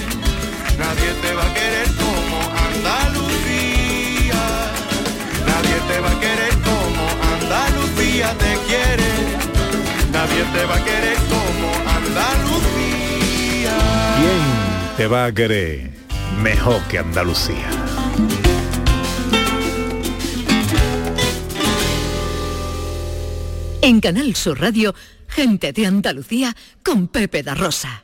Nadie 0.77 1.11
te 1.21 1.33
va 1.33 1.43
a 1.43 1.53
querer 1.53 1.87
como 1.95 2.39
Andalucía. 2.67 3.28
Andalucía 8.21 8.37
te 8.37 8.57
quiere. 8.67 9.09
Nadie 10.11 10.43
te 10.51 10.65
va 10.65 10.75
a 10.75 10.83
querer 10.83 11.17
como 11.29 11.71
Andalucía. 11.89 13.77
¿Quién 14.17 14.97
te 14.97 15.07
va 15.07 15.25
a 15.25 15.31
querer 15.31 15.91
mejor 16.41 16.81
que 16.89 16.99
Andalucía? 16.99 17.69
En 23.81 24.01
Canal 24.01 24.35
Sur 24.35 24.59
Radio, 24.59 24.93
gente 25.27 25.71
de 25.71 25.85
Andalucía 25.85 26.55
con 26.83 27.07
Pepe 27.07 27.43
da 27.43 27.55
Rosa. 27.55 28.03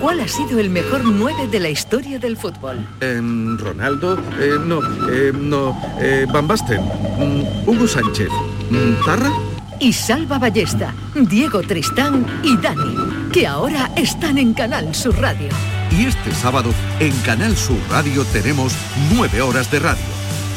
¿Cuál 0.00 0.20
ha 0.20 0.28
sido 0.28 0.58
el 0.58 0.70
mejor 0.70 1.04
9 1.04 1.48
de 1.48 1.60
la 1.60 1.68
historia 1.68 2.18
del 2.18 2.36
fútbol? 2.36 2.86
Em, 3.00 3.58
Ronaldo, 3.58 4.18
eh, 4.38 4.56
no, 4.58 4.80
eh, 5.10 5.32
no, 5.34 5.78
eh, 6.00 6.26
Van 6.30 6.46
Basten, 6.46 6.82
mm, 6.82 7.68
Hugo 7.68 7.86
Sánchez, 7.86 8.28
mm, 8.70 9.04
Zarra. 9.04 9.49
Y 9.82 9.94
Salva 9.94 10.38
Ballesta, 10.38 10.94
Diego 11.14 11.62
Tristán 11.62 12.26
y 12.44 12.54
Dani, 12.58 13.30
que 13.32 13.46
ahora 13.46 13.90
están 13.96 14.36
en 14.36 14.52
Canal 14.52 14.94
Sur 14.94 15.18
Radio. 15.18 15.48
Y 15.90 16.04
este 16.04 16.34
sábado 16.34 16.70
en 16.98 17.16
Canal 17.20 17.56
Sur 17.56 17.78
Radio 17.88 18.26
tenemos 18.26 18.74
nueve 19.14 19.40
horas 19.40 19.70
de 19.70 19.78
radio. 19.78 20.04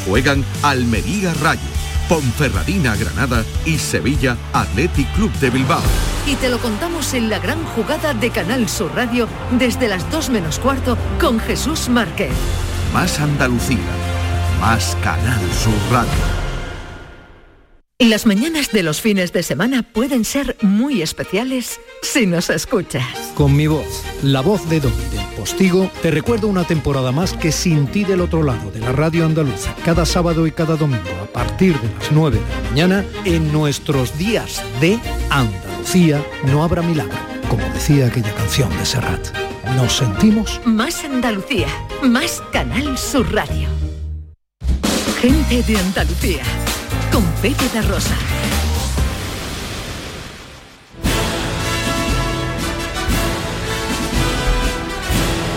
Juegan 0.06 0.44
Almería 0.62 1.32
Rayo, 1.40 1.62
Ponferradina 2.06 2.96
Granada 2.96 3.44
y 3.64 3.78
Sevilla 3.78 4.36
Athletic 4.52 5.10
Club 5.14 5.32
de 5.40 5.48
Bilbao. 5.48 5.82
Y 6.26 6.34
te 6.34 6.50
lo 6.50 6.58
contamos 6.58 7.14
en 7.14 7.30
la 7.30 7.38
gran 7.38 7.64
jugada 7.64 8.12
de 8.12 8.28
Canal 8.28 8.68
Sur 8.68 8.94
Radio 8.94 9.26
desde 9.52 9.88
las 9.88 10.10
2 10.10 10.28
menos 10.28 10.58
cuarto 10.58 10.98
con 11.18 11.40
Jesús 11.40 11.88
Márquez. 11.88 12.32
Más 12.92 13.18
Andalucía, 13.20 13.78
más 14.60 14.94
Canal 15.02 15.40
Sur 15.54 15.72
Radio. 15.90 16.43
Las 18.08 18.26
mañanas 18.26 18.70
de 18.70 18.82
los 18.82 19.00
fines 19.00 19.32
de 19.32 19.42
semana 19.42 19.82
pueden 19.82 20.26
ser 20.26 20.58
muy 20.60 21.00
especiales 21.00 21.80
si 22.02 22.26
nos 22.26 22.50
escuchas. 22.50 23.02
Con 23.34 23.56
mi 23.56 23.66
voz, 23.66 24.02
la 24.22 24.42
voz 24.42 24.68
de 24.68 24.78
Don 24.78 24.92
del 25.10 25.24
Postigo, 25.38 25.90
te 26.02 26.10
recuerdo 26.10 26.48
una 26.48 26.64
temporada 26.64 27.12
más 27.12 27.32
que 27.32 27.50
sin 27.50 27.86
ti 27.86 28.04
del 28.04 28.20
otro 28.20 28.42
lado 28.42 28.70
de 28.70 28.80
la 28.80 28.92
radio 28.92 29.24
andaluza, 29.24 29.74
cada 29.86 30.04
sábado 30.04 30.46
y 30.46 30.52
cada 30.52 30.76
domingo 30.76 31.08
a 31.22 31.32
partir 31.32 31.80
de 31.80 31.88
las 31.98 32.12
9 32.12 32.38
de 32.38 32.62
la 32.62 32.70
mañana, 32.70 33.04
en 33.24 33.50
nuestros 33.50 34.18
días 34.18 34.62
de 34.82 35.00
Andalucía 35.30 36.22
no 36.48 36.62
habrá 36.62 36.82
milagro, 36.82 37.16
como 37.48 37.66
decía 37.72 38.08
aquella 38.08 38.34
canción 38.34 38.68
de 38.76 38.84
Serrat. 38.84 39.28
Nos 39.76 39.94
sentimos 39.94 40.60
Más 40.66 41.02
Andalucía, 41.04 41.68
más 42.02 42.42
Canal 42.52 42.98
Sur 42.98 43.32
Radio. 43.32 43.70
Gente 45.22 45.62
de 45.62 45.78
Andalucía, 45.78 46.42
con 47.14 47.24
Pepe 47.40 47.68
da 47.72 47.80
Rosa. 47.82 48.16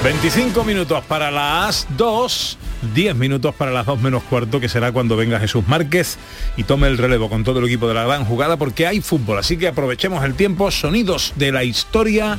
...25 0.03 0.64
minutos 0.64 1.03
para 1.05 1.32
las 1.32 1.88
2... 1.97 2.58
10 2.93 3.16
minutos 3.16 3.55
para 3.55 3.72
las 3.72 3.88
2 3.88 3.99
menos 4.01 4.22
cuarto, 4.24 4.60
que 4.60 4.70
será 4.70 4.91
cuando 4.91 5.18
venga 5.18 5.39
Jesús 5.39 5.68
Márquez 5.68 6.20
y 6.58 6.64
tome 6.64 6.88
el 6.88 6.99
relevo 6.99 7.28
con 7.28 7.43
todo 7.43 7.58
el 7.58 7.66
equipo 7.66 7.88
de 7.88 7.95
la 7.95 8.05
gran 8.05 8.24
jugada, 8.24 8.55
porque 8.55 8.86
hay 8.86 9.01
fútbol. 9.01 9.39
Así 9.39 9.58
que 9.58 9.68
aprovechemos 9.68 10.24
el 10.24 10.36
tiempo. 10.36 10.70
Sonidos 10.70 11.34
de 11.36 11.51
la 11.51 11.64
historia. 11.64 12.38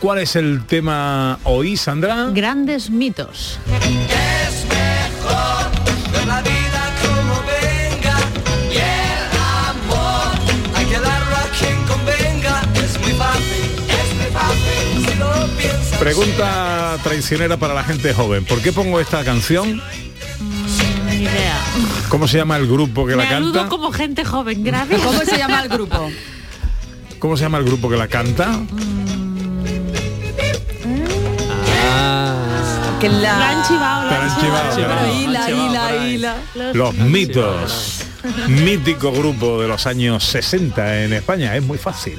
¿Cuál 0.00 0.20
es 0.20 0.36
el 0.36 0.64
tema 0.66 1.40
hoy, 1.42 1.76
Sandra? 1.76 2.28
Grandes 2.32 2.90
mitos. 2.90 3.58
Pregunta 16.02 16.98
traicionera 17.04 17.56
para 17.58 17.74
la 17.74 17.84
gente 17.84 18.12
joven. 18.12 18.44
¿Por 18.44 18.60
qué 18.60 18.72
pongo 18.72 18.98
esta 18.98 19.22
canción? 19.24 19.80
Ni 21.08 21.14
idea. 21.14 21.60
¿Cómo 22.08 22.26
se 22.26 22.38
llama 22.38 22.56
el 22.56 22.66
grupo 22.66 23.06
que 23.06 23.14
Me 23.14 23.22
la 23.24 23.36
aludo 23.36 23.52
canta? 23.52 23.68
como 23.68 23.92
gente 23.92 24.24
joven, 24.24 24.64
gracias. 24.64 25.00
¿Cómo 25.00 25.20
se 25.20 25.38
llama 25.38 25.62
el 25.62 25.68
grupo? 25.68 26.10
¿Cómo 27.20 27.36
se 27.36 27.44
llama 27.44 27.58
el 27.58 27.64
grupo 27.64 27.88
que 27.88 27.96
la 27.96 28.08
canta? 28.08 28.50
Que 33.00 33.08
la... 33.08 33.38
La 33.38 33.48
han 33.50 33.62
chivado, 33.68 34.04
la 34.10 34.22
han 34.22 34.28
Te 34.28 34.34
han 34.34 34.40
chivado, 34.40 34.76
chivado. 34.76 35.06
ya. 35.06 35.12
Hila, 35.12 35.50
hila, 35.50 36.06
hila. 36.08 36.36
Los 36.72 36.94
mitos. 36.94 38.01
Mítico 38.48 39.12
grupo 39.12 39.60
de 39.60 39.68
los 39.68 39.86
años 39.86 40.24
60 40.24 41.04
en 41.04 41.12
España. 41.12 41.56
Es 41.56 41.62
muy 41.62 41.78
fácil. 41.78 42.18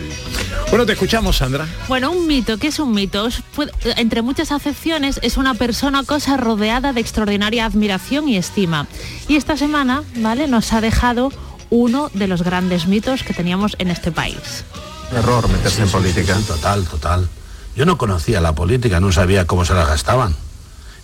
Bueno, 0.70 0.86
te 0.86 0.94
escuchamos, 0.94 1.38
Sandra. 1.38 1.68
Bueno, 1.88 2.12
un 2.12 2.28
mito, 2.28 2.58
¿qué 2.58 2.68
es 2.68 2.80
un 2.80 2.94
mito? 2.94 3.28
Es- 3.28 3.42
puede- 3.56 3.72
entre 3.98 4.22
muchas 4.22 4.52
acepciones, 4.52 5.20
es 5.24 5.38
una 5.38 5.54
persona 5.54 6.02
o 6.02 6.04
cosa 6.06 6.38
rodeada 6.38 6.94
de 6.94 7.02
extraordinaria 7.02 7.66
admiración 7.66 8.28
y 8.30 8.38
estima. 8.38 8.88
Y 9.28 9.36
esta 9.36 9.58
semana, 9.58 10.04
¿vale? 10.18 10.48
Nos 10.48 10.74
ha 10.74 10.82
dejado 10.82 11.32
uno 11.70 12.10
de 12.14 12.28
los 12.28 12.44
grandes 12.44 12.88
mitos 12.88 13.24
que 13.24 13.34
teníamos 13.34 13.76
en 13.80 13.90
este 13.90 14.12
país. 14.12 14.64
Error 15.12 15.48
meterse 15.50 15.84
en 15.84 15.90
política. 15.90 16.38
Total, 16.48 16.84
total. 16.86 17.28
Yo 17.76 17.86
no 17.86 17.98
conocía 17.98 18.42
la 18.42 18.54
política, 18.54 19.00
no 19.00 19.12
sabía 19.12 19.48
cómo 19.48 19.66
se 19.66 19.74
la 19.74 19.86
gastaban 19.86 20.36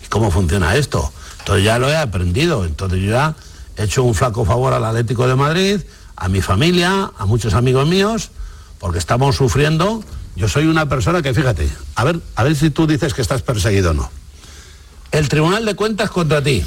y 0.04 0.08
cómo 0.08 0.30
funciona 0.30 0.76
esto. 0.76 1.12
Entonces 1.40 1.64
ya 1.64 1.78
lo 1.78 1.88
he 1.88 1.96
aprendido. 1.96 2.64
Entonces 2.64 3.00
yo 3.00 3.10
ya 3.10 3.34
he 3.80 3.84
hecho 3.84 4.04
un 4.04 4.14
flaco 4.14 4.44
favor 4.44 4.74
al 4.74 4.84
Atlético 4.84 5.26
de 5.26 5.34
Madrid, 5.34 5.80
a 6.14 6.28
mi 6.28 6.42
familia, 6.42 7.10
a 7.16 7.24
muchos 7.24 7.54
amigos 7.54 7.88
míos, 7.88 8.30
porque 8.78 8.98
estamos 8.98 9.36
sufriendo. 9.36 10.04
Yo 10.36 10.48
soy 10.48 10.66
una 10.66 10.86
persona 10.86 11.22
que, 11.22 11.32
fíjate, 11.32 11.68
a 11.94 12.04
ver, 12.04 12.20
a 12.36 12.44
ver 12.44 12.54
si 12.56 12.68
tú 12.68 12.86
dices 12.86 13.14
que 13.14 13.22
estás 13.22 13.40
perseguido 13.40 13.92
o 13.92 13.94
no. 13.94 14.10
El 15.12 15.30
Tribunal 15.30 15.64
de 15.64 15.74
Cuentas 15.74 16.10
contra 16.10 16.42
ti. 16.42 16.62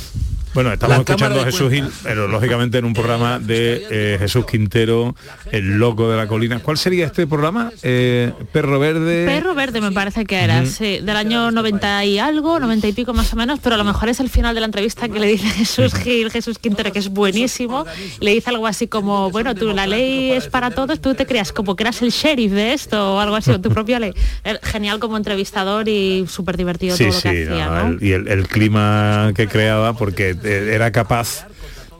Bueno, 0.54 0.72
estamos 0.72 0.98
La 0.98 1.02
escuchando 1.02 1.42
a 1.42 1.46
Jesús 1.46 1.72
Gil, 1.72 1.86
pero 2.04 2.28
lógicamente 2.28 2.78
en 2.78 2.86
un 2.86 2.94
programa 2.94 3.40
de 3.40 3.88
eh, 3.90 4.18
Jesús 4.20 4.46
Quintero, 4.46 5.16
el 5.52 5.78
loco 5.80 6.12
de 6.12 6.16
la 6.16 6.28
colina. 6.28 6.60
¿Cuál 6.60 6.78
sería 6.78 7.08
este 7.08 7.26
programa? 7.26 7.72
Eh, 7.82 8.32
Perro 8.52 8.78
Verde. 8.80 9.26
Perro 9.26 9.56
Verde 9.56 9.82
me 9.82 9.92
parece 9.92 10.26
que 10.26 10.36
era, 10.36 10.64
sí, 10.68 11.00
del 11.00 11.16
año 11.16 11.50
90 11.50 12.06
y 12.06 12.20
algo, 12.20 12.60
90 12.60 12.88
y 12.88 12.94
pico 12.94 13.14
más 13.16 13.34
o 13.34 13.36
menos, 13.36 13.60
pero 13.64 13.74
a 13.74 13.78
lo 13.80 13.84
mejor 13.84 14.10
es 14.10 14.20
el 14.20 14.30
final 14.30 14.54
de 14.54 14.62
la 14.62 14.68
entrevista 14.68 15.10
que 15.10 15.20
le 15.20 15.26
dice 15.26 15.48
Jesús 15.56 15.96
Gil, 15.96 16.30
Jesús 16.30 16.60
Quintero, 16.60 16.92
que 16.92 17.00
es 17.00 17.10
buenísimo, 17.10 17.86
le 18.20 18.32
dice 18.32 18.52
algo 18.52 18.68
así 18.68 18.88
como, 18.88 19.32
bueno, 19.32 19.56
tú 19.56 19.74
la 19.74 19.88
ley 19.88 20.34
es 20.34 20.48
para 20.50 20.70
todos, 20.70 21.00
tú 21.02 21.16
te 21.16 21.26
creas 21.26 21.52
como 21.52 21.76
que 21.76 21.82
eras 21.82 22.00
el 22.04 22.12
sheriff 22.12 22.52
de 22.52 22.74
esto 22.74 23.16
o 23.16 23.20
algo 23.20 23.36
así, 23.36 23.50
o 23.50 23.60
tu 23.60 23.70
propia 23.72 24.00
ley. 24.00 24.14
Eh, 24.44 24.60
Genial 24.62 25.00
como 25.00 25.18
entrevistador 25.18 25.88
y 25.90 26.26
súper 26.28 26.58
divertido 26.58 26.96
Sí, 26.96 27.06
todo 27.06 27.14
lo 27.14 27.20
sí, 27.20 27.30
que 27.30 27.44
hacía, 27.50 27.66
no, 27.66 27.76
¿no? 27.76 27.88
el- 27.98 28.04
y 28.04 28.12
el, 28.12 28.28
el 28.28 28.48
clima 28.48 29.32
que 29.36 29.48
creaba, 29.48 29.94
porque 29.94 30.36
era 30.44 30.92
capaz 30.92 31.48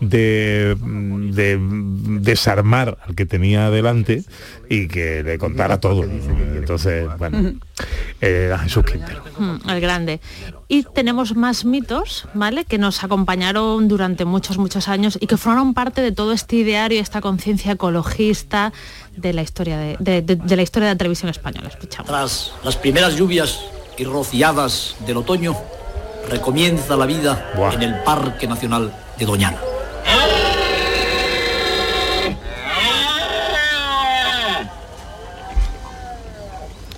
de, 0.02 0.76
de 0.82 1.58
desarmar 2.20 2.98
al 3.08 3.16
que 3.16 3.26
tenía 3.26 3.70
delante 3.70 4.24
y 4.70 4.88
que 4.90 5.24
le 5.24 5.38
contara 5.38 5.80
todo. 5.80 6.04
Entonces, 6.04 7.08
bueno, 7.18 7.54
eh, 8.20 8.54
Jesús 8.64 8.84
Quintero. 8.86 9.24
Mm, 9.38 9.70
el 9.70 9.80
grande. 9.82 10.20
Y 10.68 10.84
tenemos 10.84 11.36
más 11.36 11.64
mitos, 11.64 12.28
¿vale? 12.34 12.66
Que 12.66 12.78
nos 12.78 13.04
acompañaron 13.04 13.88
durante 13.88 14.26
muchos, 14.26 14.58
muchos 14.58 14.88
años 14.90 15.18
y 15.22 15.28
que 15.28 15.38
formaron 15.38 15.74
parte 15.74 16.02
de 16.02 16.12
todo 16.12 16.34
este 16.34 16.58
ideario, 16.58 17.00
esta 17.00 17.22
conciencia 17.22 17.72
ecologista 17.74 18.74
de 19.16 19.32
la 19.34 19.42
historia 19.42 19.78
de, 19.78 19.96
de- 20.00 20.22
de- 20.22 20.36
de 20.36 20.56
la 20.56 20.64
historia 20.64 20.90
de 20.90 20.96
la 20.96 20.98
televisión 20.98 21.30
española. 21.30 21.70
Escuchamos. 21.70 22.08
Tras 22.10 22.52
las 22.64 22.76
primeras 22.76 23.16
lluvias 23.16 23.60
y 23.98 24.04
rociadas 24.06 24.96
del 25.06 25.18
otoño, 25.18 25.56
recomienza 26.30 26.96
la 26.96 27.06
vida 27.06 27.52
en 27.74 27.82
el 27.84 27.96
Parque 28.04 28.48
Nacional 28.48 28.92
de 29.18 29.26
Doñana. 29.26 29.58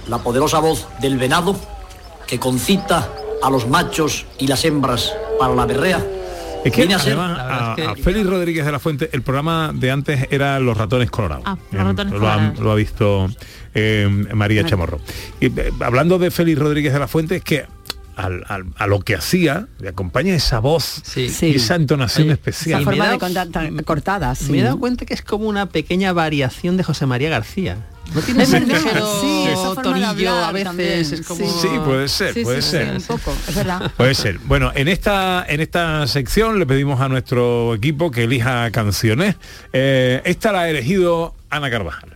La 0.08 0.20
poderosa 0.20 0.60
voz 0.60 0.88
del 1.02 1.18
venado 1.18 1.56
que 2.28 2.40
concita 2.40 3.10
a 3.42 3.50
los 3.50 3.68
machos 3.68 4.26
y 4.40 4.48
las 4.48 4.64
hembras 4.66 5.14
para 5.40 5.56
la 5.56 5.66
berrea. 5.66 6.04
Es 6.64 6.72
que 6.72 6.92
a 6.92 6.98
a, 6.98 7.74
a 7.74 7.96
Félix 7.96 8.28
Rodríguez 8.28 8.66
de 8.66 8.72
la 8.72 8.80
Fuente, 8.80 9.10
el 9.14 9.22
programa 9.22 9.72
de 9.74 9.92
antes 9.92 10.28
era 10.32 10.60
Los 10.60 10.76
ratones 10.78 11.12
colorados. 11.12 11.44
Ah, 11.46 11.58
Los 11.72 11.82
Eh, 11.82 11.84
ratones 11.84 12.14
lo, 12.14 12.28
ha, 12.28 12.34
colorados. 12.34 12.60
lo 12.60 12.72
ha 12.72 12.76
visto 12.76 13.30
eh, 13.76 14.08
María 14.34 14.66
Chamorro. 14.66 15.00
Y, 15.40 15.48
eh, 15.48 15.72
hablando 15.82 16.18
de 16.18 16.32
Félix 16.32 16.58
Rodríguez 16.60 16.94
de 16.94 17.00
la 17.00 17.08
Fuente, 17.08 17.36
es 17.36 17.44
que 17.44 17.66
al- 18.16 18.44
al- 18.48 18.66
a 18.78 18.88
lo 18.88 19.00
que 19.02 19.16
hacía 19.16 19.68
le 19.80 19.90
acompaña 19.90 20.34
esa 20.36 20.60
voz 20.60 21.02
y 21.18 21.56
esa 21.56 21.76
entonación 21.76 22.32
especial. 22.32 22.82
Esa 22.82 22.86
forma 22.92 23.04
me 23.04 23.10
de 23.10 23.14
da- 23.16 23.20
contar 23.20 23.48
tan 23.50 23.78
cortada, 23.84 24.34
sí. 24.36 24.52
Me 24.52 24.60
he 24.60 24.64
dado 24.64 24.80
cuenta 24.80 25.06
que 25.06 25.14
es 25.14 25.22
como 25.22 25.48
una 25.48 25.68
pequeña 25.68 26.14
variación 26.14 26.78
de 26.78 26.84
José 26.84 27.06
María 27.06 27.30
García. 27.30 27.78
No 28.14 28.22
tiene 28.22 28.44
Es 28.44 28.52
verdad, 28.52 28.78
sí, 29.20 29.46
esa 29.48 29.56
forma 29.56 29.82
de 29.82 29.82
tonillo 29.82 30.08
hablar 30.30 30.44
a 30.44 30.52
veces, 30.52 30.64
también, 30.66 31.00
es 31.02 31.22
como... 31.26 31.50
Sí, 31.62 31.68
puede 31.84 32.08
ser, 32.08 32.34
Sí, 32.36 32.44
puede 32.44 32.62
sí, 32.62 32.70
ser. 32.70 32.88
sí, 33.02 33.12
un 33.12 33.18
poco, 33.18 33.36
es 33.48 33.56
verdad. 33.56 33.92
Puede 33.98 34.14
ser. 34.14 34.38
Bueno, 34.46 34.72
en 34.76 34.88
esta, 34.88 35.44
en 35.48 35.60
esta 35.60 36.06
sección 36.06 36.60
le 36.60 36.68
pedimos 36.68 37.02
a 37.02 37.10
nuestro 37.10 37.74
equipo 37.74 38.12
que 38.12 38.26
elija 38.26 38.70
canciones. 38.70 39.36
Eh, 39.74 40.22
esta 40.24 40.52
la 40.52 40.62
ha 40.62 40.70
elegido 40.70 41.34
Ana 41.50 41.72
Carvajal. 41.72 42.16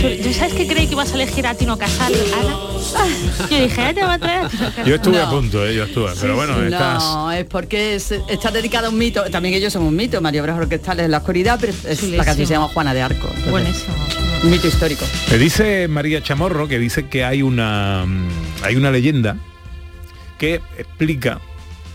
¿Yo 0.00 0.32
sabes 0.32 0.54
que 0.54 0.66
creí 0.66 0.86
que 0.86 0.92
ibas 0.94 1.12
a 1.12 1.14
elegir 1.14 1.46
a 1.46 1.54
Tino 1.54 1.76
Casal, 1.76 2.12
Ana? 2.40 2.56
Yo 3.50 3.60
dije, 3.62 3.82
"Ah, 3.82 3.92
te 3.94 4.02
va 4.02 4.14
a 4.14 4.18
traer 4.18 4.44
a 4.44 4.48
Tino 4.48 4.64
Casal". 4.70 4.86
Yo 4.86 4.94
estuve 4.94 5.16
No. 5.18 5.22
a 5.26 5.30
punto, 5.30 5.66
eh, 5.66 5.74
yo 5.74 5.84
estuve. 5.84 6.10
Pero 6.20 6.36
bueno, 6.36 6.62
estás... 6.62 7.02
No, 7.02 7.30
es 7.32 7.44
porque 7.44 7.94
es- 7.96 8.12
está 8.28 8.50
dedicado 8.50 8.86
a 8.86 8.90
un 8.90 8.96
mito. 8.98 9.22
También 9.30 9.54
ellos 9.54 9.72
son 9.72 9.82
un 9.82 9.94
mito, 9.94 10.20
María 10.22 10.40
Obras 10.42 10.58
Orquestales 10.58 11.04
en 11.04 11.10
la 11.10 11.18
oscuridad, 11.18 11.58
pero 11.60 11.72
es, 11.86 12.02
la 12.04 12.24
canción 12.24 12.46
se 12.46 12.54
llama 12.54 12.68
Juana 12.68 12.94
de 12.94 13.02
Arco. 13.02 13.26
Entonces, 13.28 13.50
Buenísimo. 13.50 13.94
Un 14.42 14.50
mito 14.50 14.66
histórico. 14.68 15.04
Me 15.30 15.36
dice 15.38 15.86
María 15.88 16.22
Chamorro 16.22 16.66
que 16.66 16.78
dice 16.78 17.08
que 17.08 17.24
hay 17.24 17.42
una 17.42 18.04
mm, 18.06 18.28
hay 18.62 18.76
una 18.76 18.90
leyenda 18.90 19.36
que 20.38 20.62
explica 20.78 21.40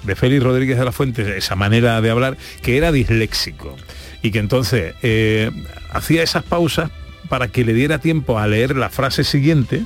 de 0.03 0.15
Félix 0.15 0.43
Rodríguez 0.43 0.77
de 0.77 0.85
la 0.85 0.91
Fuente 0.91 1.37
esa 1.37 1.55
manera 1.55 1.99
de 2.01 2.11
hablar 2.11 2.37
que 2.61 2.77
era 2.77 2.91
disléxico 2.91 3.75
y 4.21 4.29
que 4.29 4.37
entonces 4.37 4.93
eh, 5.01 5.49
hacía 5.91 6.21
esas 6.21 6.43
pausas 6.43 6.91
para 7.29 7.47
que 7.47 7.63
le 7.65 7.73
diera 7.73 7.99
tiempo 7.99 8.37
a 8.39 8.47
leer 8.47 8.75
la 8.75 8.89
frase 8.89 9.23
siguiente 9.23 9.83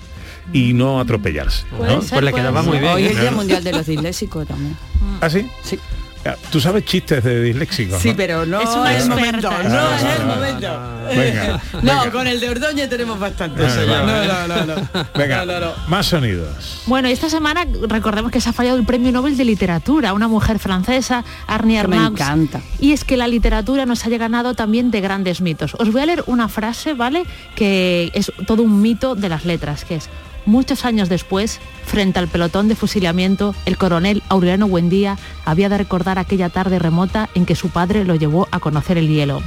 y 0.53 0.73
no 0.73 0.99
atropellarse. 0.99 1.65
Puede 1.77 1.95
¿no? 1.95 2.01
ser, 2.01 2.09
Pues 2.11 2.23
le 2.25 2.33
quedaba 2.33 2.61
ser. 2.61 2.69
muy 2.69 2.79
bien, 2.79 2.93
Hoy 2.93 3.05
es 3.05 3.11
el 3.11 3.21
Día 3.21 3.31
Mundial 3.31 3.63
de 3.63 3.71
los 3.71 3.85
Disléxicos 3.85 4.47
también. 4.47 4.75
¿Ah, 5.21 5.29
sí? 5.29 5.47
Sí. 5.63 5.77
Ya, 6.25 6.35
Tú 6.51 6.59
sabes 6.59 6.83
chistes 6.83 7.23
de 7.23 7.41
disléxicos, 7.41 8.01
Sí, 8.01 8.09
¿no? 8.09 8.15
pero 8.17 8.45
no 8.45 8.59
Es 8.61 8.69
una 8.69 8.93
es 8.93 9.05
el 9.05 9.11
experta. 9.13 9.49
momento. 9.51 9.69
No 9.69 9.79
Ah, 9.79 9.95
es 9.95 10.03
el 10.19 10.25
vale, 10.27 10.35
momento. 10.35 10.79
Venga, 11.09 11.61
No, 11.73 11.79
venga. 11.81 12.11
con 12.11 12.27
el 12.27 12.39
de 12.41 12.49
Ordóñez 12.49 12.89
tenemos 12.89 13.17
bastante. 13.19 13.61
Vale, 13.63 13.85
No, 13.87 13.91
vale. 13.93 14.27
no, 14.27 14.65
no, 14.65 14.75
no. 14.75 15.05
Venga, 15.15 15.45
No, 15.45 15.53
no, 15.53 15.59
no. 15.61 15.71
más 15.87 16.05
sonidos. 16.07 16.81
Bueno, 16.87 17.07
y 17.07 17.13
esta 17.13 17.29
semana 17.29 17.65
recordemos 17.87 18.31
que 18.31 18.41
se 18.41 18.49
ha 18.49 18.53
fallado 18.53 18.77
el 18.77 18.85
premio 18.85 19.11
Nobel 19.13 19.37
de 19.37 19.45
Literatura, 19.45 20.11
una 20.13 20.27
mujer 20.27 20.59
francesa, 20.59 21.23
Arnie 21.47 21.81
Que 21.81 21.87
me 21.87 21.95
Arnaud. 21.97 22.11
encanta. 22.13 22.61
Y 22.79 22.91
es 22.91 23.05
que 23.05 23.15
la 23.15 23.27
literatura 23.29 23.85
nos 23.85 24.05
haya 24.05 24.17
ganado 24.17 24.53
también 24.55 24.91
de 24.91 24.99
grandes 24.99 25.39
mitos. 25.39 25.73
Os 25.79 25.89
voy 25.91 26.01
a 26.01 26.05
leer 26.05 26.23
una 26.27 26.49
frase, 26.49 26.93
¿vale? 26.95 27.23
Que 27.55 28.11
es 28.13 28.31
todo 28.45 28.63
un 28.63 28.81
mito 28.81 29.15
de 29.15 29.29
las 29.29 29.45
letras, 29.45 29.85
que 29.85 29.95
es 29.95 30.09
Muchos 30.45 30.85
años 30.85 31.09
después, 31.09 31.59
frente 31.85 32.19
al 32.19 32.27
pelotón 32.27 32.67
de 32.67 32.75
fusilamiento, 32.75 33.53
el 33.65 33.77
coronel 33.77 34.23
Aureliano 34.29 34.67
Buendía 34.67 35.17
había 35.45 35.69
de 35.69 35.77
recordar 35.77 36.17
aquella 36.19 36.49
tarde 36.49 36.79
remota 36.79 37.29
en 37.35 37.45
que 37.45 37.55
su 37.55 37.69
padre 37.69 38.03
lo 38.05 38.15
llevó 38.15 38.47
a 38.51 38.59
conocer 38.59 38.97
el 38.97 39.07
hielo. 39.07 39.37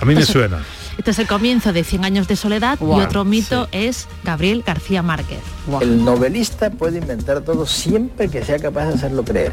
A 0.00 0.04
mí 0.04 0.14
me 0.14 0.20
Entonces- 0.20 0.32
suena. 0.32 0.62
Este 0.96 1.12
es 1.12 1.18
el 1.20 1.28
comienzo 1.28 1.72
de 1.72 1.84
100 1.84 2.04
años 2.04 2.26
de 2.26 2.34
soledad 2.34 2.76
y 2.80 3.00
otro 3.00 3.24
mito 3.24 3.68
es 3.70 4.08
Gabriel 4.24 4.64
García 4.66 5.00
Márquez. 5.00 5.38
El 5.80 6.04
novelista 6.04 6.70
puede 6.70 6.98
inventar 6.98 7.40
todo 7.42 7.66
siempre 7.66 8.28
que 8.28 8.44
sea 8.44 8.58
capaz 8.58 8.86
de 8.86 8.94
hacerlo 8.94 9.24
creer. 9.24 9.52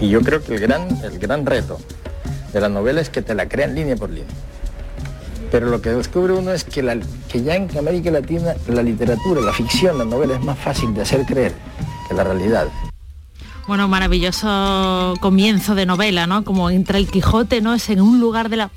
Y 0.00 0.08
yo 0.08 0.20
creo 0.22 0.42
que 0.42 0.54
el 0.56 0.60
gran, 0.60 0.88
el 1.04 1.20
gran 1.20 1.46
reto 1.46 1.78
de 2.52 2.60
la 2.60 2.68
novela 2.68 3.00
es 3.00 3.10
que 3.10 3.22
te 3.22 3.32
la 3.36 3.48
crean 3.48 3.76
línea 3.76 3.94
por 3.94 4.10
línea. 4.10 4.26
Pero 5.50 5.68
lo 5.70 5.80
que 5.80 5.90
descubre 5.90 6.32
uno 6.34 6.52
es 6.52 6.64
que, 6.64 6.82
la- 6.82 6.98
que 7.30 7.42
ya 7.42 7.56
en 7.56 7.68
América 7.78 8.10
Latina 8.10 8.54
la 8.68 8.82
literatura, 8.82 9.40
la 9.40 9.52
ficción, 9.52 9.96
la 9.98 10.04
novela 10.04 10.34
es 10.34 10.42
más 10.44 10.58
fácil 10.58 10.92
de 10.94 11.02
hacer 11.02 11.24
creer 11.24 11.54
que 12.08 12.14
la 12.14 12.24
realidad. 12.24 12.68
Bueno, 13.66 13.86
maravilloso 13.88 15.14
comienzo 15.20 15.74
de 15.74 15.84
novela, 15.86 16.26
¿no? 16.26 16.42
Como 16.44 16.70
entre 16.70 16.98
el 16.98 17.06
Quijote, 17.06 17.60
¿no? 17.60 17.74
Es 17.74 17.88
en 17.90 18.00
un 18.00 18.18
lugar 18.20 18.48
de 18.48 18.56
la... 18.56 18.70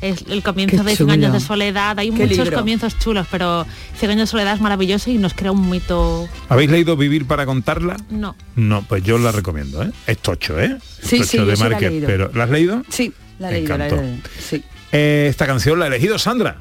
Es 0.00 0.24
el 0.28 0.42
comienzo 0.42 0.78
Qué 0.78 0.82
de 0.82 0.96
100 0.96 0.98
chulo. 0.98 1.12
años 1.12 1.32
de 1.32 1.38
soledad, 1.38 1.96
hay 1.96 2.10
Qué 2.10 2.24
muchos 2.26 2.38
libro. 2.38 2.58
comienzos 2.58 2.98
chulos, 2.98 3.24
pero 3.30 3.64
100 3.98 4.10
años 4.10 4.22
de 4.22 4.26
soledad 4.32 4.54
es 4.56 4.60
maravilloso 4.60 5.10
y 5.10 5.18
nos 5.18 5.32
crea 5.32 5.52
un 5.52 5.70
mito... 5.70 6.28
¿Habéis 6.48 6.70
leído 6.72 6.96
Vivir 6.96 7.24
para 7.24 7.46
contarla? 7.46 7.96
No. 8.10 8.34
No, 8.56 8.82
pues 8.82 9.04
yo 9.04 9.16
la 9.18 9.30
recomiendo, 9.30 9.80
¿eh? 9.84 9.92
Es 10.08 10.18
tocho, 10.18 10.58
¿eh? 10.58 10.76
Es 11.00 11.08
Sí, 11.08 11.18
tocho 11.18 11.28
sí, 11.30 11.38
de 11.44 11.56
Márquez, 11.56 12.02
pero 12.04 12.32
¿la 12.34 12.44
has 12.44 12.50
leído? 12.50 12.82
Sí, 12.88 13.12
la 13.38 13.50
he 13.50 13.52
leído, 13.60 13.78
la 13.78 13.86
he 13.86 13.90
leído. 13.92 14.16
Sí. 14.40 14.64
Eh, 14.92 15.26
esta 15.30 15.46
canción 15.46 15.78
la 15.78 15.86
ha 15.86 15.88
elegido 15.88 16.18
Sandra. 16.18 16.56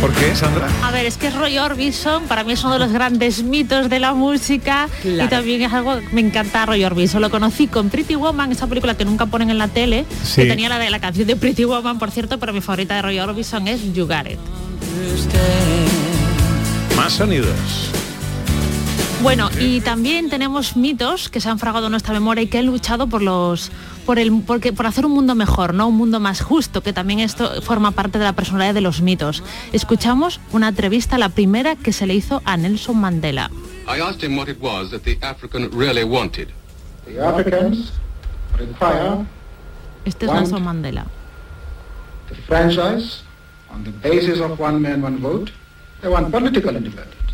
¿Por 0.00 0.12
qué, 0.12 0.36
Sandra? 0.36 0.68
A 0.84 0.90
ver, 0.92 1.06
es 1.06 1.16
que 1.16 1.30
Roy 1.30 1.58
Orbison 1.58 2.24
para 2.24 2.44
mí 2.44 2.52
es 2.52 2.62
uno 2.62 2.74
de 2.74 2.78
los 2.78 2.92
grandes 2.92 3.42
mitos 3.42 3.88
de 3.88 3.98
la 3.98 4.12
música 4.12 4.88
y 5.02 5.26
también 5.28 5.62
es 5.62 5.72
algo 5.72 5.98
me 6.12 6.20
encanta 6.20 6.64
Roy 6.66 6.84
Orbison. 6.84 7.20
Lo 7.22 7.30
conocí 7.30 7.66
con 7.66 7.88
Pretty 7.88 8.14
Woman, 8.14 8.52
esa 8.52 8.66
película 8.66 8.94
que 8.96 9.04
nunca 9.04 9.26
ponen 9.26 9.50
en 9.50 9.58
la 9.58 9.68
tele, 9.68 10.04
Sí. 10.22 10.42
que 10.42 10.48
tenía 10.48 10.68
la 10.68 10.78
de 10.78 10.90
la 10.90 11.00
canción 11.00 11.26
de 11.26 11.34
Pretty 11.34 11.64
Woman, 11.64 11.98
por 11.98 12.10
cierto, 12.10 12.38
pero 12.38 12.52
mi 12.52 12.60
favorita 12.60 12.94
de 12.94 13.02
Roy 13.02 13.18
Orbison 13.18 13.66
es 13.66 13.80
You 13.94 14.06
Got 14.06 14.30
It. 14.30 14.38
Más 16.96 17.12
sonidos. 17.14 17.90
Bueno, 19.22 19.48
y 19.58 19.80
también 19.80 20.28
tenemos 20.30 20.76
mitos 20.76 21.28
que 21.28 21.40
se 21.40 21.48
han 21.48 21.58
fragado 21.58 21.86
en 21.86 21.90
nuestra 21.90 22.12
memoria 22.14 22.42
y 22.42 22.46
que 22.46 22.58
han 22.58 22.66
luchado 22.66 23.08
por 23.08 23.22
los 23.22 23.70
por 24.04 24.18
el 24.20 24.30
porque 24.46 24.72
por 24.72 24.86
hacer 24.86 25.04
un 25.04 25.12
mundo 25.12 25.34
mejor, 25.34 25.74
no 25.74 25.88
un 25.88 25.96
mundo 25.96 26.20
más 26.20 26.40
justo, 26.42 26.80
que 26.82 26.92
también 26.92 27.18
esto 27.18 27.60
forma 27.62 27.90
parte 27.90 28.18
de 28.18 28.24
la 28.24 28.34
personalidad 28.34 28.74
de 28.74 28.82
los 28.82 29.00
mitos. 29.00 29.42
Escuchamos 29.72 30.38
una 30.52 30.68
entrevista, 30.68 31.18
la 31.18 31.30
primera 31.30 31.74
que 31.74 31.92
se 31.92 32.06
le 32.06 32.14
hizo 32.14 32.40
a 32.44 32.56
Nelson 32.56 32.98
Mandela. 33.00 33.50
I 33.88 34.00
asked 34.00 34.22
him 34.22 34.36
what 34.36 34.48
it 34.48 34.60
was 34.60 34.90
that 34.90 35.02
the 35.02 35.18
African 35.22 35.70
really 35.72 36.04
wanted. 36.04 36.48
The 37.06 37.20
Africans 37.20 37.92
require 38.56 39.24
Este 40.04 40.26
es 40.26 40.32
Nelson 40.32 40.62
Mandela. 40.62 41.06
the 42.28 42.34
franchise 42.46 43.22
on 43.70 43.82
the 43.84 43.90
basis 43.90 44.40
of 44.40 44.58
one 44.60 44.80
man, 44.80 45.02
one 45.02 45.18
vote. 45.18 45.50
They 46.02 46.08
want 46.08 46.30
political 46.30 46.76
independence. 46.76 47.25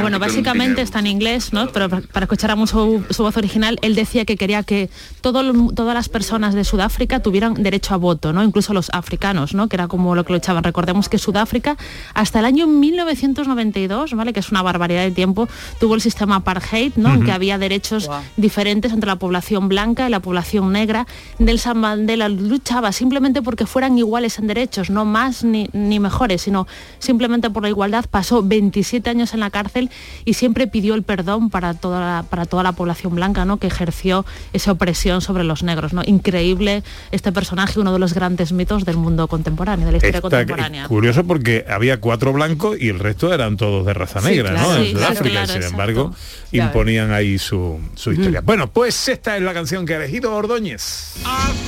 Bueno, 0.00 0.18
básicamente 0.18 0.82
está 0.82 0.98
en 0.98 1.06
inglés, 1.06 1.52
¿no? 1.52 1.68
Pero 1.68 1.88
pa- 1.88 2.02
para 2.12 2.24
escuchar 2.24 2.54
su, 2.66 3.02
su 3.10 3.22
voz 3.22 3.36
original, 3.36 3.78
él 3.82 3.94
decía 3.94 4.24
que 4.24 4.36
quería 4.36 4.62
que 4.62 4.90
todo 5.22 5.42
todas 5.72 5.94
las 5.94 6.08
personas 6.08 6.54
de 6.54 6.64
Sudáfrica 6.64 7.20
tuvieran 7.20 7.54
derecho 7.54 7.94
a 7.94 7.96
voto, 7.96 8.32
¿no? 8.32 8.42
Incluso 8.44 8.74
los 8.74 8.90
africanos, 8.92 9.54
¿no? 9.54 9.68
Que 9.68 9.76
era 9.76 9.88
como 9.88 10.14
lo 10.14 10.24
que 10.24 10.32
luchaban. 10.34 10.62
Recordemos 10.62 11.08
que 11.08 11.18
Sudáfrica, 11.18 11.76
hasta 12.12 12.38
el 12.40 12.44
año 12.44 12.66
1992, 12.66 14.12
¿vale? 14.14 14.32
Que 14.32 14.40
es 14.40 14.50
una 14.50 14.62
barbaridad 14.62 15.02
de 15.02 15.10
tiempo, 15.10 15.48
tuvo 15.80 15.94
el 15.94 16.00
sistema 16.00 16.36
apartheid, 16.36 16.92
¿no? 16.96 17.12
En 17.14 17.24
que 17.24 17.32
había 17.32 17.56
derechos 17.58 18.08
diferentes 18.36 18.92
entre 18.92 19.06
la 19.08 19.16
población 19.16 19.68
blanca 19.68 20.06
y 20.06 20.10
la 20.10 20.20
población 20.20 20.72
negra. 20.72 21.06
Nelson 21.38 21.78
Mandela 21.78 22.28
luchaba 22.28 22.92
simplemente 22.92 23.40
porque 23.42 23.66
fueran 23.66 23.96
iguales 23.98 24.38
en 24.38 24.46
derechos, 24.48 24.90
no 24.90 25.04
más 25.04 25.44
ni, 25.44 25.68
ni 25.72 25.98
mejores, 25.98 26.42
sino 26.42 26.66
simplemente 26.98 27.48
por 27.50 27.62
la 27.62 27.68
igualdad. 27.70 28.04
Pasó 28.10 28.42
27 28.42 29.10
años 29.10 29.13
en 29.14 29.40
la 29.40 29.50
cárcel 29.50 29.90
y 30.24 30.34
siempre 30.34 30.66
pidió 30.66 30.94
el 30.94 31.02
perdón 31.04 31.50
para 31.50 31.74
toda 31.74 32.00
la, 32.00 32.22
para 32.24 32.44
toda 32.46 32.62
la 32.62 32.72
población 32.72 33.14
blanca, 33.14 33.44
¿no? 33.44 33.58
Que 33.58 33.68
ejerció 33.68 34.26
esa 34.52 34.72
opresión 34.72 35.20
sobre 35.20 35.44
los 35.44 35.62
negros, 35.62 35.92
¿no? 35.92 36.02
Increíble 36.04 36.82
este 37.12 37.30
personaje, 37.32 37.78
uno 37.78 37.92
de 37.92 37.98
los 37.98 38.12
grandes 38.12 38.52
mitos 38.52 38.84
del 38.84 38.96
mundo 38.96 39.28
contemporáneo, 39.28 39.86
de 39.86 39.92
la 39.92 39.96
historia 39.98 40.16
Está 40.18 40.20
contemporánea. 40.28 40.88
curioso 40.88 41.24
porque 41.24 41.64
había 41.68 42.00
cuatro 42.00 42.32
blancos 42.32 42.76
y 42.80 42.88
el 42.88 42.98
resto 42.98 43.32
eran 43.32 43.56
todos 43.56 43.86
de 43.86 43.94
raza 43.94 44.20
Sí, 44.20 44.26
negra, 44.28 44.50
claro. 44.50 44.68
¿no? 44.70 44.76
En 44.76 44.84
Sí, 44.84 44.92
Sudáfrica, 44.92 45.30
claro, 45.30 45.44
y 45.44 45.46
sin 45.48 45.56
exacto. 45.56 45.70
embargo, 45.70 46.14
Ya 46.52 46.64
imponían 46.64 47.12
ahí 47.12 47.38
su, 47.38 47.78
su 47.94 48.12
historia. 48.12 48.40
Bueno, 48.40 48.68
pues 48.70 49.08
esta 49.08 49.36
es 49.36 49.42
la 49.42 49.54
canción 49.54 49.86
que 49.86 49.94
ha 49.94 49.98
elegido 49.98 50.34
Ordóñez. 50.34 51.14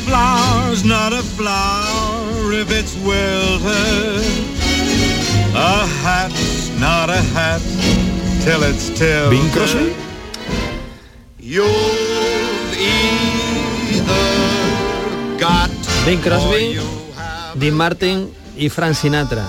Flower's 0.07 0.85
not 0.85 1.13
a 1.13 1.23
not 6.79 7.11
a 7.11 7.23
hat 7.35 7.61
till 8.45 8.63
it's 8.63 8.91
tilted. 8.91 9.31
Bing 9.31 9.51
Crosby. 9.51 9.95
You've 11.39 12.77
either 13.93 14.15
got 15.39 15.71
Bing 16.05 16.21
Crosby, 16.21 16.79
Dean 17.55 17.75
Martin 17.75 18.31
y 18.57 18.69
Frank 18.69 18.95
Sinatra. 18.95 19.47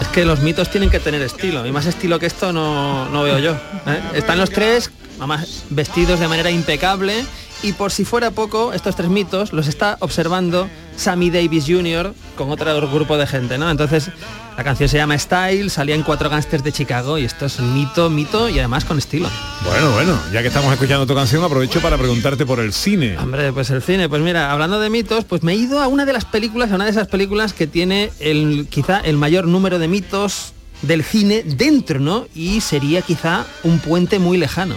Es 0.00 0.08
que 0.08 0.24
los 0.24 0.40
mitos 0.40 0.70
tienen 0.70 0.90
que 0.90 1.00
tener 1.00 1.22
estilo, 1.22 1.66
y 1.66 1.72
más 1.72 1.86
estilo 1.86 2.18
que 2.18 2.26
esto 2.26 2.52
no, 2.52 3.08
no 3.08 3.22
veo 3.22 3.38
yo. 3.38 3.52
¿eh? 3.86 4.00
Están 4.14 4.38
los 4.38 4.50
tres, 4.50 4.90
además, 5.18 5.64
vestidos 5.70 6.20
de 6.20 6.28
manera 6.28 6.50
impecable, 6.50 7.24
y 7.62 7.72
por 7.72 7.92
si 7.92 8.04
fuera 8.04 8.30
poco, 8.30 8.72
estos 8.72 8.96
tres 8.96 9.08
mitos 9.08 9.52
los 9.52 9.66
está 9.68 9.96
observando 10.00 10.68
Sammy 10.96 11.30
Davis 11.30 11.64
Jr. 11.66 12.14
con 12.36 12.50
otro 12.50 12.88
grupo 12.90 13.16
de 13.16 13.26
gente, 13.26 13.58
¿no? 13.58 13.70
Entonces, 13.70 14.10
la 14.56 14.64
canción 14.64 14.88
se 14.88 14.98
llama 14.98 15.18
Style, 15.18 15.70
salía 15.70 15.94
en 15.94 16.02
Cuatro 16.02 16.28
Gangsters 16.28 16.62
de 16.62 16.72
Chicago, 16.72 17.16
y 17.16 17.24
esto 17.24 17.46
es 17.46 17.60
mito, 17.60 18.10
mito, 18.10 18.48
y 18.48 18.58
además 18.58 18.84
con 18.84 18.98
estilo. 18.98 19.28
Bueno, 19.64 19.92
bueno, 19.92 20.18
ya 20.32 20.42
que 20.42 20.48
estamos 20.48 20.72
escuchando 20.72 21.06
tu 21.06 21.14
canción, 21.14 21.42
aprovecho 21.42 21.80
para 21.80 21.96
preguntarte 21.96 22.44
por 22.44 22.60
el 22.60 22.72
cine. 22.72 23.16
Hombre, 23.18 23.52
pues 23.52 23.70
el 23.70 23.82
cine, 23.82 24.08
pues 24.08 24.20
mira, 24.20 24.52
hablando 24.52 24.78
de 24.78 24.90
mitos, 24.90 25.24
pues 25.24 25.42
me 25.42 25.52
he 25.52 25.56
ido 25.56 25.80
a 25.80 25.88
una 25.88 26.04
de 26.04 26.12
las 26.12 26.24
películas, 26.24 26.70
a 26.72 26.74
una 26.74 26.84
de 26.84 26.90
esas 26.90 27.08
películas 27.08 27.52
que 27.54 27.66
tiene 27.66 28.10
el 28.20 28.66
quizá 28.68 29.00
el 29.00 29.16
mayor 29.16 29.46
número 29.46 29.78
de 29.78 29.88
mitos 29.88 30.52
del 30.82 31.04
cine 31.04 31.42
dentro, 31.44 32.00
¿no? 32.00 32.26
Y 32.34 32.60
sería 32.60 33.02
quizá 33.02 33.46
un 33.62 33.78
puente 33.78 34.18
muy 34.18 34.36
lejano. 34.38 34.76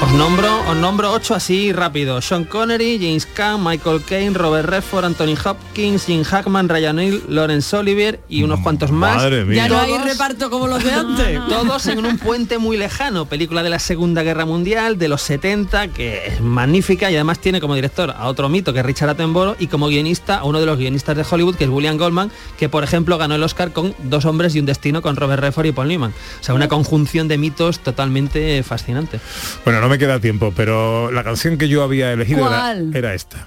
Os 0.00 0.12
nombro, 0.12 0.48
os 0.70 0.76
nombro 0.76 1.12
ocho 1.12 1.34
así 1.34 1.72
rápido. 1.72 2.22
Sean 2.22 2.44
Connery, 2.44 2.98
James 3.00 3.26
Caan, 3.26 3.64
Michael 3.64 4.00
Caine, 4.02 4.32
Robert 4.32 4.68
Redford, 4.68 5.04
Anthony 5.04 5.34
Hopkins, 5.44 6.06
Jim 6.06 6.22
Hackman, 6.22 6.68
Ryan 6.68 6.98
O'Neill, 6.98 7.24
Lawrence 7.28 7.76
Olivier 7.76 8.20
y 8.28 8.44
unos 8.44 8.60
cuantos 8.60 8.92
más. 8.92 9.16
Madre 9.16 9.44
mía. 9.44 9.66
Ya 9.66 9.68
no 9.68 9.80
hay 9.80 9.98
reparto 9.98 10.50
como 10.50 10.68
los 10.68 10.84
de 10.84 10.92
antes. 10.94 11.40
todos 11.48 11.86
en 11.88 12.06
un 12.06 12.16
puente 12.16 12.58
muy 12.58 12.76
lejano, 12.76 13.26
película 13.26 13.64
de 13.64 13.70
la 13.70 13.80
Segunda 13.80 14.22
Guerra 14.22 14.46
Mundial, 14.46 14.98
de 14.98 15.08
los 15.08 15.20
70, 15.22 15.88
que 15.88 16.28
es 16.28 16.40
magnífica 16.40 17.10
y 17.10 17.16
además 17.16 17.40
tiene 17.40 17.60
como 17.60 17.74
director 17.74 18.14
a 18.16 18.28
otro 18.28 18.48
mito 18.48 18.72
que 18.72 18.78
es 18.80 18.86
Richard 18.86 19.10
Attenborough 19.10 19.56
y 19.58 19.66
como 19.66 19.88
guionista 19.88 20.38
a 20.38 20.44
uno 20.44 20.60
de 20.60 20.66
los 20.66 20.78
guionistas 20.78 21.16
de 21.16 21.26
Hollywood 21.28 21.56
que 21.56 21.64
es 21.64 21.70
William 21.70 21.96
Goldman, 21.96 22.30
que 22.56 22.68
por 22.68 22.84
ejemplo 22.84 23.18
ganó 23.18 23.34
el 23.34 23.42
Oscar 23.42 23.72
con 23.72 23.94
Dos 24.04 24.26
hombres 24.26 24.54
y 24.54 24.60
un 24.60 24.66
destino 24.66 25.02
con 25.02 25.16
Robert 25.16 25.42
Redford 25.42 25.66
y 25.66 25.72
Paul 25.72 25.88
Newman. 25.88 26.14
O 26.40 26.44
sea, 26.44 26.54
una 26.54 26.68
conjunción 26.68 27.26
de 27.26 27.36
mitos 27.36 27.80
totalmente 27.80 28.62
fascinante. 28.62 29.18
Bueno, 29.64 29.80
no 29.80 29.87
me 29.88 29.98
queda 29.98 30.20
tiempo, 30.20 30.52
pero 30.56 31.10
la 31.10 31.22
canción 31.24 31.58
que 31.58 31.68
yo 31.68 31.82
había 31.82 32.12
elegido 32.12 32.46
era, 32.48 32.74
era 32.94 33.14
esta. 33.14 33.46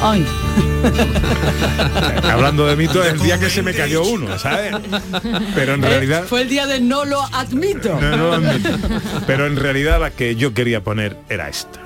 Ay. 0.00 0.24
Hablando 2.30 2.66
de 2.66 2.76
mitos, 2.76 3.04
el 3.06 3.18
día 3.20 3.38
que 3.38 3.50
se 3.50 3.62
me 3.62 3.74
cayó 3.74 4.04
uno, 4.04 4.38
¿sabes? 4.38 4.74
Pero 5.54 5.74
en 5.74 5.84
Eh, 5.84 5.88
realidad... 5.88 6.24
Fue 6.24 6.42
el 6.42 6.48
día 6.48 6.66
de 6.66 6.80
no 6.80 7.04
lo 7.04 7.20
admito. 7.34 7.98
No, 8.00 8.16
no 8.16 8.16
lo 8.16 8.32
admito. 8.34 8.70
Pero 9.26 9.46
en 9.46 9.56
realidad 9.56 10.00
la 10.00 10.10
que 10.10 10.36
yo 10.36 10.54
quería 10.54 10.82
poner 10.84 11.16
era 11.28 11.48
esta. 11.48 11.80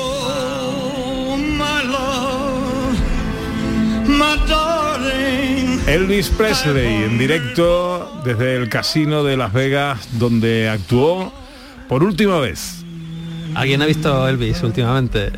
Oh, 0.00 1.36
my 1.36 1.82
love, 1.82 2.98
my 4.08 4.36
darling. 4.48 4.67
Elvis 5.88 6.28
Presley 6.28 7.04
en 7.04 7.18
directo 7.18 8.20
desde 8.22 8.56
el 8.56 8.68
casino 8.68 9.24
de 9.24 9.38
Las 9.38 9.54
Vegas 9.54 10.06
donde 10.18 10.68
actuó 10.68 11.32
por 11.88 12.04
última 12.04 12.38
vez. 12.40 12.84
¿Alguien 13.54 13.80
ha 13.80 13.86
visto 13.86 14.28
Elvis 14.28 14.62
últimamente? 14.62 15.32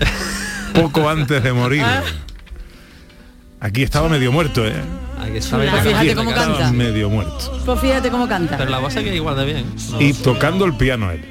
Poco 0.75 1.09
antes 1.09 1.45
de 1.45 1.53
morir. 1.53 1.85
Aquí 3.61 3.85
estaba 3.85 4.09
medio 4.09 4.33
muerto, 4.33 4.67
¿eh? 4.67 4.75
Aquí 5.21 5.37
estaba 5.37 5.65
Pues 5.71 5.83
fíjate 5.85 6.15
cómo 6.17 6.31
estaba 6.31 6.59
canta. 6.59 6.73
medio 6.73 7.11
muerto. 7.11 7.63
Pues 7.65 7.81
fíjate 7.81 8.11
cómo 8.11 8.27
canta. 8.27 8.57
Pero 8.57 8.71
la 8.71 8.79
voz 8.79 8.93
queda 8.95 9.15
igual 9.15 9.37
de 9.37 9.45
bien. 9.45 9.67
No. 9.93 10.01
Y 10.01 10.13
tocando 10.15 10.65
el 10.65 10.77
piano 10.77 11.13
él. 11.13 11.25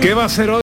¿Qué 0.00 0.14
va 0.14 0.24
a 0.24 0.28
ser 0.28 0.50
hoy? 0.50 0.60